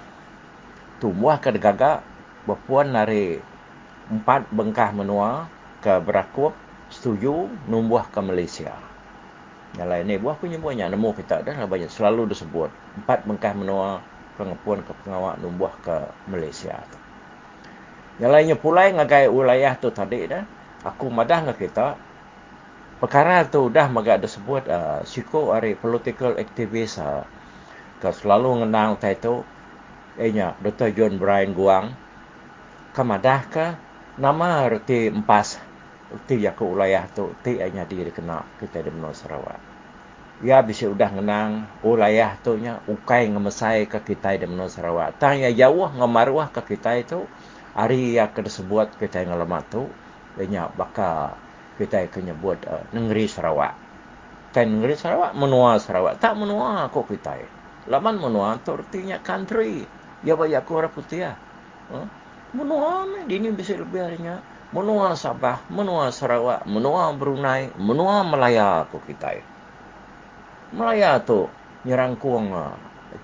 [1.04, 2.02] tumbuh ke degaga
[2.46, 3.42] berpuan dari
[4.10, 5.50] empat bengkah menua
[5.82, 6.54] ke berakup
[6.94, 8.74] setuju numbuh ke Malaysia.
[9.76, 12.70] Yang lain ni buah punya buahnya nemu kita dah lah banyak selalu disebut
[13.04, 14.00] empat bengkah menua
[14.38, 16.80] pengapuan ke pengawak numbuh ke Malaysia.
[18.22, 20.48] Yang lainnya pula ngagai wilayah tu tadi dah
[20.86, 21.98] aku madah ngak kita
[23.02, 27.28] perkara tu dah maga disebut uh, siko ari political activist uh,
[28.00, 29.44] ke selalu ngenang tai tu
[30.16, 30.96] ehnya Dr.
[30.96, 32.05] John Brian Guang
[32.96, 33.66] kamadah ke
[34.16, 35.60] nama reti empas
[36.24, 39.60] ti ya ke wilayah tu ti hanya diri kena kita di Menua Sarawak.
[40.40, 45.20] Ya bisa udah ngenang wilayah tu nya ukai ngemesai ke kita di Menua Sarawak.
[45.20, 47.28] Tanya jauh ngemaruah ke kita itu
[47.76, 49.92] hari yang kena sebut kita yang lama tu
[50.48, 51.36] nya baka
[51.76, 53.76] kita kena buat uh, negeri Sarawak.
[54.56, 57.44] Kan negeri Sarawak menua Sarawak tak menua kok kita.
[57.92, 59.84] Laman menua tu artinya country.
[60.24, 61.36] Ya banyak orang putih ya.
[61.92, 62.08] Huh?
[62.56, 64.40] Menua ni ini bisa lebih harinya
[64.76, 69.40] menua Sabah, menua Sarawak, menua Brunei, menua Melaya tu kita.
[70.76, 71.48] Melaya tu
[71.88, 72.52] nyerangkung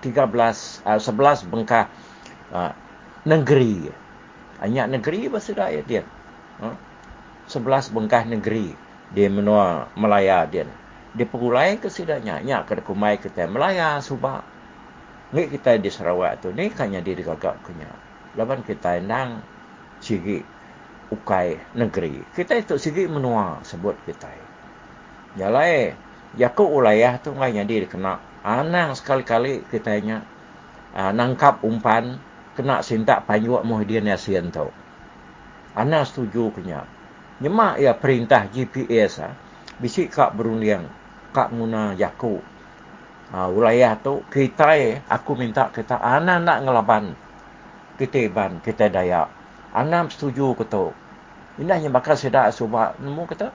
[0.00, 1.92] uh, 11 bengkah
[2.56, 2.72] uh,
[3.28, 3.92] negeri.
[4.64, 5.52] Hanya negeri bahasa
[5.84, 6.08] dia.
[6.62, 6.76] Uh,
[7.50, 8.72] 11 bengkah negeri
[9.12, 10.64] di menua Melaya dia.
[11.12, 14.40] Di pegulai ke sidanya, nya ke kumai kita Melaya Subah.
[15.36, 18.11] Ni kita di Sarawak tu ni kanya diri gagak punya.
[18.38, 19.44] Laban kita nang
[20.00, 20.40] sigi
[21.12, 22.24] ukai negeri.
[22.32, 24.32] Kita itu segi menua sebut kita.
[25.36, 25.92] Jalai,
[26.40, 30.24] yakuk wilayah tu ngai jadi kena anang sekali-kali kita nya
[30.96, 32.16] uh, nangkap umpan
[32.56, 34.68] kena sintak panjuak Muhyiddin Yassin tu.
[35.76, 36.84] Ana setuju punya.
[37.40, 39.32] Nyemak ya perintah GPS ah.
[39.80, 40.86] Bisik kak berundiang
[41.32, 42.44] kak guna yakuk
[43.32, 47.16] uh, wilayah tu kita eh, aku minta kita ana nak ngelaban
[48.02, 49.30] kita ban kita dayak
[49.72, 50.92] Anam setuju ke tu.
[51.56, 53.48] Ini hanya bakal sedak sebab nemu kata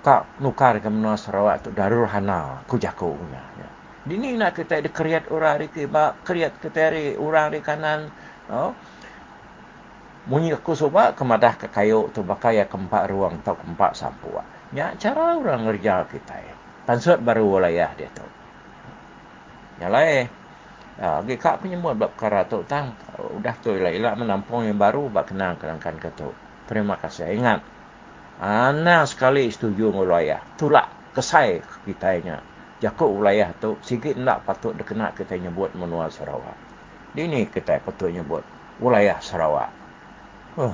[0.00, 3.42] kak nukar ke menua Sarawak tu darur hana ku jaku punya.
[3.60, 3.68] Ya.
[4.08, 8.00] Dini nak kita ada kriat orang di kibak, kriat kita ada orang di kanan.
[8.48, 8.72] Oh.
[10.26, 14.32] Munyi aku sebab kemadah ke kayu tu bakal ya keempat ruang atau keempat sampu.
[14.72, 16.32] Ya cara orang ngerja kita.
[16.32, 16.54] Ya.
[16.88, 18.24] Tansut baru wilayah dia tu.
[19.84, 20.24] Yang lain.
[20.96, 22.96] Ya, lagi kak penyembuhan bab perkara tu tang.
[23.20, 26.32] Udah tu ilah-ilah menampung yang baru bak kenang kenangkan ke tu.
[26.64, 27.36] Terima kasih.
[27.36, 27.60] Ingat.
[28.40, 30.40] Ana sekali setuju dengan wilayah.
[30.56, 32.36] Itulah kesai kita nya.
[32.80, 36.56] Wilayah tu sikit nak patut dikena kita nyebut menua Sarawak.
[37.16, 38.44] Ini kita patut nyebut
[38.80, 39.72] wilayah Sarawak.
[40.56, 40.72] Huh.